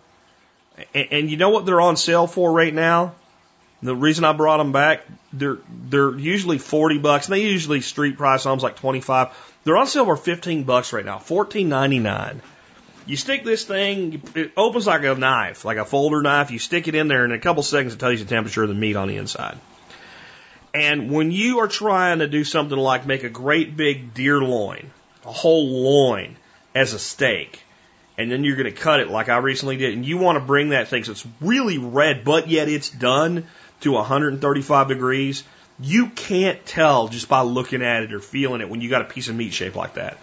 [0.95, 3.15] And, and you know what they're on sale for right now?
[3.82, 8.19] The reason I brought them back, they're they're usually forty bucks, and they usually street
[8.19, 9.28] price on them's like twenty five.
[9.65, 12.43] They're on sale for fifteen bucks right now, fourteen ninety nine.
[13.09, 16.51] You stick this thing, it opens like a knife, like a folder knife.
[16.51, 18.63] You stick it in there, and in a couple seconds, it tells you the temperature
[18.63, 19.57] of the meat on the inside.
[20.75, 24.91] And when you are trying to do something like make a great big deer loin,
[25.25, 26.37] a whole loin
[26.75, 27.63] as a steak,
[28.19, 30.45] and then you're going to cut it like I recently did, and you want to
[30.45, 33.47] bring that thing so it's really red, but yet it's done
[33.81, 35.45] to 135 degrees,
[35.81, 39.07] you can't tell just by looking at it or feeling it when you got a
[39.07, 40.19] piece of meat shaped like that.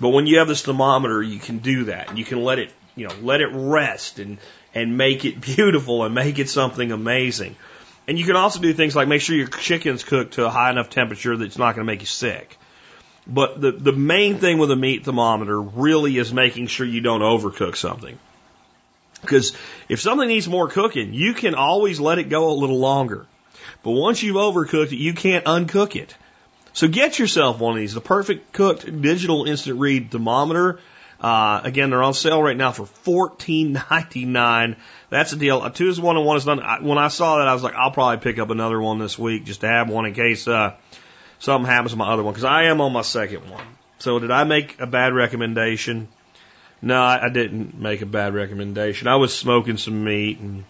[0.00, 2.08] But when you have this thermometer, you can do that.
[2.08, 4.38] And you can let it, you know, let it rest and,
[4.74, 7.56] and make it beautiful and make it something amazing.
[8.08, 10.70] And you can also do things like make sure your chicken's cooked to a high
[10.70, 12.58] enough temperature that it's not going to make you sick.
[13.26, 17.20] But the, the main thing with a meat thermometer really is making sure you don't
[17.20, 18.18] overcook something.
[19.20, 19.56] Because
[19.88, 23.26] if something needs more cooking, you can always let it go a little longer.
[23.82, 26.16] But once you've overcooked it, you can't uncook it.
[26.80, 30.80] So get yourself one of these, the perfect cooked digital instant read thermometer.
[31.20, 34.76] Uh, again, they're on sale right now for fourteen ninety nine.
[35.10, 35.62] That's a deal.
[35.62, 36.62] A Two is one and one is done.
[36.82, 39.44] When I saw that, I was like, I'll probably pick up another one this week
[39.44, 40.74] just to have one in case uh,
[41.38, 43.66] something happens to my other one because I am on my second one.
[43.98, 46.08] So did I make a bad recommendation?
[46.80, 49.06] No, I, I didn't make a bad recommendation.
[49.06, 50.64] I was smoking some meat, and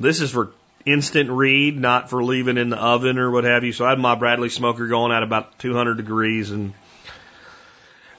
[0.00, 0.52] this is for
[0.84, 3.72] instant read, not for leaving in the oven or what have you.
[3.72, 6.74] So I had my Bradley smoker going at about 200 degrees, and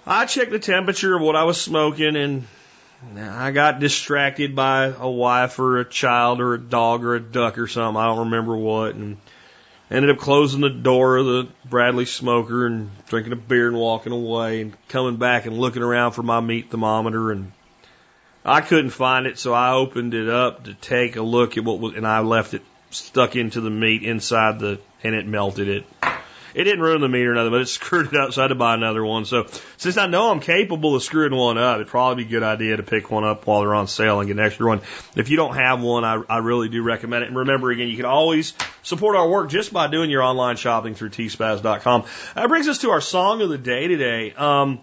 [0.06, 2.48] I checked the temperature of what I was smoking, and
[3.18, 7.58] I got distracted by a wife or a child or a dog or a duck
[7.58, 8.02] or something.
[8.02, 9.18] I don't remember what, and
[9.92, 14.14] ended up closing the door of the Bradley smoker and drinking a beer and walking
[14.14, 17.52] away and coming back and looking around for my meat thermometer and
[18.46, 21.80] I couldn't find it, so I opened it up to take a look at what
[21.80, 22.62] was, and I left it
[22.92, 25.86] stuck into the meat inside the, and it melted it.
[26.54, 28.50] It didn't ruin the meat or nothing, but it screwed it up, so I had
[28.50, 29.26] to buy another one.
[29.26, 29.48] So
[29.78, 32.78] since I know I'm capable of screwing one up, it'd probably be a good idea
[32.78, 34.82] to pick one up while they're on sale and get an extra one.
[35.16, 37.28] If you don't have one, I, I really do recommend it.
[37.28, 38.54] And remember again, you can always
[38.84, 42.06] support our work just by doing your online shopping through tspaz.com.
[42.36, 44.34] That brings us to our song of the day today.
[44.34, 44.80] Um,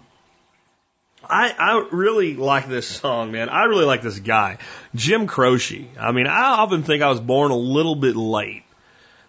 [1.25, 3.49] I, I really like this song, man.
[3.49, 4.59] I really like this guy,
[4.95, 5.89] Jim Croce.
[5.99, 8.65] I mean, I often think I was born a little bit late.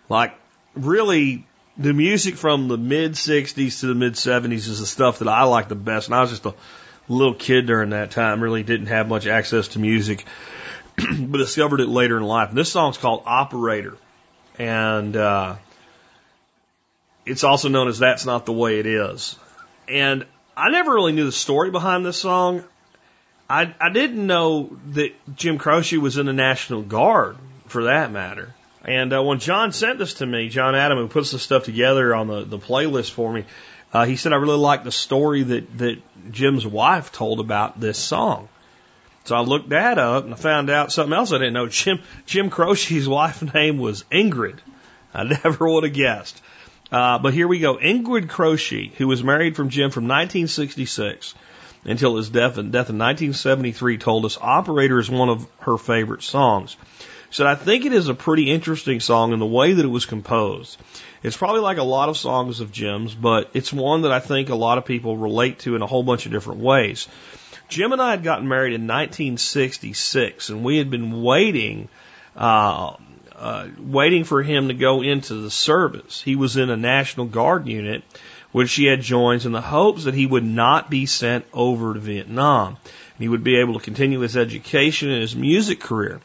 [0.09, 0.33] Like,
[0.75, 1.45] really,
[1.77, 5.43] the music from the mid 60s to the mid 70s is the stuff that I
[5.43, 6.07] like the best.
[6.07, 6.53] And I was just a
[7.07, 10.25] little kid during that time, really didn't have much access to music,
[10.97, 12.49] but discovered it later in life.
[12.49, 13.97] And this song's called Operator.
[14.57, 15.55] And, uh,
[17.25, 19.37] it's also known as That's Not the Way It Is.
[19.87, 22.63] And I never really knew the story behind this song.
[23.49, 28.53] I, I didn't know that Jim Croce was in the National Guard, for that matter.
[28.85, 32.13] And uh, when John sent this to me, John Adam, who puts this stuff together
[32.13, 33.45] on the, the playlist for me,
[33.93, 36.01] uh, he said I really liked the story that, that
[36.31, 38.49] Jim's wife told about this song.
[39.25, 41.67] So I looked that up and I found out something else I didn't know.
[41.67, 44.59] Jim Jim Croce's wife's name was Ingrid.
[45.13, 46.41] I never would have guessed.
[46.93, 47.75] Uh, but here we go.
[47.75, 51.33] Ingrid Croce, who was married from Jim from 1966
[51.85, 56.21] until his death in, death in 1973, told us Operator is one of her favorite
[56.21, 56.77] songs.
[57.31, 60.05] So I think it is a pretty interesting song in the way that it was
[60.05, 60.79] composed.
[61.23, 64.49] It's probably like a lot of songs of Jim's, but it's one that I think
[64.49, 67.07] a lot of people relate to in a whole bunch of different ways.
[67.69, 71.89] Jim and I had gotten married in 1966, and we had been waiting
[72.35, 72.97] uh,
[73.43, 76.21] uh, waiting for him to go into the service.
[76.21, 78.01] He was in a National Guard unit,
[78.53, 81.99] which he had joined in the hopes that he would not be sent over to
[81.99, 82.77] Vietnam.
[83.19, 86.21] He would be able to continue his education and his music career.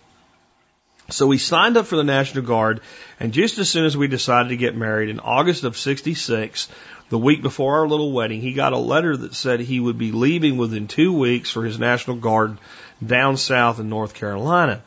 [1.11, 2.83] So we signed up for the National Guard,
[3.19, 6.69] and just as soon as we decided to get married in August of 66,
[7.09, 10.13] the week before our little wedding, he got a letter that said he would be
[10.13, 12.59] leaving within two weeks for his National Guard
[13.05, 14.83] down south in North Carolina.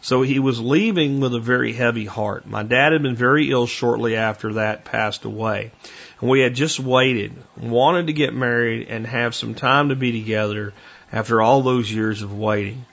[0.00, 2.46] So he was leaving with a very heavy heart.
[2.46, 5.72] My dad had been very ill shortly after that passed away.
[6.20, 10.12] And we had just waited, wanted to get married and have some time to be
[10.12, 10.72] together
[11.12, 12.84] after all those years of waiting.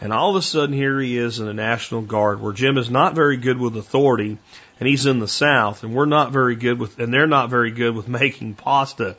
[0.00, 2.90] And all of a sudden here he is in the National Guard where Jim is
[2.90, 4.38] not very good with authority
[4.80, 7.70] and he's in the South and we're not very good with, and they're not very
[7.70, 9.16] good with making pasta.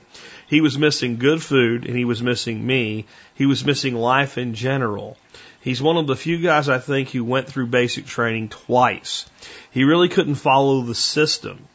[0.48, 3.06] He was missing good food and he was missing me.
[3.34, 5.18] He was missing life in general.
[5.64, 9.26] He's one of the few guys I think who went through basic training twice.
[9.72, 11.68] He really couldn't follow the system.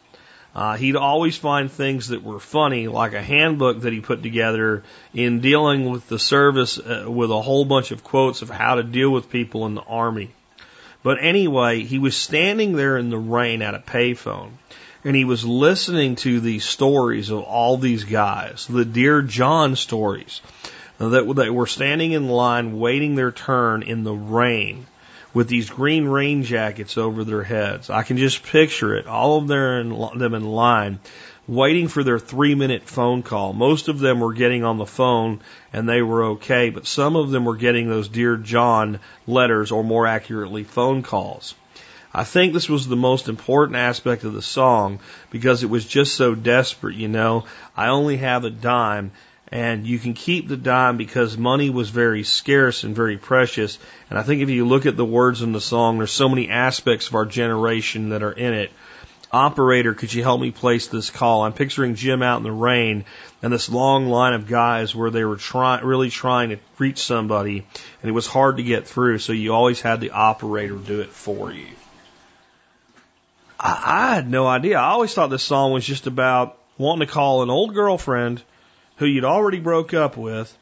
[0.55, 4.83] Uh, he'd always find things that were funny, like a handbook that he put together
[5.15, 8.83] in dealing with the service uh, with a whole bunch of quotes of how to
[8.83, 10.31] deal with people in the army.
[11.03, 14.51] But anyway, he was standing there in the rain at a payphone
[15.05, 20.43] and he was listening to these stories of all these guys, the Dear John stories,
[20.99, 24.87] that, that were standing in line waiting their turn in the rain
[25.35, 27.91] with these green rain jackets over their heads.
[27.91, 29.07] I can just picture it.
[29.07, 31.01] All of them in line
[31.47, 33.53] waiting for their three minute phone call.
[33.53, 35.41] Most of them were getting on the phone
[35.73, 39.83] and they were okay, but some of them were getting those Dear John letters or
[39.83, 41.55] more accurately phone calls.
[42.13, 44.99] I think this was the most important aspect of the song
[45.31, 47.45] because it was just so desperate, you know.
[47.77, 49.13] I only have a dime
[49.51, 53.79] and you can keep the dime because money was very scarce and very precious.
[54.11, 56.51] And I think if you look at the words in the song, there's so many
[56.51, 58.71] aspects of our generation that are in it.
[59.31, 61.43] Operator, could you help me place this call?
[61.45, 63.05] I'm picturing Jim out in the rain
[63.43, 67.67] and this long line of guys where they were trying, really trying to reach somebody
[68.03, 69.19] and it was hard to get through.
[69.19, 71.67] So you always had the operator do it for you.
[73.61, 74.79] I, I had no idea.
[74.79, 78.43] I always thought this song was just about wanting to call an old girlfriend
[78.99, 80.57] who you'd already broke up with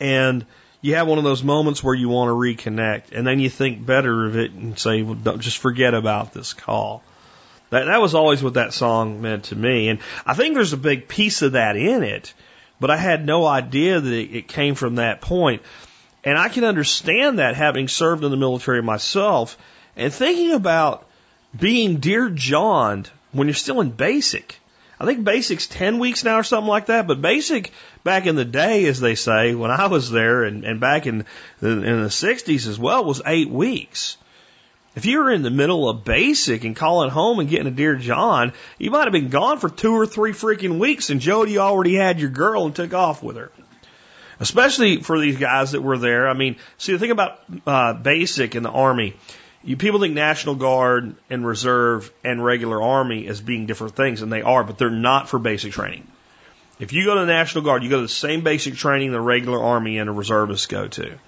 [0.00, 0.44] and
[0.80, 3.84] you have one of those moments where you want to reconnect and then you think
[3.84, 7.02] better of it and say, well, don't just forget about this call.
[7.70, 9.88] That, that was always what that song meant to me.
[9.88, 12.34] And I think there's a big piece of that in it,
[12.80, 15.62] but I had no idea that it, it came from that point.
[16.24, 19.56] And I can understand that having served in the military myself
[19.96, 21.06] and thinking about
[21.58, 24.58] being Dear John when you're still in basic.
[25.02, 27.72] I think basic's 10 weeks now or something like that, but basic
[28.04, 31.24] back in the day, as they say, when I was there and, and back in
[31.58, 34.16] the, in the 60s as well, was eight weeks.
[34.94, 37.96] If you were in the middle of basic and calling home and getting a Dear
[37.96, 41.96] John, you might have been gone for two or three freaking weeks and Jody already
[41.96, 43.50] had your girl and took off with her.
[44.38, 46.28] Especially for these guys that were there.
[46.28, 49.16] I mean, see, the thing about uh, basic in the Army,
[49.64, 54.32] you people think National Guard and Reserve and regular Army as being different things, and
[54.32, 56.06] they are, but they're not for basic training.
[56.78, 59.20] If you go to the National Guard, you go to the same basic training the
[59.20, 61.18] regular Army and the reservists go to.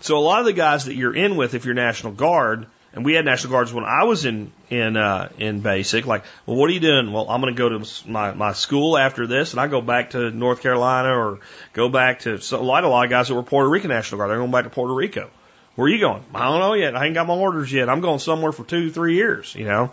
[0.00, 3.04] So a lot of the guys that you're in with, if you're National Guard, and
[3.04, 6.06] we had National Guards when I was in in uh, in basic.
[6.06, 7.12] Like, well, what are you doing?
[7.12, 10.10] Well, I'm going to go to my my school after this, and I go back
[10.10, 11.40] to North Carolina or
[11.74, 14.18] go back to so a lot a lot of guys that were Puerto Rican National
[14.18, 14.30] Guard.
[14.30, 15.30] They're going back to Puerto Rico.
[15.78, 16.24] Where are you going?
[16.34, 16.96] I don't know yet.
[16.96, 17.88] I ain't got my orders yet.
[17.88, 19.92] I'm going somewhere for two, three years, you know,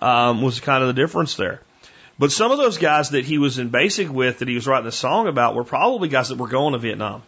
[0.00, 1.60] um, was kind of the difference there.
[2.18, 4.86] But some of those guys that he was in basic with that he was writing
[4.86, 7.22] a song about were probably guys that were going to Vietnam.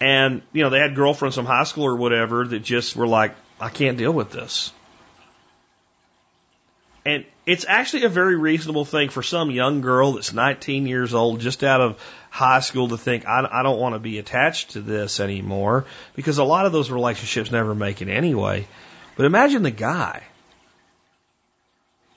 [0.00, 3.34] And, you know, they had girlfriends from high school or whatever that just were like,
[3.60, 4.72] I can't deal with this.
[7.04, 11.40] And it's actually a very reasonable thing for some young girl that's 19 years old,
[11.40, 12.00] just out of
[12.30, 15.84] high school, to think, I, I don't want to be attached to this anymore,
[16.14, 18.66] because a lot of those relationships never make it anyway.
[19.16, 20.22] But imagine the guy.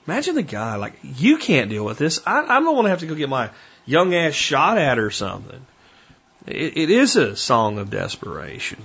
[0.06, 2.20] Imagine the guy, like, you can't deal with this.
[2.26, 3.50] I, don't want to have to go get my
[3.86, 5.66] young ass shot at or something.
[6.46, 8.82] It, it is a song of desperation.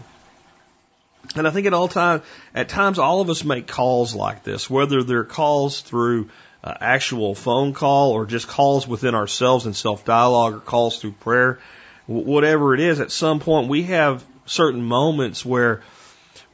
[1.35, 2.23] And I think at all time,
[2.55, 6.29] at times, all of us make calls like this, whether they're calls through
[6.63, 11.13] uh, actual phone call or just calls within ourselves and self dialogue or calls through
[11.13, 11.59] prayer,
[12.05, 12.99] whatever it is.
[12.99, 15.81] At some point, we have certain moments where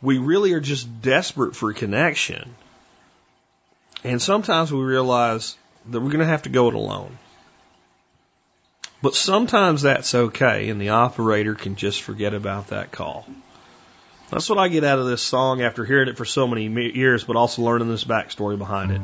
[0.01, 2.55] we really are just desperate for connection,
[4.03, 5.55] and sometimes we realize
[5.87, 7.17] that we're going to have to go it alone.
[9.01, 13.27] But sometimes that's okay, and the operator can just forget about that call.
[14.31, 17.23] That's what I get out of this song after hearing it for so many years,
[17.23, 19.01] but also learning this backstory behind it.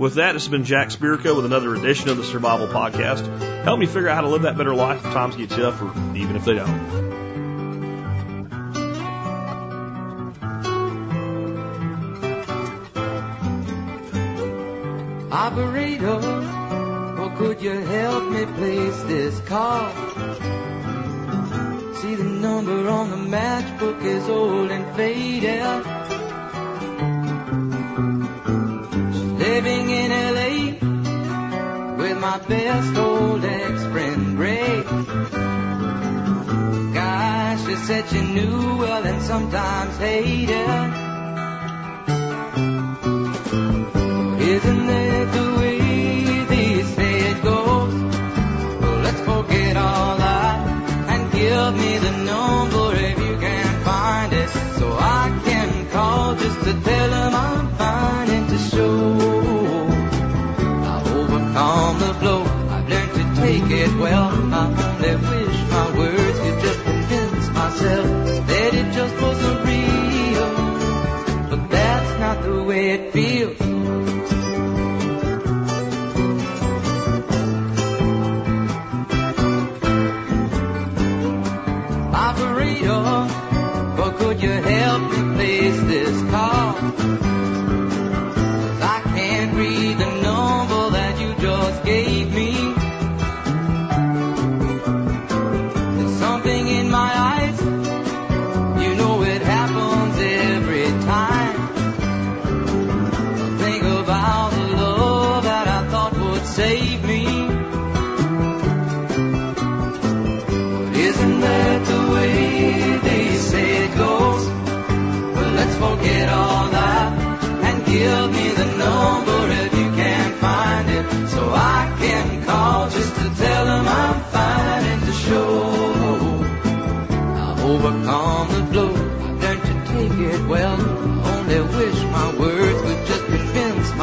[0.00, 3.20] With that, has been Jack Spirko with another edition of the Survival Podcast.
[3.64, 5.92] Help me figure out how to live that better life if times get tough, or
[6.16, 6.70] even if they don't.
[15.30, 19.90] Operator, well, could you help me place this call?
[21.96, 25.99] See the number on the matchbook is old and faded.
[29.54, 30.52] Living in LA
[31.96, 34.82] with my best old ex-friend Ray.
[36.94, 40.68] Gosh, she said she knew well and sometimes hated.
[44.54, 45.09] Isn't that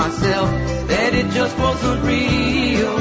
[0.08, 0.50] myself
[0.88, 2.98] that it just wasn't real.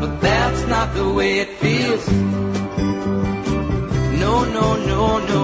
[0.00, 2.08] But that's not the way it feels.
[4.22, 5.42] No, no, no, no.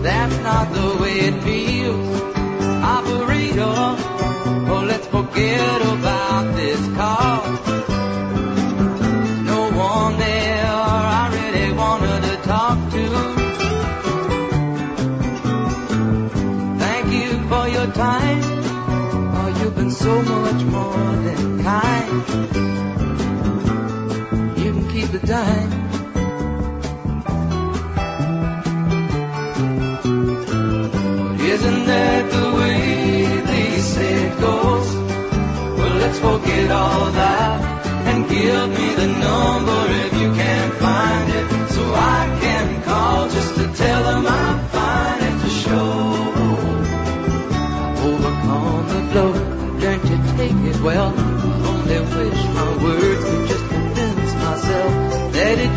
[0.00, 2.20] That's not the way it feels.
[2.96, 3.76] Operator,
[4.70, 7.75] oh, let's forget about this call.
[17.92, 18.42] Time.
[19.38, 22.12] Oh, you've been so much more than kind.
[24.58, 25.72] You can keep the dime.
[31.40, 34.94] Isn't that the way they say it goes?
[35.78, 37.60] Well, let's forget all that
[38.08, 43.54] and give me the number if you can't find it, so I can call just
[43.56, 44.68] to tell them I'm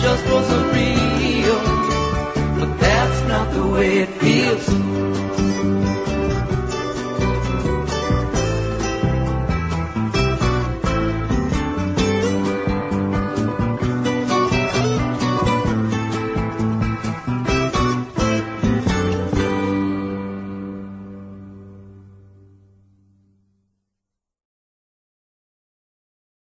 [0.01, 1.59] just wasn't real.
[2.59, 4.88] But that's not the way it feels.